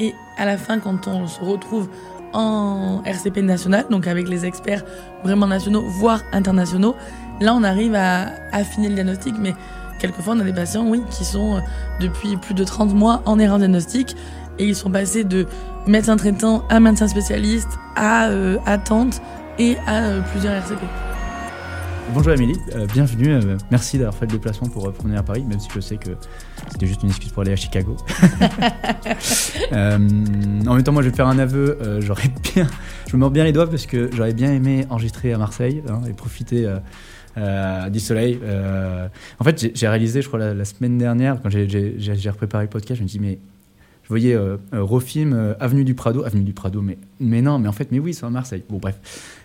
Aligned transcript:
Et 0.00 0.14
à 0.36 0.44
la 0.44 0.56
fin, 0.56 0.78
quand 0.78 1.06
on 1.08 1.26
se 1.26 1.40
retrouve 1.40 1.88
en 2.32 3.02
RCP 3.04 3.38
national, 3.38 3.86
donc 3.90 4.06
avec 4.06 4.28
les 4.28 4.44
experts 4.44 4.84
vraiment 5.24 5.46
nationaux, 5.46 5.82
voire 5.82 6.22
internationaux, 6.32 6.94
là 7.40 7.54
on 7.54 7.64
arrive 7.64 7.94
à 7.94 8.32
affiner 8.52 8.88
le 8.88 8.94
diagnostic, 8.94 9.34
mais 9.38 9.54
quelquefois 9.98 10.34
on 10.36 10.40
a 10.40 10.44
des 10.44 10.52
patients, 10.52 10.90
qui 11.10 11.24
sont 11.24 11.56
euh, 11.56 11.60
depuis 12.00 12.36
plus 12.36 12.54
de 12.54 12.64
30 12.64 12.94
mois 12.94 13.22
en 13.24 13.38
erreur 13.38 13.58
diagnostique 13.58 14.14
et 14.58 14.66
ils 14.66 14.76
sont 14.76 14.90
passés 14.90 15.24
de 15.24 15.46
médecin 15.86 16.16
traitant 16.16 16.64
à 16.68 16.80
médecin 16.80 17.08
spécialiste 17.08 17.70
à 17.96 18.28
euh, 18.28 18.58
attente 18.66 19.20
et 19.58 19.76
à 19.86 20.02
euh, 20.04 20.20
plusieurs 20.32 20.54
RCP. 20.54 21.07
Bonjour 22.14 22.32
Amélie, 22.32 22.56
euh, 22.74 22.86
bienvenue. 22.92 23.32
euh, 23.32 23.56
merci 23.70 23.98
d'avoir 23.98 24.14
fait 24.14 24.26
le 24.26 24.32
déplacement 24.32 24.68
pour 24.68 24.86
euh, 24.88 24.94
venir 25.02 25.18
à 25.18 25.22
Paris, 25.22 25.44
même 25.44 25.60
si 25.60 25.68
je 25.74 25.80
sais 25.80 25.96
que 25.96 26.10
c'était 26.70 26.86
juste 26.86 27.02
une 27.02 27.10
excuse 27.10 27.30
pour 27.30 27.42
aller 27.42 27.52
à 27.52 27.56
Chicago. 27.56 27.96
Euh, 29.72 29.98
en 30.66 30.74
même 30.74 30.82
temps, 30.82 30.92
moi 30.92 31.02
je 31.02 31.10
vais 31.10 31.14
faire 31.16 31.26
un 31.26 31.38
aveu. 31.38 31.78
j'aurais 32.00 32.30
bien, 32.54 32.66
je 33.08 33.16
me 33.16 33.20
mords 33.20 33.30
bien 33.30 33.44
les 33.44 33.52
doigts 33.52 33.68
parce 33.68 33.84
que 33.86 34.08
j'aurais 34.14 34.32
bien 34.32 34.50
aimé 34.52 34.86
enregistrer 34.88 35.32
à 35.32 35.38
Marseille 35.38 35.82
hein, 35.88 36.00
et 36.08 36.12
profiter 36.14 36.66
euh, 37.36 37.88
du 37.90 38.00
soleil. 38.00 38.38
Euh, 38.42 39.08
en 39.38 39.44
fait, 39.44 39.70
j'ai- 39.74 39.88
réalisé, 39.88 40.22
je 40.22 40.28
crois, 40.28 40.38
la, 40.40 40.54
la 40.54 40.64
semaine 40.64 40.96
dernière, 40.96 41.40
quand 41.42 41.50
j'ai- 41.50 41.66
repréparé 42.30 42.64
le 42.64 42.70
podcast, 42.70 42.98
je 42.98 43.02
me 43.04 43.08
dis, 43.08 43.18
mais 43.20 43.38
je 44.08 44.12
voyais 44.14 44.34
euh, 44.34 44.56
euh, 44.72 44.82
Rofim, 44.82 45.32
euh, 45.34 45.54
Avenue 45.60 45.84
du 45.84 45.92
Prado, 45.94 46.24
Avenue 46.24 46.42
du 46.42 46.54
Prado, 46.54 46.80
mais, 46.80 46.96
mais 47.20 47.42
non, 47.42 47.58
mais 47.58 47.68
en 47.68 47.72
fait, 47.72 47.88
mais 47.92 47.98
oui, 47.98 48.14
c'est 48.14 48.24
à 48.24 48.30
Marseille. 48.30 48.62
Bon, 48.68 48.78
bref. 48.78 48.96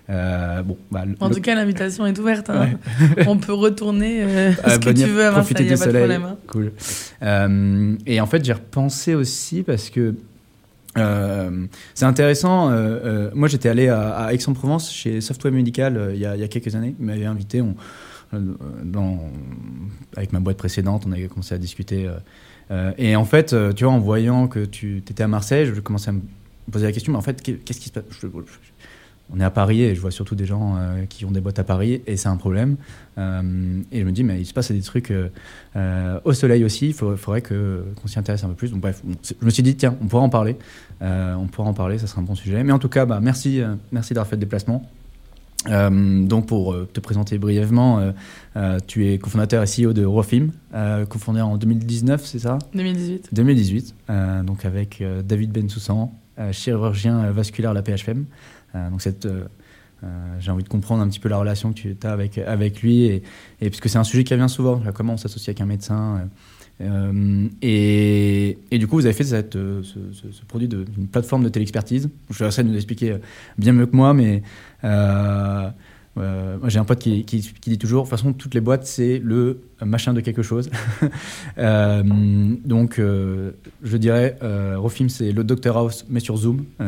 Euh, 0.10 0.62
bon, 0.64 0.78
bah, 0.90 1.04
En 1.20 1.28
le- 1.30 1.36
tout 1.36 1.42
cas, 1.42 1.54
l'invitation 1.56 2.06
est 2.06 2.18
ouverte. 2.18 2.50
hein. 2.50 2.70
on 3.28 3.38
peut 3.38 3.54
retourner 3.54 4.24
à 4.64 4.70
ce 4.76 4.80
que 4.80 4.90
tu 4.92 5.06
veux 5.10 5.26
à 5.26 5.32
Marseille, 5.32 5.56
il 5.60 5.66
n'y 5.66 5.72
a 5.74 5.76
de 5.76 5.80
soleil. 5.82 5.96
problème. 6.02 6.24
hein. 6.24 6.38
Cool. 6.48 6.72
Et 8.06 8.22
en 8.22 8.26
fait, 8.26 8.44
j'ai 8.46 8.54
repensé 8.54 9.16
aussi 9.16 9.64
parce 9.64 9.90
que 9.90 10.16
euh, 10.98 11.66
c'est 11.94 12.06
intéressant. 12.06 12.70
euh, 12.70 12.74
euh, 12.76 13.32
moi, 13.34 13.48
j'étais 13.48 13.68
allé 13.70 13.88
à, 13.90 14.12
à 14.12 14.34
Aix-en-Provence 14.34 14.92
chez 14.94 15.22
Software 15.22 15.52
Medical 15.54 15.98
euh, 15.98 16.14
il 16.14 16.22
y, 16.22 16.26
a, 16.26 16.36
il 16.36 16.42
y 16.42 16.44
a 16.44 16.48
quelques 16.48 16.76
années. 16.76 16.96
Ils 17.00 17.06
m'avaient 17.06 17.26
invité. 17.26 17.62
On, 17.62 17.76
dans, 18.84 19.20
avec 20.16 20.34
ma 20.34 20.40
boîte 20.40 20.58
précédente, 20.58 21.04
on 21.08 21.12
avait 21.12 21.28
commencé 21.28 21.54
à 21.54 21.58
discuter. 21.58 22.10
Euh, 22.72 22.92
et 22.98 23.16
en 23.16 23.26
fait, 23.26 23.54
euh, 23.54 23.74
tu 23.74 23.84
vois, 23.84 23.94
en 23.94 24.00
voyant 24.00 24.48
que 24.48 24.66
tu 24.66 24.98
étais 24.98 25.24
à 25.24 25.28
Marseille, 25.28 25.66
je 25.74 25.80
commençais 25.82 26.10
à 26.10 26.14
me 26.14 26.22
poser 26.72 26.86
la 26.86 26.92
question, 26.92 27.12
mais 27.12 27.18
en 27.18 27.22
fait, 27.22 27.42
qu'est- 27.42 27.64
qu'est-ce 27.64 27.80
qui 27.80 27.90
se 27.90 27.94
passe? 27.94 28.04
On 29.34 29.40
est 29.40 29.44
à 29.44 29.50
Paris 29.50 29.82
et 29.82 29.96
je 29.96 30.02
vois 30.02 30.12
surtout 30.12 30.36
des 30.36 30.46
gens 30.46 30.76
euh, 30.78 31.06
qui 31.08 31.24
ont 31.26 31.32
des 31.32 31.40
boîtes 31.42 31.58
à 31.58 31.64
Paris 31.64 32.02
et 32.06 32.18
c'est 32.18 32.28
un 32.28 32.36
problème. 32.38 32.76
Et 33.18 34.00
je 34.00 34.04
me 34.06 34.12
dis, 34.12 34.24
mais 34.24 34.40
il 34.40 34.46
se 34.46 34.54
passe 34.54 34.72
des 34.72 34.82
trucs 34.82 35.14
au 36.26 36.34
soleil 36.34 36.64
aussi, 36.66 36.88
il 36.88 36.94
faudrait, 36.94 37.42
que, 37.42 37.84
qu'on 38.02 38.08
s'y 38.08 38.20
intéresse 38.20 38.44
un 38.44 38.50
peu 38.50 38.56
plus. 38.56 38.72
Donc 38.72 38.82
bref, 38.82 39.02
je 39.24 39.46
me 39.46 39.50
suis 39.50 39.64
dit, 39.64 39.76
tiens, 39.76 39.96
on 40.02 40.08
pourra 40.08 40.24
en 40.24 40.30
parler. 40.30 40.58
On 41.02 41.48
pourra 41.52 41.70
en 41.70 41.74
parler, 41.74 41.98
ça 42.00 42.08
sera 42.08 42.22
un 42.22 42.26
bon 42.26 42.36
sujet. 42.36 42.64
Mais 42.64 42.74
en 42.74 42.80
tout 42.80 42.90
cas, 42.90 43.06
bah, 43.06 43.20
merci, 43.22 43.62
merci 43.92 44.14
d'avoir 44.14 44.28
fait 44.28 44.36
le 44.36 44.42
déplacement. 44.42 44.88
Euh, 45.70 46.26
donc 46.26 46.48
pour 46.48 46.74
euh, 46.74 46.88
te 46.92 47.00
présenter 47.00 47.38
brièvement, 47.38 48.00
euh, 48.00 48.12
euh, 48.58 48.80
tu 48.86 49.08
es 49.08 49.18
cofondateur 49.18 49.64
et 49.64 49.66
CEO 49.66 49.94
de 49.94 50.04
Rofim, 50.06 50.50
cofondé 51.10 51.42
en 51.42 51.58
2019, 51.58 52.26
c'est 52.26 52.40
ça? 52.40 52.60
2018. 52.74 53.30
2018, 53.32 53.96
euh, 54.10 54.44
donc 54.44 54.66
avec 54.66 55.04
David 55.26 55.52
Bensoussan, 55.52 56.14
chirurgien 56.52 57.32
vasculaire 57.32 57.72
à 57.72 57.74
la 57.74 57.82
PHFM. 57.82 58.26
Donc 58.92 59.02
cette, 59.02 59.28
j'ai 60.40 60.52
envie 60.52 60.64
de 60.64 60.70
comprendre 60.70 61.04
un 61.04 61.08
petit 61.08 61.20
peu 61.20 61.30
la 61.30 61.38
relation 61.38 61.72
que 61.72 61.80
tu 61.80 61.96
as 62.04 62.12
avec, 62.12 62.38
avec 62.40 62.82
lui, 62.82 63.04
et, 63.04 63.24
et 63.62 63.70
puisque 63.70 63.88
c'est 63.88 64.00
un 64.00 64.04
sujet 64.04 64.24
qui 64.24 64.34
revient 64.34 64.50
souvent, 64.50 64.82
là, 64.84 64.92
comment 64.92 65.14
on 65.14 65.18
s'associe 65.18 65.50
avec 65.50 65.62
un 65.62 65.66
médecin. 65.66 66.28
Euh, 66.82 67.48
et, 67.62 68.58
du 68.72 68.88
coup, 68.88 68.96
vous 68.96 69.06
avez 69.06 69.14
fait 69.14 69.32
euh, 69.34 69.82
ce, 69.84 70.46
produit 70.48 70.68
d'une 70.68 71.08
plateforme 71.08 71.44
de 71.44 71.50
téléexpertise. 71.50 72.10
Je 72.30 72.44
vais 72.44 72.64
de 72.64 72.70
nous 72.70 72.76
expliquer 72.76 73.12
euh, 73.12 73.18
bien 73.58 73.74
mieux 73.74 73.86
que 73.86 73.96
moi, 73.96 74.14
mais 74.14 74.44
j'ai 74.84 76.80
un 76.80 76.86
pote 76.86 77.00
qui, 77.00 77.24
dit 77.24 77.78
toujours, 77.78 78.04
de 78.04 78.10
toute 78.10 78.18
façon, 78.18 78.34
toutes 78.34 78.54
les 78.54 78.62
boîtes, 78.62 78.86
c'est 78.86 79.20
le 79.24 79.62
machin 79.82 80.14
de 80.14 80.22
quelque 80.22 80.44
chose. 80.44 80.70
Donc, 81.58 83.00
je 83.00 83.98
dirais, 83.98 84.38
Rofim, 84.76 85.10
c'est 85.10 85.32
le 85.32 85.44
Dr 85.44 85.78
House, 85.78 86.06
mais 86.10 86.20
sur 86.20 86.38
Zoom. 86.38 86.66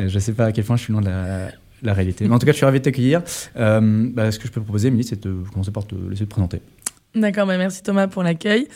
Je 0.00 0.14
ne 0.14 0.20
sais 0.20 0.32
pas 0.32 0.44
à 0.44 0.52
quel 0.52 0.64
point 0.64 0.76
je 0.76 0.84
suis 0.84 0.92
loin 0.92 1.02
de 1.02 1.08
la, 1.08 1.92
réalité. 1.92 2.28
Mais 2.28 2.32
en 2.32 2.38
tout 2.38 2.46
cas, 2.46 2.52
je 2.52 2.56
suis 2.58 2.64
ravi 2.64 2.78
de 2.78 2.84
t'accueillir. 2.84 3.20
Bah, 3.56 4.30
ce 4.30 4.38
que 4.38 4.46
je 4.46 4.52
peux 4.52 4.60
proposer, 4.60 4.86
Émilie, 4.88 5.02
c'est 5.02 5.20
de 5.24 5.42
commencer 5.52 5.72
par 5.72 5.84
te 5.88 5.96
laisser 5.96 6.24
te 6.24 6.30
présenter. 6.30 6.60
D'accord, 7.14 7.46
bah 7.46 7.56
merci 7.58 7.82
Thomas 7.82 8.06
pour 8.06 8.22
l'accueil. 8.22 8.68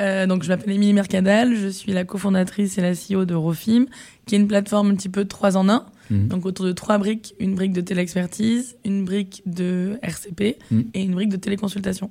Euh, 0.00 0.26
donc 0.26 0.42
je 0.42 0.48
m'appelle 0.48 0.72
Émilie 0.74 0.92
Mercadal, 0.92 1.54
je 1.56 1.68
suis 1.68 1.92
la 1.92 2.04
cofondatrice 2.04 2.76
et 2.78 2.82
la 2.82 2.92
CEO 2.92 3.24
de 3.24 3.34
Rofim, 3.34 3.86
qui 4.26 4.34
est 4.34 4.38
une 4.38 4.48
plateforme 4.48 4.90
un 4.90 4.94
petit 4.96 5.08
peu 5.08 5.24
3 5.24 5.56
en 5.56 5.68
1. 5.68 5.86
Mhm. 6.10 6.28
Donc 6.28 6.44
autour 6.46 6.66
de 6.66 6.72
trois 6.72 6.98
briques, 6.98 7.34
une 7.40 7.54
brique 7.54 7.72
de 7.72 7.80
téléexpertise, 7.80 8.76
une 8.84 9.04
brique 9.04 9.42
de 9.46 9.98
RCP 10.02 10.58
Mhm. 10.70 10.84
et 10.94 11.02
une 11.02 11.14
brique 11.14 11.30
de 11.30 11.36
téléconsultation. 11.36 12.10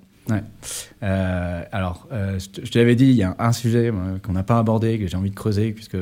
Euh, 1.03 1.62
alors, 1.72 2.07
euh, 2.12 2.40
je 2.40 2.62
te- 2.62 2.78
l'avais 2.80 2.96
dit, 2.96 3.06
il 3.06 3.16
y 3.16 3.24
a 3.24 3.36
un 3.38 3.52
sujet 3.53 3.92
qu'on 4.24 4.34
n'a 4.34 4.44
pas 4.44 4.57
abordé, 4.57 4.97
que 4.97 5.07
j'ai 5.07 5.18
envie 5.18 5.30
de 5.30 5.36
creuser, 5.36 5.72
puisque 5.72 5.97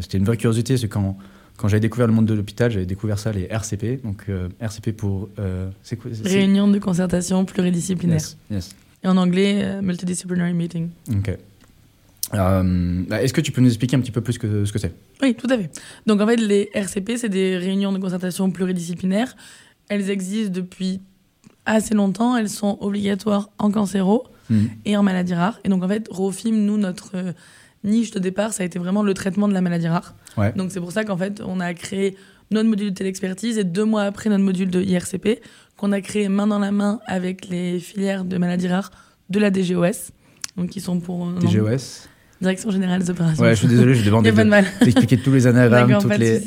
c'était 0.00 0.18
une 0.18 0.24
vraie 0.24 0.36
curiosité, 0.36 0.76
c'est 0.76 0.88
quand, 0.88 1.16
quand 1.58 1.68
j'avais 1.68 1.80
découvert 1.80 2.06
le 2.06 2.14
monde 2.14 2.24
de 2.24 2.32
l'hôpital, 2.34 2.70
j'avais 2.70 2.86
découvert 2.86 3.18
ça, 3.18 3.30
les 3.32 3.42
RCP. 3.50 4.00
Donc, 4.02 4.24
euh, 4.30 4.48
RCP 4.60 4.92
pour... 4.96 5.28
euh, 5.38 5.68
c'est 5.82 5.96
quoi 5.96 6.10
c'est- 6.14 6.26
Réunion 6.26 6.66
de 6.68 6.78
concertation 6.78 7.44
pluridisciplinaire. 7.44 8.16
Yes, 8.16 8.36
yes. 8.50 8.76
Et 9.04 9.08
en 9.08 9.16
anglais, 9.16 9.60
euh, 9.62 9.82
multidisciplinary 9.82 10.54
meeting. 10.54 10.88
Ok. 11.10 11.36
Bah, 12.32 13.22
Est-ce 13.22 13.32
que 13.32 13.40
tu 13.40 13.52
peux 13.52 13.60
nous 13.60 13.68
expliquer 13.68 13.96
un 13.96 14.00
petit 14.00 14.10
peu 14.10 14.20
plus 14.20 14.38
que, 14.38 14.64
ce 14.64 14.72
que 14.72 14.78
c'est? 14.78 14.92
Oui, 15.22 15.34
tout 15.34 15.46
à 15.50 15.56
fait. 15.56 15.70
Donc 16.06 16.20
en 16.20 16.26
fait, 16.26 16.36
les 16.36 16.70
RCP, 16.74 17.16
c'est 17.16 17.28
des 17.28 17.56
réunions 17.56 17.92
de 17.92 17.98
concertation 17.98 18.50
pluridisciplinaires. 18.50 19.34
Elles 19.88 20.10
existent 20.10 20.52
depuis 20.52 21.00
assez 21.64 21.94
longtemps. 21.94 22.36
Elles 22.36 22.50
sont 22.50 22.76
obligatoires 22.80 23.50
en 23.58 23.70
cancéro 23.70 24.24
Mhm. 24.50 24.68
et 24.86 24.96
en 24.96 25.02
maladie 25.02 25.34
rare. 25.34 25.58
Et 25.64 25.68
donc 25.68 25.82
en 25.82 25.88
fait, 25.88 26.06
Rofim, 26.10 26.52
nous, 26.52 26.76
notre 26.78 27.34
niche 27.84 28.10
de 28.10 28.18
départ, 28.18 28.52
ça 28.52 28.62
a 28.62 28.66
été 28.66 28.78
vraiment 28.78 29.02
le 29.02 29.12
traitement 29.14 29.46
de 29.48 29.52
la 29.54 29.60
maladie 29.60 29.88
rare. 29.88 30.14
Ouais. 30.38 30.52
Donc 30.52 30.70
c'est 30.70 30.80
pour 30.80 30.92
ça 30.92 31.04
qu'en 31.04 31.16
fait, 31.16 31.42
on 31.44 31.60
a 31.60 31.74
créé 31.74 32.16
notre 32.50 32.68
module 32.68 32.90
de 32.90 32.94
téléexpertise 32.94 33.58
et 33.58 33.64
deux 33.64 33.84
mois 33.84 34.02
après 34.04 34.30
notre 34.30 34.44
module 34.44 34.70
de 34.70 34.80
IRCP, 34.80 35.40
qu'on 35.76 35.92
a 35.92 36.00
créé 36.00 36.28
main 36.28 36.46
dans 36.46 36.58
la 36.58 36.72
main 36.72 37.00
avec 37.06 37.48
les 37.48 37.78
filières 37.78 38.24
de 38.24 38.38
maladies 38.38 38.68
rares 38.68 38.90
de 39.28 39.38
la 39.38 39.50
DGOS. 39.50 40.12
Donc 40.56 40.70
qui 40.70 40.80
sont 40.80 40.98
pour... 41.00 41.28
euh, 41.28 41.38
TGOS 41.40 42.08
Direction 42.40 42.70
Générale 42.70 43.00
des 43.02 43.10
Opérations. 43.10 43.42
Ouais, 43.42 43.50
je 43.50 43.58
suis 43.58 43.68
désolé, 43.68 43.94
je 43.94 44.04
demande 44.08 44.24
pas 44.24 44.62
de 44.62 44.84
d'expliquer 44.84 45.18
tous 45.22 45.32
les 45.32 45.46
anagrammes, 45.46 45.98
toutes 46.00 46.16
les... 46.18 46.42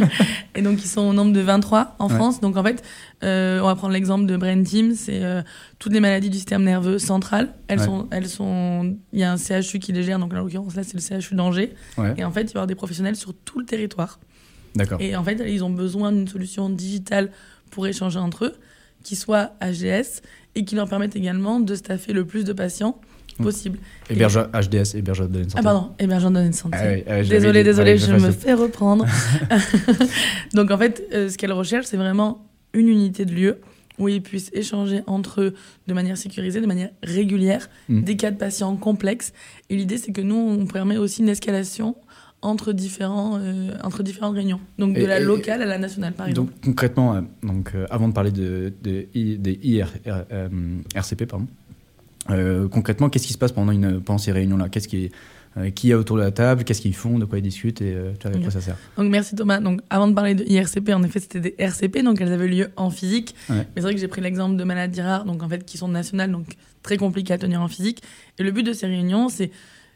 et 0.54 0.62
donc, 0.62 0.82
ils 0.82 0.88
sont 0.88 1.02
au 1.02 1.12
nombre 1.12 1.32
de 1.32 1.40
23 1.40 1.96
en 1.98 2.08
Ouais. 2.08 2.14
France. 2.14 2.40
Donc, 2.40 2.56
en 2.56 2.62
fait, 2.62 2.82
euh, 3.22 3.60
on 3.60 3.66
va 3.66 3.74
prendre 3.74 3.92
l'exemple 3.92 4.26
de 4.26 4.36
Brain 4.36 4.62
Team. 4.62 4.94
C'est 4.94 5.22
euh, 5.22 5.42
toutes 5.78 5.92
les 5.92 6.00
maladies 6.00 6.30
du 6.30 6.36
système 6.36 6.64
nerveux 6.64 6.98
central. 6.98 7.50
Elles 7.68 7.80
Ouais. 7.80 7.84
sont, 7.84 8.08
elles 8.10 8.28
sont. 8.28 8.96
Il 9.12 9.18
y 9.20 9.24
a 9.24 9.32
un 9.32 9.36
CHU 9.36 9.78
qui 9.78 9.92
les 9.92 10.02
gère. 10.02 10.18
Donc, 10.18 10.32
en 10.32 10.38
l'occurrence, 10.38 10.74
là, 10.74 10.82
c'est 10.84 10.94
le 10.94 11.20
CHU 11.20 11.34
d'Angers. 11.34 11.74
Ouais, 11.98 12.14
Et 12.16 12.24
en 12.24 12.30
fait, 12.30 12.42
il 12.42 12.46
va 12.46 12.50
y 12.50 12.56
avoir 12.56 12.66
des 12.66 12.74
professionnels 12.74 13.16
sur 13.16 13.34
tout 13.34 13.58
le 13.58 13.66
territoire. 13.66 14.18
d'accord. 14.74 15.00
Et 15.00 15.16
en 15.16 15.22
fait, 15.24 15.42
ils 15.46 15.62
ont 15.62 15.70
besoin 15.70 16.12
d'une 16.12 16.28
solution 16.28 16.70
digitale 16.70 17.30
pour 17.70 17.86
échanger 17.86 18.18
entre 18.18 18.46
eux, 18.46 18.54
qui 19.02 19.16
soit 19.16 19.52
HDS 19.60 20.22
et 20.54 20.64
qui 20.64 20.74
leur 20.76 20.88
permette 20.88 21.14
également 21.16 21.60
de 21.60 21.74
staffer 21.74 22.12
le 22.14 22.24
plus 22.24 22.44
de 22.44 22.52
patients 22.54 22.98
Mm. 23.38 23.42
possible. 23.44 23.78
HDS, 24.10 24.94
de 24.94 25.00
données 25.26 25.44
de 25.44 25.50
santé. 25.50 25.54
Ah, 25.56 25.62
pardon, 25.62 25.90
hébergeur 25.98 26.30
de 26.30 26.36
données 26.36 26.48
de 26.50 26.54
santé. 26.54 26.76
Ah 26.80 26.86
oui, 26.92 27.02
ah, 27.06 27.22
désolée, 27.22 27.64
fallait 27.72 27.96
que 27.96 28.00
je 28.00 28.12
me 28.12 28.30
fais 28.30 28.54
reprendre. 28.54 29.06
Donc 30.54 30.70
en 30.70 30.78
fait, 30.78 31.04
euh, 31.12 31.28
ce 31.28 31.36
qu'elle 31.38 31.52
recherche, 31.52 31.86
c'est 31.86 31.96
vraiment 31.96 32.46
une 32.72 32.88
unité 32.88 33.24
de 33.24 33.32
lieu 33.32 33.58
où 33.98 34.08
ils 34.08 34.22
puissent 34.22 34.50
échanger 34.52 35.00
entre 35.06 35.40
eux 35.40 35.54
de 35.86 35.94
manière 35.94 36.18
sécurisée, 36.18 36.60
de 36.60 36.66
manière 36.66 36.90
régulière, 37.02 37.68
Mm. 37.88 38.02
des 38.02 38.16
cas 38.16 38.30
de 38.30 38.36
patients 38.36 38.76
complexes. 38.76 39.32
Et 39.70 39.76
l'idée, 39.76 39.96
c'est 39.98 40.12
que 40.12 40.20
nous, 40.20 40.36
on 40.36 40.66
permet 40.66 40.98
aussi 40.98 41.22
une 41.22 41.28
escalation 41.30 41.96
entre, 42.42 42.72
différents, 42.74 43.38
euh, 43.40 43.70
entre 43.82 44.02
différentes 44.02 44.34
réunions. 44.34 44.60
Donc 44.78 44.94
de 44.94 45.00
Et- 45.00 45.06
la 45.06 45.18
et- 45.18 45.24
locale 45.24 45.62
à 45.62 45.66
la 45.66 45.78
nationale, 45.78 46.12
par 46.12 46.28
exemple. 46.28 46.52
Donc 46.52 46.60
concrètement, 46.62 47.14
euh, 47.14 47.20
donc, 47.42 47.72
avant 47.90 48.08
de 48.08 48.12
parler 48.12 48.30
de, 48.30 48.72
de 48.82 49.06
des 49.14 49.58
IR, 49.62 49.88
euh, 50.06 50.48
RCP, 50.94 51.24
pardon, 51.26 51.46
euh, 52.30 52.68
concrètement, 52.68 53.08
qu'est-ce 53.08 53.26
qui 53.26 53.32
se 53.32 53.38
passe 53.38 53.52
pendant, 53.52 53.72
une, 53.72 54.00
pendant 54.00 54.18
ces 54.18 54.32
réunions-là? 54.32 54.68
Qu'est-ce 54.68 54.88
qui, 54.88 55.10
euh, 55.56 55.70
qui 55.70 55.90
est 55.90 55.94
autour 55.94 56.16
de 56.16 56.22
la 56.22 56.30
table? 56.30 56.64
Qu'est-ce 56.64 56.80
qu'ils 56.80 56.94
font? 56.94 57.18
De 57.18 57.24
quoi 57.24 57.38
ils 57.38 57.42
discutent? 57.42 57.80
Et 57.82 57.94
euh, 57.94 58.12
à 58.24 58.30
quoi 58.38 58.50
ça 58.50 58.60
sert? 58.60 58.76
Donc 58.96 59.10
merci 59.10 59.34
Thomas. 59.34 59.60
Donc 59.60 59.80
avant 59.90 60.08
de 60.08 60.14
parler 60.14 60.34
de 60.34 60.44
IRCP, 60.44 60.90
en 60.92 61.02
effet 61.02 61.20
c'était 61.20 61.40
des 61.40 61.54
RCP, 61.58 62.02
donc 62.02 62.20
elles 62.20 62.32
avaient 62.32 62.48
lieu 62.48 62.68
en 62.76 62.90
physique. 62.90 63.34
Ouais. 63.48 63.56
Mais 63.56 63.64
c'est 63.76 63.80
vrai 63.82 63.94
que 63.94 64.00
j'ai 64.00 64.08
pris 64.08 64.20
l'exemple 64.20 64.56
de 64.56 64.64
maladies 64.64 65.00
rares, 65.02 65.24
donc 65.24 65.42
en 65.42 65.48
fait 65.48 65.64
qui 65.64 65.78
sont 65.78 65.88
nationales, 65.88 66.30
donc 66.32 66.46
très 66.82 66.96
compliquées 66.96 67.32
à 67.34 67.38
tenir 67.38 67.60
en 67.62 67.68
physique. 67.68 68.02
Et 68.38 68.42
le 68.42 68.50
but 68.50 68.62
de 68.62 68.72
ces 68.72 68.86
réunions, 68.86 69.28
c'est 69.28 69.50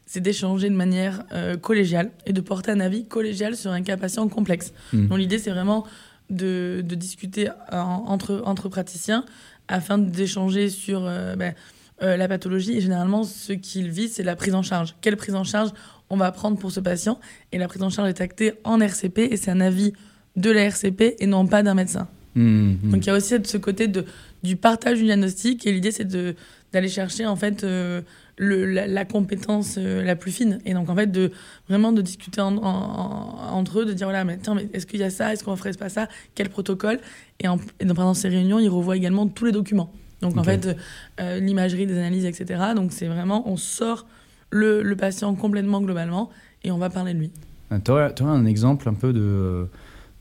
c'est 0.07 0.21
d'échanger 0.21 0.69
de 0.71 0.75
manière 0.75 1.23
euh, 1.33 1.57
collégiale 1.57 2.11
et 2.27 2.33
de 2.33 2.41
porter 2.41 2.73
un 2.73 2.81
avis 2.81 3.05
collégial 3.05 3.55
sur 3.55 3.71
un 3.71 3.81
cas 3.83 3.97
patient 3.97 4.27
complexe. 4.29 4.73
Mm. 4.93 5.07
Donc 5.07 5.19
l'idée 5.19 5.39
c'est 5.39 5.51
vraiment 5.53 5.87
de, 6.31 6.83
de 6.85 6.95
discuter 6.97 7.49
en- 7.71 8.05
entre, 8.09 8.43
entre 8.45 8.69
praticiens 8.69 9.25
afin 9.69 9.99
d'échanger 9.99 10.69
sur 10.69 11.03
euh, 11.05 11.37
ben, 11.37 11.55
euh, 12.03 12.17
la 12.17 12.29
pathologie. 12.29 12.77
Et 12.77 12.81
généralement, 12.81 13.23
ce 13.25 13.53
qu'il 13.53 13.91
vit, 13.91 14.09
c'est 14.09 14.23
la 14.23 14.37
prise 14.37 14.55
en 14.55 14.63
charge. 14.63 14.95
Quelle 15.01 15.17
prise 15.17 15.35
en 15.35 15.45
charge 15.45 15.71
on 16.11 16.17
va 16.17 16.33
prendre 16.33 16.59
pour 16.59 16.73
ce 16.73 16.81
patient? 16.81 17.19
Et 17.53 17.59
la 17.59 17.69
prise 17.69 17.83
en 17.83 17.91
charge 17.91 18.09
est 18.09 18.21
actée 18.21 18.55
en 18.65 18.81
RCP 18.81 19.19
et 19.31 19.37
c'est 19.37 19.51
un 19.51 19.61
avis 19.61 19.93
de 20.37 20.51
la 20.51 20.63
RCP 20.63 21.17
et 21.19 21.27
non 21.27 21.47
pas 21.47 21.63
d'un 21.63 21.75
médecin. 21.75 22.09
Mmh, 22.35 22.43
mmh. 22.85 22.91
Donc 22.91 23.05
il 23.05 23.07
y 23.09 23.11
a 23.11 23.17
aussi 23.17 23.35
ce 23.45 23.57
côté 23.57 23.89
de, 23.89 24.05
du 24.45 24.55
partage 24.57 24.99
du 24.99 25.05
diagnostic 25.05 25.67
et 25.67 25.73
l'idée 25.73 25.91
c'est 25.91 26.05
de 26.05 26.37
d'aller 26.73 26.89
chercher 26.89 27.27
en 27.27 27.35
fait 27.35 27.65
euh, 27.65 28.01
le, 28.37 28.65
la, 28.65 28.87
la 28.87 29.05
compétence 29.05 29.75
euh, 29.77 30.05
la 30.05 30.15
plus 30.15 30.31
fine 30.31 30.61
et 30.65 30.73
donc 30.73 30.89
en 30.89 30.95
fait 30.95 31.09
de 31.11 31.33
vraiment 31.69 31.91
de 31.91 32.01
discuter 32.01 32.41
en- 32.41 32.57
en- 32.59 32.61
en- 32.63 33.57
entre 33.59 33.81
eux 33.81 33.85
de 33.85 33.93
dire 33.93 34.07
voilà 34.07 34.23
mais 34.25 34.39
tiens 34.39 34.55
mais 34.55 34.69
est-ce 34.73 34.87
qu'il 34.87 35.01
y 35.01 35.03
a 35.03 35.11
ça? 35.11 35.33
Est-ce 35.33 35.43
qu'on 35.43 35.57
ferait 35.57 35.73
pas 35.73 35.89
ça? 35.89 36.09
Quel 36.37 36.49
protocole? 36.49 37.01
Et, 37.41 37.49
en, 37.49 37.59
et 37.81 37.85
donc, 37.85 37.97
pendant 37.97 38.15
ces 38.15 38.29
réunions 38.29 38.61
ils 38.61 38.69
revoient 38.69 38.97
également 38.97 39.27
tous 39.27 39.47
les 39.47 39.53
documents 39.53 39.93
donc 40.21 40.37
en 40.37 40.45
fait 40.45 40.77
euh, 41.21 41.41
l'imagerie 41.41 41.87
des 41.87 41.99
analyses 41.99 42.27
etc 42.27 42.73
donc 42.75 42.93
c'est 42.93 43.07
vraiment 43.07 43.49
on 43.49 43.57
sort 43.57 44.07
le, 44.51 44.83
le 44.83 44.97
patient 44.97 45.35
complètement 45.35 45.81
globalement 45.81 46.31
et 46.65 46.71
on 46.71 46.79
va 46.79 46.91
parler 46.91 47.15
de 47.15 47.19
lui 47.19 47.31
Tu 47.85 47.91
aurais, 47.91 48.13
un 48.21 48.45
exemple 48.45 48.89
un 48.89 48.95
peu 48.95 49.13
de, 49.13 49.69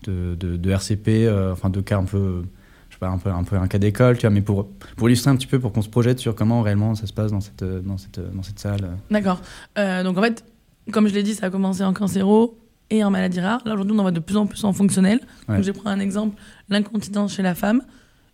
de, 0.04 0.36
de, 0.36 0.58
de 0.58 0.70
RCP, 0.72 1.08
euh, 1.08 1.52
enfin 1.52 1.70
de 1.70 1.82
cas 1.82 1.98
un 1.98 2.06
peu, 2.06 2.44
je 2.90 2.96
sais 2.96 3.00
pas, 3.00 3.10
un 3.10 3.18
peu 3.18 3.30
un, 3.30 3.44
peu 3.44 3.58
un 3.58 3.68
cas 3.68 3.78
d'école, 3.78 4.18
tu 4.18 4.22
vois, 4.22 4.30
mais 4.30 4.42
pour, 4.42 4.68
pour 4.96 5.10
illustrer 5.10 5.32
un 5.32 5.36
petit 5.36 5.48
peu, 5.48 5.60
pour 5.60 5.74
qu'on 5.74 5.82
se 5.82 5.90
projette 5.90 6.20
sur 6.20 6.36
comment 6.36 6.62
réellement 6.62 6.96
ça 6.96 7.08
se 7.08 7.14
passe 7.14 7.32
dans 7.32 7.42
cette, 7.42 7.64
euh, 7.64 7.82
dans 7.82 7.98
cette, 7.98 8.20
dans 8.20 8.44
cette 8.44 8.60
salle. 8.60 8.98
D'accord. 9.12 9.42
Euh, 9.78 10.04
donc 10.04 10.18
en 10.18 10.22
fait, 10.22 10.46
comme 10.92 11.08
je 11.08 11.14
l'ai 11.14 11.24
dit, 11.24 11.36
ça 11.36 11.48
a 11.48 11.50
commencé 11.50 11.84
en 11.84 11.94
cancéro 11.94 12.58
et 12.90 13.04
en 13.04 13.12
maladie 13.12 13.42
rare. 13.42 13.62
Là 13.66 13.74
aujourd'hui, 13.74 13.96
on 13.96 14.00
en 14.00 14.04
va 14.04 14.12
de 14.12 14.20
plus 14.20 14.38
en 14.38 14.48
plus 14.48 14.64
en 14.64 14.74
fonctionnel. 14.74 15.20
Ouais. 15.48 15.56
Donc, 15.56 15.64
je 15.64 15.72
vais 15.72 15.74
prendre 15.74 15.96
un 15.96 16.00
exemple 16.00 16.36
l'incontinence 16.70 17.36
chez 17.36 17.44
la 17.44 17.56
femme. 17.56 17.84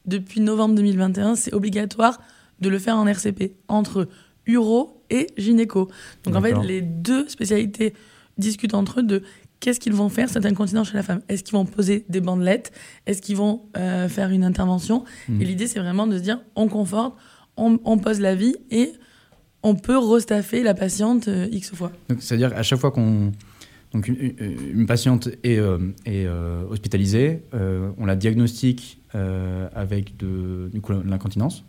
Depuis 0.08 0.42
novembre 0.42 0.76
2021, 0.76 1.36
c'est 1.36 1.54
obligatoire 1.54 2.20
de 2.60 2.70
le 2.70 2.80
faire 2.80 2.98
en 2.98 3.08
RCP 3.08 3.54
entre 3.68 4.08
uro 4.46 5.02
et 5.10 5.28
gynéco. 5.38 5.90
Donc 6.24 6.36
en 6.36 6.42
fait, 6.42 6.56
les 6.64 6.82
deux 6.82 7.28
spécialités 7.28 7.94
discutent 8.38 8.74
entre 8.74 9.00
eux 9.00 9.04
de 9.04 9.24
qu'est-ce 9.60 9.80
qu'ils 9.80 9.94
vont 9.94 10.10
faire 10.10 10.30
cette 10.30 10.46
incontinence 10.46 10.90
chez 10.90 10.98
la 10.98 11.04
femme. 11.04 11.22
Est-ce 11.28 11.44
qu'ils 11.44 11.54
vont 11.54 11.66
poser 11.66 12.06
des 12.10 12.22
bandelettes? 12.22 12.72
Est-ce 13.06 13.22
qu'ils 13.22 13.38
vont 13.38 13.64
euh, 13.78 14.08
faire 14.08 14.30
une 14.30 14.44
intervention? 14.44 15.04
Mhm. 15.28 15.42
Et 15.42 15.46
l'idée, 15.46 15.68
c'est 15.68 15.80
vraiment 15.80 16.08
de 16.08 16.18
se 16.18 16.22
dire 16.22 16.40
on 16.56 16.68
conforte, 16.68 17.16
on, 17.58 17.80
on 17.84 17.98
pose 17.98 18.20
la 18.20 18.36
vie 18.36 18.56
et 18.72 18.94
on 19.64 19.76
peut 19.76 19.98
restaffer 19.98 20.62
la 20.62 20.76
patiente 20.76 21.28
euh, 21.28 21.48
X 21.52 21.74
fois. 21.74 21.92
Donc, 22.10 22.22
c'est-à-dire 22.22 22.54
à 22.56 22.62
chaque 22.62 22.80
fois 22.80 22.92
qu'on 22.92 23.32
donc 23.96 24.08
une, 24.10 24.86
patiente 24.86 25.30
est, 25.44 25.58
euh, 25.58 25.78
est, 26.06 26.26
euh, 26.26 26.64
hospitalisée, 26.70 27.44
euh, 27.54 27.90
on 27.98 28.06
la 28.06 28.16
diagnostique 28.18 29.02
avec 29.74 30.18
de, 30.18 30.70
du 30.74 30.82
coup, 30.82 30.92
l'incontinence. 31.06 31.64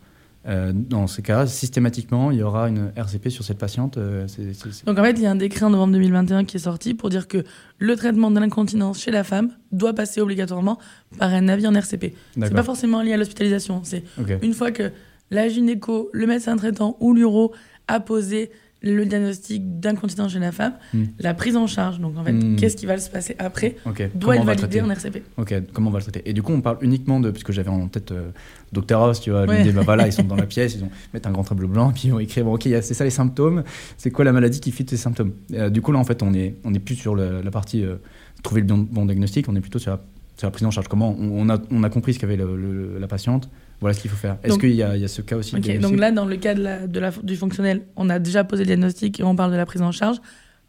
Euh, 0.49 0.73
dans 0.75 1.07
ces 1.09 1.23
cas, 1.23 1.47
systématiquement, 1.47 2.31
il 2.33 2.39
y 2.39 2.43
aura 2.43 2.69
une 2.69 2.93
RCP 2.97 3.31
sur 3.31 3.45
cette 3.45 3.59
patiente. 3.59 3.97
euh, 3.99 4.27
c'est- 4.29 4.53
c'est- 4.55 4.73
c'est- 4.73 4.87
Donc 4.87 4.99
en 4.99 5.03
fait, 5.05 5.13
il 5.13 5.23
y 5.23 5.27
a 5.27 5.31
un 5.31 5.37
décret 5.37 5.65
en 5.65 5.71
novembre 5.71 5.93
2021 5.93 6.45
qui 6.45 6.57
est 6.57 6.61
sorti 6.61 6.95
pour 6.95 7.09
dire 7.09 7.27
que 7.29 7.45
le 7.79 7.97
traitement 7.97 8.31
de 8.33 8.39
l'incontinence 8.41 9.01
chez 9.01 9.11
la 9.13 9.23
femme 9.25 9.51
doit 9.73 9.93
passer 9.95 10.21
obligatoirement 10.21 10.79
par 11.19 11.31
un 11.33 11.47
avis 11.49 11.67
en 11.69 11.75
RCP. 11.75 12.15
C'est 12.35 12.41
pas 12.41 12.49
D'accord. 12.49 12.65
forcément 12.65 13.03
lié 13.03 13.13
à 13.13 13.17
l'hospitalisation. 13.17 13.81
C'est 13.85 14.03
une 14.43 14.55
fois 14.55 14.71
que 14.73 14.91
la 15.33 15.49
gynéco, 15.49 16.11
le 16.13 16.27
médecin 16.29 16.57
traitant 16.57 16.97
ou 17.01 17.13
l'uro 17.13 17.53
a 17.89 17.99
posé 18.01 18.51
le 18.87 19.05
diagnostic 19.07 19.81
d'incontinence 19.81 20.33
chez 20.33 20.39
la 20.39 20.53
femme, 20.53 20.75
Hmm. 20.95 21.05
la 21.19 21.35
prise 21.35 21.57
en 21.57 21.67
charge, 21.67 22.01
donc 22.01 22.17
en 22.17 22.25
fait, 22.25 22.33
Hmm. 22.33 22.57
qu'est-ce 22.57 22.77
qui 22.77 22.87
va 22.87 22.97
se 22.99 23.11
passer 23.11 23.37
après, 23.39 23.77
Ok. 23.87 24.09
doit 24.15 24.37
Comment 24.37 24.51
être 24.53 24.61
validé 24.61 24.81
en 24.81 24.91
RCP. 24.91 25.23
Ok, 25.37 25.55
comment 25.73 25.91
on 25.91 25.93
va 25.93 25.99
le 25.99 26.05
traiter? 26.05 26.23
Et 26.29 26.33
du 26.33 26.43
coup, 26.43 26.53
on 26.53 26.61
parle 26.61 26.79
uniquement 26.81 27.21
de. 27.21 27.31
Puisque 27.31 27.53
j'avais 27.53 27.69
en 27.71 27.89
tête 27.89 28.13
euh, 28.13 28.31
Dr 28.73 28.97
House, 28.97 29.21
tu 29.21 29.31
vois, 29.31 29.43
lui 29.47 29.53
Ouais. 29.53 29.63
dit 29.63 29.73
bah 29.73 29.83
voilà, 29.85 30.07
ils 30.07 30.13
sont 30.13 30.23
dans 30.25 30.37
la 30.37 30.47
pièce, 30.47 30.75
ils 30.75 30.81
vont 30.81 30.91
mettre 31.15 31.29
un 31.29 31.33
grand 31.33 31.45
tableau 31.45 31.69
blanc, 31.69 31.93
puis 31.93 32.03
ils 32.07 32.11
vont 32.13 32.19
écrire 32.21 32.45
bon, 32.45 32.55
ok, 32.55 32.63
c'est 32.63 32.95
ça 32.95 33.05
les 33.05 33.11
symptômes, 33.11 33.63
c'est 33.97 34.11
quoi 34.11 34.25
la 34.25 34.33
maladie 34.33 34.61
qui 34.61 34.71
fit 34.73 34.87
ces 34.89 34.97
symptômes? 34.97 35.33
Euh, 35.55 35.71
Du 35.71 35.83
coup, 35.83 35.93
là, 35.93 35.99
en 35.99 36.05
fait, 36.05 36.23
on 36.23 36.33
est, 36.35 36.55
on 36.65 36.73
est 36.75 36.79
plus 36.79 36.95
sur 36.97 37.15
la 37.17 37.51
partie 37.51 37.85
euh, 37.85 37.97
trouver 38.43 38.61
le 38.63 38.67
bon, 38.67 38.79
bon 38.79 39.05
diagnostic, 39.07 39.49
on 39.49 39.57
est 39.57 39.61
plutôt 39.61 39.79
sur 39.79 39.91
la, 39.93 40.01
sur 40.37 40.47
la 40.47 40.51
prise 40.51 40.67
en 40.67 40.71
charge. 40.71 40.89
Comment 40.89 41.17
on, 41.19 41.47
on 41.47 41.49
a, 41.49 41.59
on 41.71 41.83
a 41.83 41.89
compris 41.91 42.15
ce 42.15 42.19
qu'avait 42.19 42.37
la 42.39 43.07
patiente, 43.09 43.49
voilà 43.81 43.95
ce 43.95 44.01
qu'il 44.01 44.11
faut 44.11 44.17
faire. 44.17 44.39
Est-ce 44.43 44.59
qu'il 44.59 44.71
y, 44.71 44.77
y 44.77 44.83
a 44.83 45.09
ce 45.09 45.23
cas 45.23 45.37
aussi 45.37 45.53
de 45.53 45.57
Ok, 45.59 45.63
diagnostic 45.65 45.91
donc 45.93 46.01
là, 46.01 46.11
dans 46.13 46.25
le 46.25 46.37
cas 46.37 46.55
de 46.55 46.63
la, 46.63 46.87
de 46.87 47.01
la- 47.01 47.11
du 47.11 47.37
fonctionnel, 47.37 47.83
on 47.97 48.09
a 48.11 48.19
déjà 48.19 48.45
posé 48.45 48.63
le 48.63 48.67
diagnostic 48.69 49.21
et 49.21 49.23
on 49.23 49.37
parle 49.37 49.53
de 49.53 49.57
la 49.57 49.67
prise 49.67 49.83
en 49.83 49.93
charge. 49.93 50.17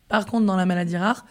Par 0.09 0.25
contre, 0.25 0.45
dans 0.45 0.55
la 0.57 0.65
maladie 0.65 0.97
rare, 0.97 1.25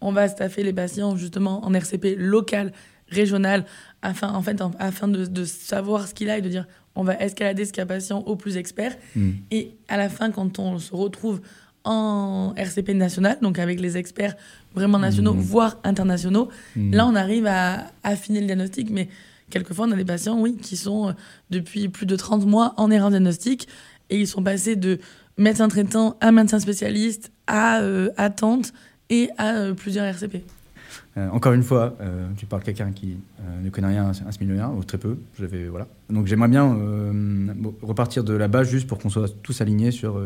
on 0.00 0.12
va 0.12 0.28
staffer 0.28 0.62
les 0.64 0.72
patients 0.72 1.16
justement 1.16 1.64
en 1.64 1.72
RCP 1.74 2.16
local, 2.18 2.72
régional, 3.08 3.64
afin, 4.02 4.32
en 4.32 4.42
fait, 4.42 4.60
en- 4.62 4.72
afin 4.78 5.06
de, 5.08 5.26
de 5.26 5.44
savoir 5.44 6.08
ce 6.08 6.14
qu'il 6.14 6.28
a 6.30 6.38
et 6.38 6.42
de 6.42 6.48
dire 6.48 6.66
on 6.94 7.04
va 7.04 7.14
escalader 7.20 7.64
ce 7.64 7.72
cas 7.72 7.86
patient 7.86 8.18
au 8.20 8.36
plus 8.36 8.56
expert. 8.58 8.94
Hmm. 9.16 9.30
Et 9.50 9.76
à 9.88 9.96
la 9.96 10.08
fin, 10.10 10.30
quand 10.30 10.58
on 10.58 10.78
se 10.78 10.94
retrouve 10.94 11.40
en 11.84 12.52
RCP 12.56 12.94
national, 12.94 13.38
donc 13.42 13.58
avec 13.58 13.80
les 13.80 13.96
experts 13.96 14.34
vraiment 14.74 14.98
nationaux, 14.98 15.34
Mhm. 15.34 15.40
voire 15.40 15.78
internationaux, 15.84 16.48
Hmm. 16.76 16.92
Là, 16.94 17.06
on 17.06 17.14
arrive 17.14 17.46
à 17.46 17.86
affiner 18.02 18.40
le 18.40 18.46
diagnostic, 18.46 18.90
mais 18.90 19.08
quelquefois, 19.52 19.86
on 19.86 19.92
a 19.92 19.96
des 19.96 20.04
patients, 20.04 20.40
oui, 20.40 20.56
qui 20.56 20.76
sont 20.76 21.10
euh, 21.10 21.12
depuis 21.50 21.88
plus 21.88 22.06
de 22.06 22.16
30 22.16 22.46
mois 22.46 22.74
en 22.76 22.90
erreur 22.90 23.10
diagnostique 23.10 23.68
et 24.10 24.18
ils 24.18 24.26
sont 24.26 24.42
passés 24.42 24.74
de 24.74 24.98
médecin 25.38 25.68
traitant 25.68 26.16
à 26.20 26.32
médecin 26.32 26.58
spécialiste 26.58 27.30
à 27.46 27.80
euh, 27.80 28.10
attente 28.16 28.72
et 29.10 29.28
à 29.38 29.56
euh, 29.56 29.74
plusieurs 29.74 30.06
RCP. 30.06 30.42
Encore 31.16 31.52
une 31.52 31.62
fois, 31.62 31.94
tu 32.38 32.46
parles 32.46 32.62
quelqu'un 32.62 32.90
qui 32.90 33.18
ne 33.62 33.68
connaît 33.68 33.88
rien 33.88 34.12
à 34.26 34.32
ce 34.32 34.38
milieu-là, 34.40 34.70
ou 34.70 34.82
très 34.82 34.96
peu. 34.96 35.18
J'avais 35.38 35.66
voilà. 35.66 35.86
Donc 36.08 36.26
j'aimerais 36.26 36.48
bien 36.48 36.74
repartir 37.82 38.24
de 38.24 38.32
la 38.32 38.48
base 38.48 38.70
juste 38.70 38.86
pour 38.86 38.98
qu'on 38.98 39.10
soit 39.10 39.28
tous 39.42 39.60
alignés 39.60 39.90
sur 39.90 40.18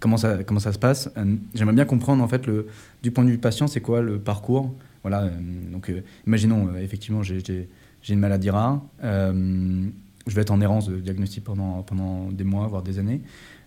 comment 0.00 0.18
ça 0.18 0.44
comment 0.44 0.60
ça 0.60 0.72
se 0.72 0.78
passe. 0.78 1.10
J'aimerais 1.54 1.74
bien 1.74 1.86
comprendre 1.86 2.22
en 2.22 2.28
fait 2.28 2.46
le 2.46 2.66
du 3.02 3.10
point 3.10 3.24
de 3.24 3.30
vue 3.30 3.36
du 3.36 3.40
patient, 3.40 3.66
c'est 3.68 3.80
quoi 3.80 4.02
le 4.02 4.18
parcours? 4.18 4.74
Voilà. 5.02 5.30
donc 5.72 5.90
imaginons 6.26 6.74
effectivement 6.76 7.22
j'ai 7.22 7.68
j'ai 8.04 8.14
une 8.14 8.20
maladie 8.20 8.50
rare. 8.50 8.80
euh, 9.02 9.86
je 10.26 10.34
vais 10.34 10.40
être 10.42 10.52
en 10.52 10.60
errance 10.62 10.88
de 10.88 10.96
diagnostic 11.00 11.44
pendant 11.44 11.82
pendant 11.82 12.30
des 12.30 12.44
mois 12.44 12.66
voire 12.68 12.82
des 12.82 12.98
années. 12.98 13.20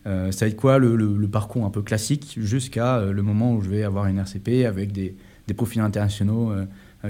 Euh, 0.07 0.31
ça 0.31 0.45
va 0.45 0.49
être 0.49 0.55
quoi 0.55 0.79
le, 0.79 0.95
le- 0.95 1.15
le 1.17 1.27
parcours 1.27 1.65
un 1.65 1.69
peu 1.69 1.81
classique 1.83 2.35
jusqu'à 2.39 2.97
euh, 2.97 3.11
le 3.11 3.21
moment 3.21 3.53
où 3.53 3.61
je 3.61 3.69
vais 3.69 3.83
avoir 3.83 4.05
une 4.07 4.17
RCP 4.19 4.65
avec 4.65 4.91
des, 4.91 5.15
des 5.47 5.53
profils 5.53 5.81
internationaux 5.81 6.51
euh, 6.51 6.65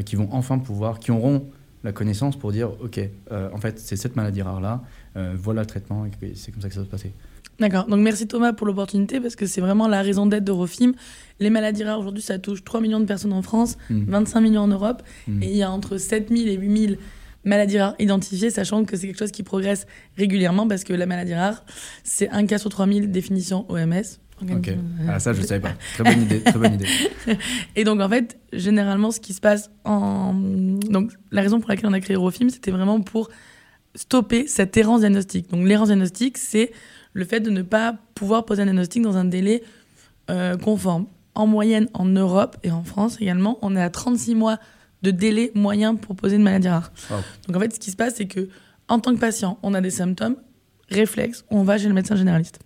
qui 0.06 0.16
vont 0.18 0.28
enfin 0.32 0.58
pouvoir, 0.58 1.00
qui 1.00 1.12
auront 1.12 1.46
la 1.84 1.92
connaissance 1.94 2.36
pour 2.38 2.52
dire 2.52 2.72
ok, 2.84 3.00
en 3.32 3.58
fait 3.60 3.80
c'est 3.80 3.96
cette 3.96 4.16
maladie 4.18 4.42
rare 4.42 4.60
là, 4.60 4.82
voilà 5.36 5.62
le 5.62 5.68
traitement 5.68 6.06
et 6.06 6.12
c'est 6.36 6.52
comme 6.52 6.62
ça 6.62 6.68
que 6.68 6.74
ça 6.74 6.82
va 6.82 6.86
se 6.88 6.92
passer. 6.92 7.14
D'accord, 7.60 7.86
donc 7.88 8.00
merci 8.02 8.28
Thomas 8.28 8.52
pour 8.54 8.68
l'opportunité 8.68 9.20
parce 9.22 9.36
que 9.36 9.46
c'est 9.46 9.62
vraiment 9.62 9.88
la 9.88 10.02
raison 10.02 10.26
d'être 10.26 10.44
de 10.44 10.52
Rofim. 10.52 10.92
Les 11.40 11.50
maladies 11.50 11.84
rares 11.86 12.00
aujourd'hui, 12.00 12.22
ça 12.22 12.38
touche 12.40 12.64
3 12.64 12.82
millions 12.82 13.00
de 13.00 13.06
personnes 13.06 13.32
en 13.34 13.42
France, 13.42 13.78
Mm. 13.90 14.04
25 14.10 14.42
millions 14.42 14.62
en 14.64 14.68
Europe 14.68 15.02
Mm. 15.28 15.44
et 15.44 15.52
il 15.52 15.58
y 15.58 15.64
a 15.64 15.72
entre 15.72 15.98
7000 15.98 16.50
et 16.50 16.56
8000 16.58 16.98
maladies 17.48 17.80
rares 17.80 17.96
identifiées, 17.98 18.52
sachant 18.52 18.86
que 18.86 18.96
c'est 18.96 19.08
quelque 19.08 19.20
chose 19.20 19.32
qui 19.32 19.44
progresse 19.44 19.88
régulièrement 20.18 20.68
parce 20.68 20.84
que 20.84 20.94
la 20.94 21.06
maladie 21.06 21.34
rare, 21.34 21.66
c'est 22.04 22.30
un 22.30 22.46
cas 22.46 22.58
sur 22.58 22.70
3000 22.70 23.12
définition 23.12 23.66
OMS. 23.70 24.04
Ok, 24.44 24.70
ah, 25.08 25.20
ça 25.20 25.34
je 25.34 25.42
savais 25.42 25.60
pas. 25.60 25.74
Très 25.96 26.04
bonne 26.04 26.22
idée, 26.22 26.42
très 26.42 26.60
bonne 26.60 26.76
idée. 26.76 26.86
Et 27.76 27.84
donc, 27.84 28.00
en 28.02 28.08
fait, 28.08 28.38
généralement, 28.54 29.10
ce 29.10 29.20
qui 29.20 29.34
se 29.34 29.42
passe 29.42 29.72
en. 29.84 30.32
Donc, 30.36 31.12
la 31.32 31.42
raison 31.42 31.60
pour 31.60 31.70
laquelle 31.70 31.90
on 31.90 31.94
a 31.94 32.00
créé 32.00 32.16
Eurofilm, 32.16 32.52
c'était 32.52 32.70
vraiment 32.70 33.02
pour 33.02 33.32
stopper 33.96 34.46
cette 34.46 34.78
errance 34.78 35.00
diagnostique. 35.00 35.50
Donc, 35.50 35.68
l'errance 35.68 35.88
diagnostique, 35.88 36.38
c'est 36.38 36.72
le 37.14 37.26
fait 37.26 37.40
de 37.40 37.50
ne 37.50 37.64
pas 37.64 37.96
pouvoir 38.14 38.46
poser 38.46 38.62
un 38.62 38.66
diagnostic 38.66 39.02
dans 39.02 39.18
un 39.18 39.26
délai 39.26 39.64
euh, 40.30 40.56
conforme. 40.56 41.08
En 41.34 41.48
moyenne, 41.48 41.88
en 41.96 42.06
Europe 42.06 42.58
et 42.62 42.70
en 42.70 42.84
France 42.84 43.18
également, 43.20 43.58
on 43.64 43.76
est 43.76 43.82
à 43.82 43.90
36 43.90 44.36
mois 44.36 44.60
de 45.04 45.12
délai 45.12 45.52
moyen 45.56 45.96
pour 45.96 46.16
poser 46.16 46.36
une 46.38 46.44
maladie 46.44 46.68
rare. 46.70 46.92
Wow. 47.10 47.18
Donc, 47.48 47.58
en 47.58 47.60
fait, 47.60 47.74
ce 47.76 47.80
qui 47.80 47.92
se 47.92 47.96
passe, 47.96 48.16
c'est 48.16 48.26
que 48.28 48.50
en 48.88 49.00
tant 49.00 49.14
que 49.14 49.20
patient, 49.20 49.60
on 49.64 49.74
a 49.74 49.82
des 49.82 49.90
symptômes, 49.92 50.36
réflexe, 50.90 51.44
on 51.50 51.64
va 51.64 51.78
chez 51.78 51.88
le 51.88 51.94
médecin 51.94 52.16
généraliste. 52.16 52.60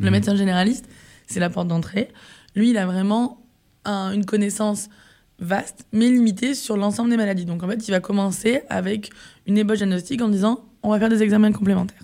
Le 0.00 0.06
Mhm. 0.06 0.12
médecin 0.12 0.34
généraliste, 0.34 0.86
c'est 1.26 1.40
la 1.40 1.50
porte 1.50 1.68
d'entrée. 1.68 2.08
Lui, 2.56 2.70
il 2.70 2.78
a 2.78 2.86
vraiment 2.86 3.38
un- 3.84 4.12
une 4.12 4.24
connaissance 4.24 4.88
vaste, 5.38 5.86
mais 5.92 6.08
limitée 6.08 6.54
sur 6.54 6.76
l'ensemble 6.76 7.10
des 7.10 7.16
maladies. 7.16 7.44
Donc, 7.44 7.62
en 7.62 7.68
fait, 7.68 7.86
il 7.86 7.90
va 7.90 8.00
commencer 8.00 8.62
avec 8.68 9.10
une 9.46 9.58
ébauche 9.58 9.78
diagnostique 9.78 10.22
en 10.22 10.28
disant 10.28 10.64
on 10.82 10.90
va 10.90 10.98
faire 10.98 11.08
des 11.08 11.22
examens 11.22 11.52
complémentaires. 11.52 12.02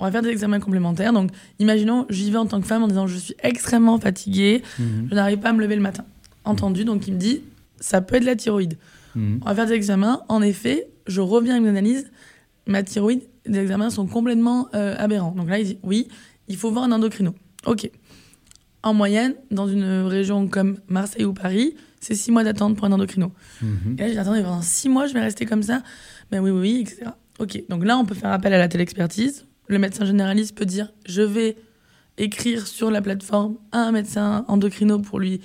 On 0.00 0.04
va 0.04 0.10
faire 0.10 0.22
des 0.22 0.28
examens 0.30 0.60
complémentaires. 0.60 1.12
Donc, 1.12 1.30
imaginons, 1.58 2.06
j'y 2.10 2.30
vais 2.30 2.36
en 2.38 2.46
tant 2.46 2.60
que 2.60 2.66
femme 2.66 2.82
en 2.82 2.88
disant 2.88 3.06
je 3.06 3.16
suis 3.16 3.34
extrêmement 3.42 3.98
fatiguée, 3.98 4.62
Mhm. 4.78 5.08
je 5.10 5.14
n'arrive 5.14 5.38
pas 5.38 5.50
à 5.50 5.52
me 5.52 5.60
lever 5.60 5.76
le 5.76 5.82
matin. 5.82 6.04
Entendu, 6.44 6.84
donc 6.84 7.06
il 7.06 7.14
me 7.14 7.18
dit 7.18 7.42
ça 7.80 8.00
peut 8.00 8.16
être 8.16 8.24
la 8.24 8.36
thyroïde. 8.36 8.76
Mhm. 9.14 9.40
On 9.42 9.44
va 9.46 9.54
faire 9.54 9.66
des 9.66 9.74
examens. 9.74 10.22
En 10.28 10.42
effet, 10.42 10.88
je 11.06 11.20
reviens 11.20 11.54
avec 11.54 11.62
une 11.64 11.68
analyse. 11.68 12.10
Ma 12.66 12.82
thyroïde, 12.82 13.22
les 13.46 13.58
examens 13.58 13.90
sont 13.90 14.06
complètement 14.06 14.68
euh, 14.74 14.94
aberrants. 14.98 15.32
Donc 15.32 15.48
là, 15.48 15.58
il 15.58 15.66
dit 15.66 15.78
oui, 15.82 16.08
il 16.48 16.56
faut 16.56 16.70
voir 16.70 16.84
un 16.84 16.92
endocrino. 16.92 17.34
Ok. 17.66 17.90
En 18.82 18.92
moyenne, 18.94 19.34
dans 19.50 19.66
une 19.66 20.02
région 20.02 20.46
comme 20.46 20.78
Marseille 20.88 21.24
ou 21.24 21.32
Paris, 21.32 21.74
c'est 22.00 22.14
six 22.14 22.30
mois 22.30 22.44
d'attente 22.44 22.76
pour 22.76 22.86
un 22.86 22.92
endocrino. 22.92 23.32
Mhm. 23.62 23.96
Et 23.98 24.02
là, 24.02 24.06
j'ai 24.08 24.12
dit 24.14 24.18
attendez, 24.18 24.42
pendant 24.42 24.62
six 24.62 24.88
mois, 24.88 25.06
je 25.06 25.14
vais 25.14 25.20
rester 25.20 25.46
comme 25.46 25.62
ça 25.62 25.82
Ben 26.30 26.40
oui, 26.40 26.50
oui, 26.50 26.60
oui, 26.60 26.80
etc. 26.82 27.10
Ok. 27.38 27.62
Donc 27.68 27.84
là, 27.84 27.96
on 27.98 28.04
peut 28.04 28.14
faire 28.14 28.32
appel 28.32 28.52
à 28.52 28.58
la 28.58 28.68
télexpertise. 28.68 29.46
le 29.68 29.78
médecin 29.78 30.04
généraliste 30.04 30.54
peut 30.54 30.66
dire 30.66 30.92
je 31.06 31.22
vais 31.22 31.56
écrire 32.18 32.66
sur 32.66 32.90
la 32.90 33.02
plateforme 33.02 33.56
à 33.72 33.80
un 33.80 33.92
médecin 33.92 34.44
endocrino 34.48 34.98
pour 34.98 35.18
lui 35.18 35.40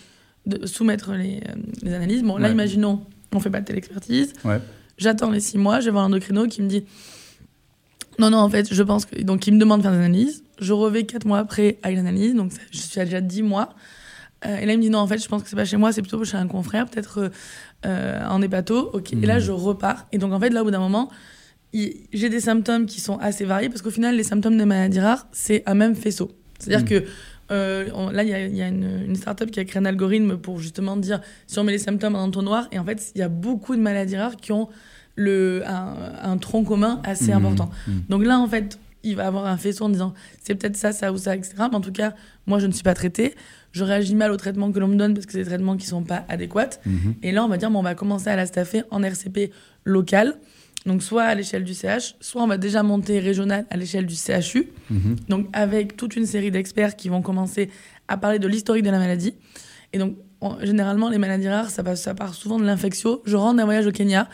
de 0.46 0.65
soumettre 0.65 1.13
les, 1.13 1.38
euh, 1.48 1.55
les 1.84 1.93
analyses. 1.93 2.24
Bon, 2.24 2.38
là, 2.38 2.48
Ouais. 2.48 2.53
imaginons, 2.53 3.05
on 3.34 3.39
fait 3.39 3.50
pas 3.50 3.60
de 3.62 3.65
telle 3.65 3.77
expertise. 3.77 4.34
Ouais. 4.46 4.60
J'attends 4.98 5.31
les 5.31 5.39
six 5.39 5.58
mois, 5.58 5.79
je 5.79 5.86
vais 5.86 5.91
voir 5.91 6.03
un 6.03 6.08
endocrino 6.08 6.48
qui 6.48 6.62
me 6.62 6.67
dit 6.67 6.86
non, 8.17 8.29
non, 8.31 8.39
en 8.39 8.50
fait, 8.50 8.74
je 8.74 8.84
pense 8.84 9.05
que. 9.05 9.22
Donc, 9.22 9.48
il 9.48 9.53
me 9.53 9.60
demande 9.60 9.79
de 9.79 9.84
faire 9.84 9.91
des 9.93 9.98
analyses. 10.00 10.43
Je 10.60 10.74
reviens 10.74 11.03
quatre 11.03 11.25
mois 11.25 11.39
après 11.39 11.77
avec 11.84 11.96
l'analyse, 11.98 12.36
donc 12.36 12.51
ça- 12.51 12.60
je 12.72 12.79
suis 12.79 13.00
à 13.00 13.05
déjà 13.05 13.22
dix 13.22 13.41
mois. 13.43 13.69
Euh, 14.46 14.58
et 14.58 14.65
là, 14.65 14.74
il 14.74 14.77
me 14.77 14.81
dit 14.84 14.89
non, 14.89 15.00
en 15.00 15.08
fait, 15.08 15.22
je 15.24 15.27
pense 15.29 15.41
que 15.43 15.50
c'est 15.50 15.55
pas 15.55 15.63
chez 15.65 15.77
moi, 15.77 15.93
c'est 15.93 16.01
plutôt 16.01 16.24
chez 16.25 16.36
un 16.38 16.48
confrère, 16.48 16.86
peut-être 16.88 17.19
euh, 17.19 17.29
euh, 17.86 18.25
en 18.27 18.41
hépato. 18.41 18.89
Ok. 18.93 19.13
Et 19.13 19.25
là, 19.25 19.36
Mhm. 19.36 19.39
je 19.41 19.51
repars. 19.51 20.05
Et 20.12 20.17
donc, 20.17 20.34
en 20.34 20.39
fait, 20.39 20.50
là, 20.50 20.62
au 20.62 20.65
bout 20.65 20.72
d'un 20.72 20.79
moment, 20.79 21.10
j'ai 21.74 22.29
des 22.29 22.39
symptômes 22.41 22.86
qui 22.88 23.00
sont 23.00 23.17
assez 23.19 23.46
variés 23.46 23.69
parce 23.69 23.81
qu'au 23.81 23.89
final, 23.91 24.15
les 24.15 24.24
symptômes 24.24 24.58
des 24.58 24.65
maladies 24.65 25.00
rares, 25.00 25.27
c'est 25.31 25.63
un 25.65 25.75
même 25.75 25.96
faisceau. 25.96 26.31
C'est-à-dire 26.58 26.81
Mhm. 26.84 27.03
que 27.03 27.10
euh, 27.51 27.89
on- 27.94 28.10
là, 28.10 28.24
il 28.24 28.29
y 28.29 28.34
a, 28.34 28.46
il 28.46 28.56
y 28.56 28.62
a 28.62 28.68
une, 28.68 29.03
une 29.08 29.15
startup 29.15 29.50
qui 29.51 29.60
a 29.60 29.65
créé 29.65 29.82
un 29.82 29.86
algorithme 29.86 30.38
pour 30.38 30.60
justement 30.60 30.96
dire 30.98 31.22
si 31.48 31.58
on 31.60 31.63
met 31.63 31.72
les 31.72 31.77
symptômes 31.79 32.15
en 32.15 32.24
entonnoir. 32.24 32.68
Et 32.72 32.79
en 32.79 32.86
fait, 32.86 33.12
il 33.15 33.20
y 33.20 33.22
a 33.24 33.29
beaucoup 33.29 33.75
de 33.75 33.82
maladies 33.82 34.18
rares 34.18 34.36
qui 34.38 34.51
ont 34.51 34.70
le, 35.15 35.63
un, 35.65 35.94
un 36.32 36.38
tronc 36.38 36.63
commun 36.63 37.01
assez 37.03 37.32
Mhm. 37.32 37.38
important. 37.38 37.70
Mhm. 37.88 38.01
Donc 38.10 38.25
là, 38.25 38.39
en 38.39 38.48
fait, 38.48 38.79
il 39.03 39.15
va 39.15 39.27
avoir 39.27 39.46
un 39.48 39.58
faisceau 39.58 39.86
en 39.86 39.89
disant 39.89 40.13
c'est 40.44 40.56
peut-être 40.56 40.77
ça, 40.77 40.91
ça 40.91 41.12
ou 41.12 41.18
ça, 41.18 41.36
etc. 41.36 41.56
Mais 41.70 41.75
en 41.75 41.82
tout 41.82 41.91
cas, 41.91 42.13
moi, 42.48 42.60
je 42.60 42.68
ne 42.68 42.72
suis 42.72 42.84
pas 42.84 42.94
traitée. 42.94 43.36
Je 43.72 43.84
réagis 43.84 44.15
mal 44.15 44.32
aux 44.32 44.38
traitements 44.38 44.72
que 44.72 44.79
l'on 44.79 44.88
me 44.88 44.96
donne 44.96 45.13
parce 45.13 45.25
que 45.25 45.32
c'est 45.32 45.39
des 45.39 45.46
traitements 45.46 45.77
qui 45.77 45.86
ne 45.86 45.89
sont 45.89 46.03
pas 46.03 46.25
adéquats. 46.27 46.70
Mhm. 46.86 47.15
Et 47.24 47.32
là, 47.32 47.44
on 47.46 47.48
va 47.48 47.58
dire 47.58 47.70
bon, 47.72 47.79
on 47.79 47.84
va 47.84 47.96
commencer 47.96 48.29
à 48.29 48.36
la 48.36 48.46
staffer 48.46 48.84
en 48.91 49.03
RCP 49.03 49.51
local. 49.86 50.36
Donc, 50.86 51.03
soit 51.03 51.24
à 51.24 51.36
l'échelle 51.36 51.63
du 51.63 51.74
CH, 51.74 52.15
soit 52.21 52.41
on 52.41 52.48
va 52.48 52.57
déjà 52.57 52.83
monter 52.83 53.19
régional 53.19 53.65
à 53.69 53.77
l'échelle 53.77 54.05
du 54.05 54.15
CHU. 54.15 54.69
Mhm. 54.89 55.15
Donc, 55.27 55.48
avec 55.53 55.98
toute 55.98 56.15
une 56.15 56.25
série 56.25 56.51
d'experts 56.51 56.95
qui 56.95 57.09
vont 57.09 57.21
commencer 57.21 57.69
à 58.07 58.17
parler 58.17 58.39
de 58.39 58.48
l'historique 58.48 58.83
de 58.86 58.89
la 58.89 58.98
maladie. 59.00 59.36
Et 59.91 59.98
donc, 59.98 60.15
en- 60.41 60.57
généralement, 60.62 61.09
les 61.09 61.17
maladies 61.17 61.50
rares, 61.50 61.69
ça, 61.69 61.83
passe- 61.83 62.01
ça 62.03 62.13
part 62.13 62.33
souvent 62.33 62.59
de 62.59 62.65
l'infectio. 62.65 63.21
Je 63.25 63.36
rentre 63.36 63.57
d'un 63.57 63.65
voyage 63.65 63.88
au 63.88 63.91
Kenya. 63.91 64.29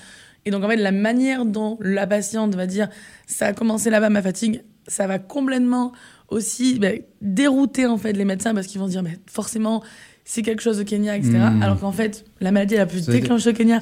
Et 0.46 0.52
donc, 0.52 0.64
en 0.64 0.70
fait, 0.70 0.76
la 0.78 0.92
manière 0.92 1.46
dont 1.46 1.78
la 1.82 2.06
patiente 2.06 2.54
va 2.56 2.68
dire 2.68 2.90
ça 3.26 3.48
a 3.48 3.54
commencé 3.54 3.90
là-bas, 3.90 4.10
ma 4.12 4.22
fatigue, 4.22 4.62
ça 4.88 5.08
va 5.08 5.18
complètement 5.18 5.94
aussi 6.30 6.78
ben, 6.78 7.02
dérouter 7.22 7.88
en 7.88 7.98
fait 7.98 8.14
les 8.14 8.26
médecins 8.26 8.54
parce 8.54 8.68
qu'ils 8.68 8.80
vont 8.80 8.86
se 8.88 8.92
dire 8.92 9.04
mais 9.04 9.18
forcément 9.28 9.84
c'est 10.24 10.42
quelque 10.42 10.62
chose 10.62 10.80
au 10.80 10.84
Kenya, 10.84 11.16
etc. 11.18 11.34
Mhm. 11.38 11.62
Alors 11.64 11.80
qu'en 11.80 11.92
fait, 11.92 12.26
la 12.42 12.52
maladie 12.52 12.76
elle 12.76 12.82
a 12.82 12.86
pu 12.86 13.00
se 13.00 13.10
déclencher 13.12 13.50
au 13.50 13.54
Kenya, 13.54 13.80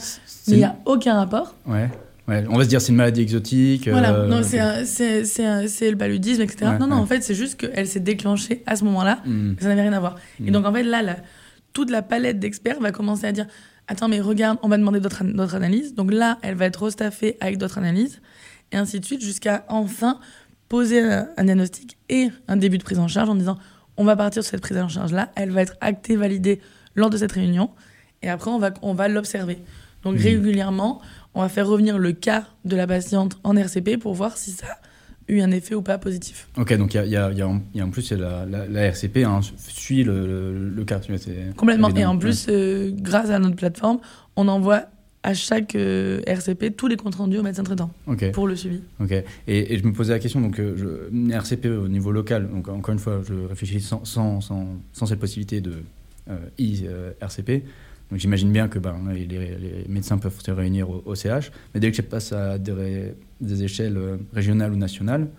mais 0.47 0.53
il 0.53 0.57
n'y 0.59 0.63
a 0.65 0.77
aucun 0.85 1.15
rapport. 1.15 1.55
Ouais. 1.65 1.89
Ouais. 2.27 2.45
On 2.49 2.57
va 2.57 2.63
se 2.63 2.69
dire 2.69 2.79
c'est 2.79 2.91
une 2.91 2.97
maladie 2.97 3.21
exotique. 3.21 3.89
Voilà, 3.89 4.13
euh, 4.13 4.27
non, 4.27 4.41
c'est 4.43 4.59
un- 4.59 4.85
c'est 4.85 5.25
c'est 5.25 5.45
un- 5.45 5.67
c'est 5.67 5.91
le 5.91 5.97
paludisme, 5.97 6.41
etc. 6.41 6.71
Ouais, 6.71 6.77
non, 6.79 6.87
non, 6.87 6.95
ouais. 6.95 7.01
en 7.01 7.05
fait, 7.05 7.21
c'est 7.21 7.35
juste 7.35 7.59
qu'elle 7.59 7.85
s'est 7.87 7.99
déclenchée 7.99 8.63
à 8.65 8.75
ce 8.77 8.85
moment-là. 8.85 9.19
Mhm. 9.25 9.57
Ça 9.59 9.67
n'avait 9.67 9.81
rien 9.81 9.93
à 9.93 9.99
voir. 9.99 10.15
Et 10.39 10.49
Mm. 10.49 10.51
donc, 10.51 10.65
en 10.65 10.73
fait, 10.73 10.83
là, 10.83 11.01
la- 11.01 11.17
toute 11.73 11.89
la 11.89 12.01
palette 12.01 12.39
d'experts 12.39 12.79
va 12.79 12.91
commencer 12.91 13.25
à 13.25 13.31
dire 13.31 13.47
Attends, 13.89 14.07
mais 14.07 14.21
regarde, 14.21 14.57
on 14.63 14.69
va 14.69 14.77
demander 14.77 15.01
d'autres 15.01 15.23
an- 15.25 15.33
d'autres 15.35 15.55
analyses. 15.55 15.93
Donc 15.93 16.13
là, 16.13 16.37
elle 16.41 16.55
va 16.55 16.65
être 16.67 16.85
restaffée 16.85 17.35
avec 17.41 17.57
d'autres 17.57 17.77
analyses. 17.79 18.21
Et 18.71 18.77
ainsi 18.77 18.97
de 19.01 19.05
suite, 19.05 19.21
jusqu'à 19.21 19.65
enfin 19.67 20.19
poser 20.69 21.01
un, 21.01 21.27
un 21.35 21.43
diagnostic 21.43 21.97
et 22.07 22.29
un 22.47 22.55
début 22.55 22.77
de 22.77 22.83
prise 22.83 22.97
en 22.99 23.09
charge 23.09 23.27
en 23.29 23.35
disant 23.35 23.57
On 23.97 24.05
va 24.05 24.15
partir 24.15 24.41
sur 24.41 24.49
cette 24.51 24.61
prise 24.61 24.77
en 24.77 24.87
charge-là. 24.87 25.33
Elle 25.35 25.51
va 25.51 25.61
être 25.63 25.75
actée, 25.81 26.15
validée 26.15 26.61
lors 26.95 27.09
de 27.09 27.17
cette 27.17 27.33
réunion. 27.33 27.71
Et 28.21 28.29
après, 28.29 28.49
on 28.49 28.57
va, 28.57 28.73
on 28.81 28.93
va 28.93 29.09
l'observer. 29.09 29.57
Donc, 30.03 30.15
Mm. 30.15 30.21
régulièrement, 30.23 31.01
on 31.35 31.41
va 31.41 31.49
faire 31.49 31.67
revenir 31.67 31.97
le 31.97 32.11
cas 32.11 32.45
de 32.65 32.75
la 32.75 32.87
patiente 32.87 33.37
en 33.43 33.55
RCP 33.55 33.97
pour 33.99 34.13
voir 34.13 34.37
si 34.37 34.51
ça 34.51 34.67
a 34.67 35.31
eu 35.31 35.41
un 35.41 35.51
effet 35.51 35.75
ou 35.75 35.81
pas 35.81 35.97
positif. 35.97 36.47
Ok, 36.57 36.73
donc 36.77 36.93
il 36.93 37.05
y 37.07 37.15
a, 37.15 37.31
y 37.31 37.37
y 37.37 37.43
en 37.43 37.61
il 37.73 37.77
y 37.77 37.81
a 37.81 37.85
en 37.85 37.89
plus 37.89 38.11
la, 38.11 38.45
la, 38.45 38.67
la 38.67 38.81
RCP 38.85 39.17
hein, 39.25 39.39
suit 39.57 40.03
le, 40.03 40.27
le, 40.27 40.69
le 40.69 40.85
cas. 40.85 40.99
Complètement. 41.55 41.89
Et 41.95 42.05
en 42.05 42.13
ouais. 42.13 42.19
plus, 42.19 42.47
euh, 42.49 42.91
grâce 42.93 43.29
à 43.29 43.39
notre 43.39 43.55
plateforme, 43.55 43.99
on 44.35 44.47
envoie 44.47 44.83
à 45.25 45.33
chaque 45.33 45.75
euh, 45.75 46.21
RCP 46.27 46.75
tous 46.75 46.87
les 46.87 46.97
comptes 46.97 47.15
rendus 47.15 47.37
au 47.37 47.43
médecin 47.43 47.63
traitant 47.63 47.91
pour 48.33 48.45
le 48.45 48.57
suivi. 48.57 48.81
Ok. 48.99 49.11
Et, 49.11 49.73
et 49.73 49.77
je 49.77 49.85
me 49.85 49.93
posais 49.93 50.11
la 50.11 50.19
question, 50.19 50.41
donc 50.41 50.59
euh, 50.59 50.75
je, 50.75 51.33
RCP 51.33 51.67
au 51.67 51.87
niveau 51.87 52.11
local, 52.11 52.49
donc 52.49 52.67
encore 52.67 52.91
une 52.93 52.99
fois, 52.99 53.21
je 53.25 53.33
réfléchis 53.47 53.79
sans, 53.79 54.03
sans, 54.03 54.41
sans, 54.41 54.67
sans 54.91 55.05
cette 55.05 55.19
possibilité 55.19 55.61
de 55.61 55.75
I-RCP. 56.57 57.63
Donc 58.13 58.19
j'imagine 58.19 58.51
bien 58.51 58.67
que 58.67 58.77
ben, 58.77 58.93
les, 59.11 59.25
les 59.25 59.85
médecins 59.89 60.19
peuvent 60.19 60.39
se 60.39 60.51
réunir 60.51 60.87
au, 60.87 61.01
au 61.03 61.15
CH, 61.15 61.51
mais 61.73 61.79
dès 61.79 61.89
que 61.89 61.97
je 61.97 62.03
passe 62.03 62.31
à 62.31 62.59
des, 62.59 62.71
ré- 62.71 63.15
des 63.41 63.63
échelles 63.63 63.97
euh, 63.97 64.17
régionales 64.33 64.71
ou 64.71 64.75
nationales, 64.75 65.29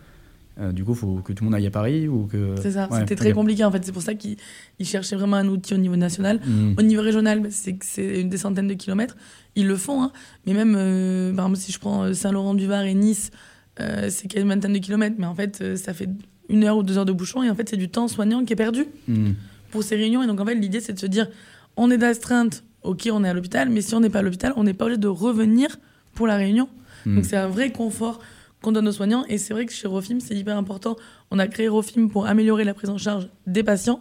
euh, 0.58 0.72
du 0.72 0.82
coup, 0.82 0.90
il 0.94 0.96
faut 0.98 1.14
que 1.18 1.32
tout 1.32 1.44
le 1.44 1.50
monde 1.50 1.54
aille 1.54 1.68
à 1.68 1.70
Paris 1.70 2.08
ou 2.08 2.26
que... 2.26 2.56
C'est 2.60 2.72
ça. 2.72 2.88
Ouais, 2.90 2.98
C'était 2.98 3.14
très 3.14 3.32
compliqué 3.32 3.62
en 3.64 3.70
fait. 3.70 3.84
C'est 3.84 3.92
pour 3.92 4.02
ça 4.02 4.14
qu'ils 4.14 4.38
ils 4.80 4.86
cherchaient 4.86 5.14
vraiment 5.14 5.36
un 5.36 5.46
outil 5.46 5.72
au 5.72 5.76
niveau 5.76 5.94
national. 5.94 6.40
Mhm. 6.44 6.74
Au 6.76 6.82
niveau 6.82 7.02
régional, 7.02 7.42
c'est 7.50 7.76
une 8.20 8.28
des 8.28 8.38
centaines 8.38 8.66
de 8.66 8.74
kilomètres. 8.74 9.16
Ils 9.54 9.68
le 9.68 9.76
font. 9.76 10.02
hein. 10.02 10.10
Mais 10.44 10.52
même, 10.52 10.74
euh, 10.76 11.32
par 11.32 11.44
exemple, 11.46 11.60
si 11.60 11.70
je 11.70 11.78
prends 11.78 12.12
Saint-Laurent-du-Var 12.12 12.82
et 12.86 12.94
Nice, 12.94 13.30
euh, 13.78 14.08
c'est 14.10 14.34
une 14.34 14.48
vingtaine 14.48 14.72
de 14.72 14.78
kilomètres. 14.78 15.14
Mais 15.18 15.26
en 15.26 15.34
fait, 15.36 15.76
ça 15.76 15.94
fait 15.94 16.08
une 16.48 16.64
heure 16.64 16.76
ou 16.78 16.82
deux 16.82 16.98
heures 16.98 17.04
de 17.04 17.12
bouchon. 17.12 17.44
Et 17.44 17.50
en 17.50 17.54
fait, 17.54 17.68
c'est 17.68 17.76
du 17.76 17.88
temps 17.88 18.08
soignant 18.08 18.44
qui 18.44 18.52
est 18.52 18.56
perdu. 18.56 18.86
Mhm. 19.06 19.34
pour 19.70 19.82
ces 19.84 19.94
réunions. 19.96 20.22
Et 20.22 20.26
donc, 20.28 20.40
en 20.40 20.44
fait, 20.46 20.54
l'idée, 20.56 20.80
c'est 20.80 20.92
de 20.92 20.98
se 21.00 21.06
dire 21.06 21.28
on 21.76 21.90
est 21.90 21.98
d'astreinte, 21.98 22.64
ok, 22.82 23.08
on 23.12 23.24
est 23.24 23.28
à 23.28 23.34
l'hôpital, 23.34 23.68
mais 23.70 23.80
si 23.80 23.94
on 23.94 24.00
n'est 24.00 24.10
pas 24.10 24.20
à 24.20 24.22
l'hôpital, 24.22 24.52
on 24.56 24.64
n'est 24.64 24.74
pas 24.74 24.84
obligé 24.84 24.98
de 25.00 25.08
revenir 25.08 25.78
pour 26.14 26.26
la 26.26 26.36
réunion. 26.36 26.68
Mhm. 27.06 27.16
Donc, 27.16 27.24
c'est 27.24 27.36
un 27.36 27.48
vrai 27.48 27.72
confort 27.72 28.20
qu'on 28.62 28.72
donne 28.72 28.88
aux 28.88 28.92
soignants. 28.92 29.24
Et 29.28 29.36
c'est 29.38 29.52
vrai 29.52 29.66
que 29.66 29.72
chez 29.72 29.86
Rofim, 29.88 30.20
c'est 30.20 30.34
hyper 30.34 30.56
important. 30.56 30.96
On 31.30 31.38
a 31.38 31.46
créé 31.48 31.68
Rofim 31.68 32.08
pour 32.08 32.26
améliorer 32.26 32.64
la 32.64 32.72
prise 32.74 32.88
en 32.90 32.98
charge 32.98 33.28
des 33.46 33.62
patients, 33.62 34.00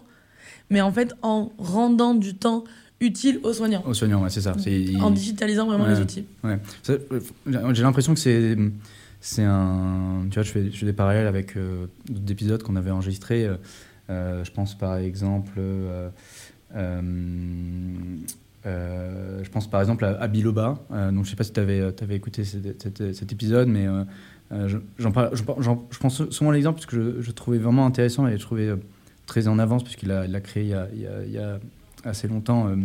mais 0.70 0.80
en 0.82 0.92
fait, 0.92 1.14
en 1.22 1.52
rendant 1.58 2.14
du 2.16 2.36
temps 2.36 2.64
utile 3.02 3.40
aux 3.44 3.52
soignants, 3.52 3.84
Aux 3.86 3.94
soignants, 3.94 4.22
ouais, 4.24 4.30
c'est 4.30 4.40
ça. 4.42 4.54
En 5.02 5.12
digitalisant 5.12 5.66
vraiment 5.66 5.84
Ouais. 5.84 5.96
les 5.96 6.00
outils. 6.00 6.26
Ouais. 6.44 6.58
J'ai 7.46 7.84
l'impression 7.84 8.14
que 8.14 8.20
c'est 8.20 8.58
c'est 9.20 9.44
un. 9.44 10.26
Tu 10.30 10.36
vois, 10.36 10.44
je 10.44 10.52
fais, 10.52 10.72
je 10.72 10.78
fais 10.78 10.86
des 10.86 10.94
parallèles 10.94 11.28
avec 11.28 11.56
euh, 11.58 11.88
d'autres 12.10 12.32
épisodes 12.32 12.62
qu'on 12.64 12.76
avait 12.76 12.92
enregistrés. 12.92 13.46
euh, 13.46 13.56
euh, 14.10 14.44
je 14.44 14.52
pense 14.52 14.78
par 14.78 14.98
exemple. 14.98 15.54
euh, 15.58 16.10
je 18.66 19.50
pense 19.52 19.70
par 19.70 19.82
exemple 19.82 20.06
à, 20.06 20.20
à 20.22 20.28
Biloba. 20.28 20.78
Euh, 20.92 21.12
donc 21.12 21.26
je 21.26 21.30
sais 21.30 21.36
pas 21.36 21.44
si 21.44 21.54
tu 21.54 21.60
avais, 21.60 21.82
écouté 22.12 22.44
cet, 22.44 23.32
épisode, 23.32 23.68
mais 23.68 23.88
euh, 23.88 24.04
euh, 24.52 24.68
je- 24.98 25.08
pense 26.00 26.30
souvent 26.30 26.52
à 26.52 26.54
l'exemple 26.54 26.76
parce 26.76 26.86
que 26.86 27.18
je, 27.18 27.22
je 27.22 27.32
trouvais 27.32 27.58
vraiment 27.58 27.86
intéressant 27.86 28.28
et 28.28 28.38
je 28.38 28.42
trouvais 28.42 28.68
euh, 28.68 28.78
très 29.26 29.48
en 29.48 29.60
avance 29.60 29.84
puisqu'il 29.84 30.10
l'a 30.10 30.42
créé 30.42 30.76
il 30.94 31.32
y 31.32 31.38
a, 31.38 31.60
assez 32.04 32.28
longtemps. 32.28 32.68
euh, 32.68 32.76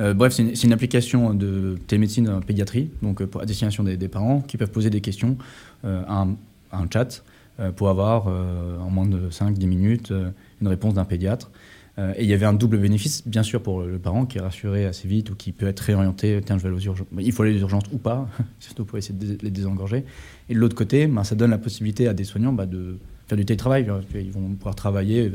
euh, 0.00 0.12
bref, 0.12 0.32
c'est 0.32 0.64
une, 0.64 0.72
application 0.72 1.34
de 1.34 1.78
télémédecine 1.86 2.28
en 2.28 2.40
pédiatrie, 2.40 2.90
donc 3.02 3.20
euh, 3.20 3.28
à 3.40 3.46
destination 3.46 3.84
des, 3.84 4.08
parents 4.08 4.40
qui 4.40 4.56
peuvent 4.56 4.70
poser 4.70 4.90
des 4.90 5.00
questions 5.00 5.36
euh, 5.84 6.02
à, 6.08 6.26
un, 6.72 6.86
chat 6.92 7.22
euh, 7.60 7.70
pour 7.70 7.88
avoir 7.88 8.26
euh, 8.26 8.78
en 8.80 8.90
moins 8.90 9.06
de 9.06 9.30
5-10 9.30 9.66
minutes 9.66 10.10
euh, 10.10 10.30
une 10.60 10.68
réponse 10.68 10.94
d'un 10.94 11.04
pédiatre. 11.04 11.50
Euh, 11.98 12.12
et 12.16 12.24
il 12.24 12.28
y 12.28 12.32
avait 12.34 12.46
un 12.46 12.52
double 12.54 12.78
bénéfice, 12.78 13.22
bien 13.26 13.44
sûr, 13.44 13.62
pour 13.62 13.82
le 13.82 13.98
parent 14.00 14.26
qui 14.26 14.38
est 14.38 14.40
rassuré 14.40 14.84
assez 14.84 15.06
vite 15.06 15.30
ou 15.30 15.36
qui 15.36 15.52
peut 15.52 15.66
être 15.68 15.78
réorienté, 15.80 16.40
tiens, 16.44 16.58
je 16.58 16.62
vais 16.64 16.68
aller 16.68 16.76
aux 16.76 16.80
urgences. 16.80 17.06
Il 17.20 17.30
faut 17.32 17.44
aller 17.44 17.54
aux 17.56 17.60
urgences 17.60 17.84
ou 17.92 17.98
pas, 17.98 18.28
surtout 18.58 18.84
pour 18.84 18.98
essayer 18.98 19.16
de 19.16 19.38
les 19.42 19.50
désengorger. 19.50 20.04
Et 20.48 20.54
de 20.54 20.58
l'autre 20.58 20.74
côté, 20.74 21.06
ben, 21.06 21.22
ça 21.22 21.36
donne 21.36 21.50
la 21.50 21.58
possibilité 21.58 22.08
à 22.08 22.14
des 22.14 22.24
soignants 22.24 22.52
bah, 22.52 22.66
de 22.66 22.98
faire 23.28 23.38
du 23.38 23.44
télétravail. 23.44 23.86
Ils 24.14 24.32
vont 24.32 24.48
pouvoir 24.54 24.74
travailler. 24.74 25.30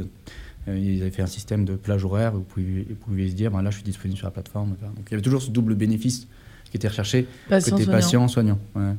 Euh, 0.68 0.78
Ils 0.78 1.01
avaient 1.01 1.12
fait 1.12 1.22
un 1.22 1.28
système 1.28 1.63
de 1.63 1.75
plage 1.75 2.04
horaire 2.04 2.34
où 2.36 2.39
vous 2.39 2.44
pouviez, 2.44 2.86
vous 2.89 2.96
pouviez 2.96 3.30
se 3.30 3.36
dire, 3.36 3.51
ben, 3.51 3.62
là, 3.62 3.70
je 3.70 3.75
suis 3.78 3.86
disponible 3.86 4.18
sur 4.18 4.28
la 4.28 4.32
plateforme. 4.32 4.72
Donc 4.72 5.06
il 5.08 5.12
y 5.12 5.13
avait 5.13 5.24
toujours 5.24 5.42
ce 5.42 5.51
double 5.51 5.75
bénéfice 5.75 6.28
qui 6.70 6.75
était 6.78 6.89
recherché 6.89 7.25
Patient 7.48 7.78
côté 7.78 7.89
patient, 7.89 8.28
soignant. 8.28 8.60
ouais. 8.75 8.94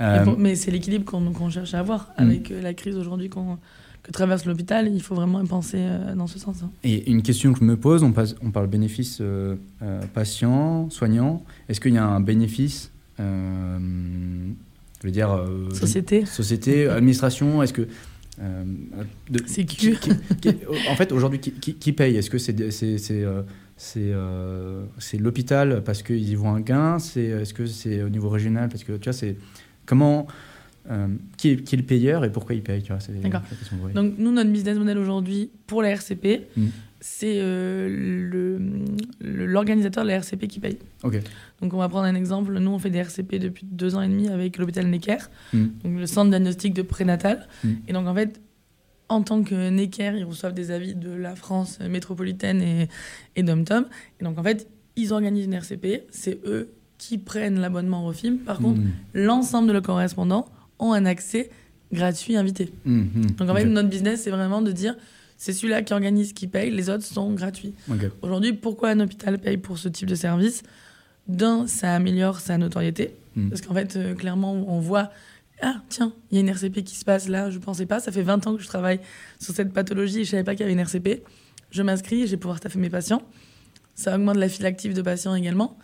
Euh, 0.00 0.34
mais 0.38 0.56
c'est 0.56 0.70
l'équilibre 0.70 1.04
qu'on 1.04 1.50
cherche 1.50 1.72
à 1.74 1.78
avoir 1.80 2.08
Mm. 2.18 2.22
avec 2.22 2.50
euh, 2.50 2.60
la 2.62 2.74
crise 2.74 2.96
aujourd'hui 2.96 3.28
qu'on- 3.28 3.58
que 4.06 4.12
traverse 4.12 4.44
l'hôpital. 4.46 4.88
Il 4.92 5.02
faut 5.02 5.14
vraiment 5.14 5.44
penser 5.44 5.78
euh, 5.80 6.14
dans 6.14 6.26
ce 6.26 6.38
sens. 6.38 6.62
hein. 6.62 6.70
Et 6.84 7.10
une 7.10 7.22
question 7.22 7.52
que 7.52 7.58
je 7.60 7.64
me 7.64 7.76
pose, 7.76 8.02
on, 8.02 8.12
passe, 8.12 8.36
on 8.42 8.50
parle 8.50 8.68
bénéfice 8.68 9.18
euh, 9.20 9.56
euh, 9.82 10.00
patient, 10.14 10.88
soignant. 10.90 11.42
Est-ce 11.68 11.80
qu'il 11.80 11.94
y 11.94 11.98
a 11.98 12.06
un 12.06 12.20
bénéfice, 12.20 12.90
je 13.18 15.06
veux 15.06 15.10
dire, 15.10 15.30
euh, 15.32 15.70
Société. 15.74 16.24
société, 16.26 16.88
administration 16.88 17.62
Est-ce 17.62 17.72
que 17.72 17.88
euh, 18.42 18.64
de- 19.30 19.38
qui- 19.40 19.64
qui- 19.64 19.96
qui- 19.96 20.50
en 20.90 20.94
fait, 20.96 21.10
aujourd'hui, 21.12 21.38
qui, 21.40 21.92
paye? 21.92 22.16
Est-ce 22.16 22.30
que 22.30 22.38
c'est 22.38 22.70
c'est 22.70 22.98
c'est 23.78 24.10
euh, 24.12 24.84
l'hôpital 25.18 25.82
parce 25.84 26.02
qu'ils 26.02 26.28
y 26.28 26.34
voient 26.34 26.50
un 26.50 26.60
gain? 26.60 26.98
C'est 26.98 27.24
est-ce 27.24 27.54
que 27.54 27.66
c'est 27.66 28.02
au 28.02 28.08
niveau 28.08 28.28
régional? 28.28 28.68
Parce 28.68 28.84
que 28.84 28.92
tu 28.92 29.04
vois 29.04 29.12
c'est 29.12 29.36
comment 29.86 30.26
euh, 30.90 31.08
qui, 31.36 31.50
est, 31.50 31.56
qui 31.62 31.74
est 31.74 31.78
le 31.78 31.84
payeur 31.84 32.24
et 32.24 32.30
pourquoi 32.32 32.54
il 32.54 32.62
paye 32.62 32.82
D'accord. 33.22 33.42
Donc 33.94 34.14
nous, 34.18 34.32
notre 34.32 34.50
business 34.50 34.76
model 34.78 34.98
aujourd'hui 34.98 35.50
pour 35.66 35.82
la 35.82 35.90
RCP, 35.90 36.46
Mm. 36.56 36.66
c'est 37.00 37.38
euh, 37.40 37.88
le, 37.88 38.58
l'organisateur 39.20 40.04
de 40.04 40.08
la 40.08 40.16
RCP 40.16 40.46
qui 40.48 40.60
paye. 40.60 40.78
Donc 41.60 41.72
on 41.74 41.78
va 41.78 41.88
prendre 41.88 42.06
un 42.06 42.14
exemple. 42.14 42.58
Nous, 42.58 42.70
on 42.70 42.78
fait 42.78 42.90
des 42.90 42.98
RCP 42.98 43.38
depuis 43.38 43.66
deux 43.70 43.94
ans 43.94 44.02
et 44.02 44.08
demi 44.08 44.28
avec 44.28 44.58
l'hôpital 44.58 44.86
Necker, 44.86 45.18
Mm. 45.52 45.64
donc 45.84 45.98
le 46.00 46.06
centre 46.06 46.30
diagnostic 46.30 46.74
de 46.74 46.82
prénatal. 46.82 47.46
Mm. 47.64 47.68
Et 47.88 47.92
donc 47.92 48.06
en 48.06 48.14
fait, 48.14 48.40
en 49.08 49.22
tant 49.22 49.42
que 49.42 49.70
Necker, 49.70 50.12
ils 50.16 50.24
reçoivent 50.24 50.54
des 50.54 50.70
avis 50.72 50.94
de 50.94 51.10
la 51.12 51.36
France 51.36 51.78
métropolitaine 51.80 52.60
et, 52.60 52.88
et 53.36 53.42
d'Om-Tom. 53.42 53.86
Et 54.20 54.24
donc 54.24 54.36
en 54.38 54.42
fait, 54.42 54.66
ils 54.96 55.12
organisent 55.12 55.44
une 55.46 55.54
RCP. 55.54 56.02
C'est 56.10 56.40
eux 56.44 56.70
qui 56.98 57.18
prennent 57.18 57.60
l'abonnement 57.60 58.06
au 58.06 58.12
film. 58.12 58.38
Par 58.38 58.58
contre, 58.58 58.80
l'ensemble 59.14 59.68
de 59.68 59.72
leurs 59.74 59.82
correspondants 59.82 60.46
ont 60.78 60.92
un 60.92 61.04
accès 61.06 61.50
gratuit 61.92 62.36
invité. 62.36 62.72
Mm. 62.84 63.26
Donc 63.38 63.48
en 63.48 63.54
fait, 63.54 63.64
notre 63.64 63.88
business, 63.88 64.22
c'est 64.22 64.30
vraiment 64.30 64.62
de 64.62 64.72
dire, 64.72 64.96
c'est 65.36 65.52
celui-là 65.52 65.82
qui 65.82 65.92
organise, 65.92 66.32
qui 66.32 66.46
paye, 66.46 66.70
les 66.70 66.90
autres 66.90 67.04
sont 67.04 67.32
gratuits. 67.32 67.74
Aujourd'hui, 68.22 68.52
pourquoi 68.52 68.90
un 68.90 69.00
hôpital 69.00 69.38
paye 69.38 69.56
pour 69.56 69.78
ce 69.78 69.88
type 69.88 70.08
de 70.08 70.14
service? 70.14 70.62
D'un, 71.28 71.66
ça 71.66 71.94
améliore 71.94 72.40
sa 72.40 72.56
notoriété. 72.56 73.14
Mm. 73.34 73.48
Parce 73.48 73.60
qu'en 73.60 73.74
fait, 73.74 73.96
euh, 73.96 74.14
clairement, 74.14 74.52
on 74.52 74.78
voit, 74.78 75.10
ah 75.60 75.82
tiens, 75.88 76.12
il 76.30 76.36
y 76.36 76.38
a 76.38 76.40
une 76.40 76.48
RCP 76.48 76.84
qui 76.84 76.94
se 76.94 77.04
passe 77.04 77.28
là, 77.28 77.50
je 77.50 77.58
pensais 77.58 77.86
pas. 77.86 78.00
Ça 78.00 78.12
fait 78.12 78.22
20 78.22 78.46
ans 78.46 78.56
que 78.56 78.62
je 78.62 78.68
travaille 78.68 79.00
sur 79.40 79.54
cette 79.54 79.72
pathologie 79.72 80.20
et 80.20 80.24
je 80.24 80.30
savais 80.30 80.44
pas 80.44 80.52
qu'il 80.52 80.60
y 80.60 80.64
avait 80.64 80.72
une 80.72 80.80
RCP. 80.80 81.24
Je 81.70 81.82
m'inscris, 81.82 82.26
je 82.26 82.32
vais 82.32 82.36
pouvoir 82.36 82.58
staffer 82.58 82.78
mes 82.78 82.90
patients. 82.90 83.22
Ça 83.94 84.14
augmente 84.14 84.36
la 84.36 84.48
file 84.48 84.66
active 84.66 84.94
de 84.94 85.02
patients 85.02 85.34
également. 85.34 85.76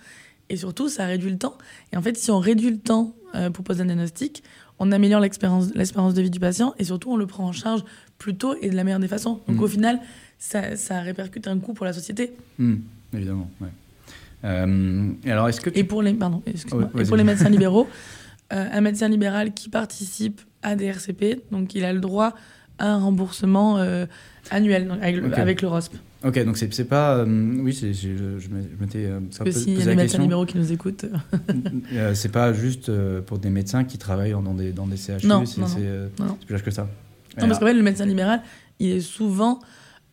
Et 0.49 0.56
surtout, 0.56 0.88
ça 0.88 1.06
réduit 1.06 1.30
le 1.30 1.38
temps. 1.38 1.56
Et 1.92 1.96
en 1.96 2.02
fait, 2.02 2.16
si 2.16 2.30
on 2.30 2.38
réduit 2.38 2.70
le 2.70 2.78
temps 2.78 3.16
euh, 3.34 3.50
pour 3.50 3.64
poser 3.64 3.82
un 3.82 3.87
diagnostic, 3.87 4.42
on 4.82 4.90
améliore 4.90 5.20
l'expérience 5.20 5.72
l'espérance 5.74 6.12
de 6.14 6.22
vie 6.22 6.30
du 6.30 6.40
patient 6.40 6.74
et 6.78 6.84
surtout, 6.84 7.12
on 7.12 7.16
le 7.16 7.26
prend 7.26 7.44
en 7.46 7.52
charge 7.52 7.84
plus 8.18 8.34
tôt 8.34 8.54
et 8.60 8.68
de 8.68 8.74
la 8.76 8.82
meilleure 8.84 9.00
des 9.00 9.08
façons. 9.08 9.40
Donc 9.46 9.58
Mm. 9.58 9.62
au 9.62 9.68
final, 9.68 10.00
ça, 10.38 10.76
ça 10.76 11.00
répercute 11.00 11.46
un 11.46 11.58
coût 11.58 11.72
pour 11.72 11.86
la 11.86 11.92
société. 11.92 12.32
Mm. 12.58 12.74
Évidemment, 13.14 13.48
ouais. 13.60 13.68
Euh, 14.44 15.10
et 15.24 15.30
alors, 15.30 15.48
est-ce 15.48 15.60
que 15.60 15.70
tu... 15.70 15.78
Et 15.78 15.84
pour 15.84 16.02
les, 16.02 16.14
pardon, 16.14 16.42
et 16.46 17.04
pour 17.04 17.16
les 17.16 17.24
médecins 17.24 17.48
libéraux, 17.56 17.88
euh, 18.52 18.68
un 18.72 18.80
médecin 18.80 19.08
libéral 19.08 19.54
qui 19.54 19.68
participe 19.68 20.40
à 20.62 20.74
des 20.74 20.86
RCP, 20.86 21.42
donc 21.52 21.74
il 21.76 21.84
a 21.84 21.92
le 21.92 22.00
droit 22.00 22.34
à 22.78 22.88
un 22.88 22.98
remboursement 22.98 23.78
euh, 23.78 24.06
annuel 24.50 24.88
donc 24.88 24.99
avec, 25.02 25.16
le- 25.16 25.26
Ok. 25.28 25.38
avec 25.38 25.62
le 25.62 25.68
ROSP. 25.68 25.94
Ok, 26.25 26.44
donc 26.44 26.56
c'est 26.56 26.84
pas... 26.84 27.16
euh, 27.16 27.25
oui, 27.61 27.72
je, 27.72 27.92
je 28.38 28.49
m'étais... 28.80 29.06
euh, 29.06 29.18
Parce 29.37 29.50
que 29.50 29.50
s'il 29.50 29.78
y 29.78 29.82
a 29.82 29.87
des 29.87 29.96
médecins 29.96 30.18
libéraux 30.18 30.46
qui 30.46 30.56
nous 30.56 30.72
écoutent, 30.72 31.06
euh, 31.94 32.14
c'est 32.14 32.30
pas 32.30 32.52
juste 32.52 32.88
euh, 32.88 33.20
pour 33.22 33.38
des 33.38 33.50
médecins 33.50 33.82
qui 33.84 33.99
travaillent 33.99 34.30
dans 34.32 34.54
des, 34.54 34.72
dans 34.72 34.87
des 34.87 34.96
CHU, 34.96 35.26
Non, 35.26 35.44
c'est 35.46 35.61
plus 36.46 36.52
large 36.52 36.62
que 36.62 36.70
ça. 36.70 36.82
non, 37.40 37.49
parce 37.49 37.58
qu'en 37.58 37.66
fait, 37.66 37.75
le 37.75 37.82
médecin 37.82 38.06
libéral, 38.06 38.42
il 38.78 38.90
est 38.90 39.00
souvent. 39.00 39.58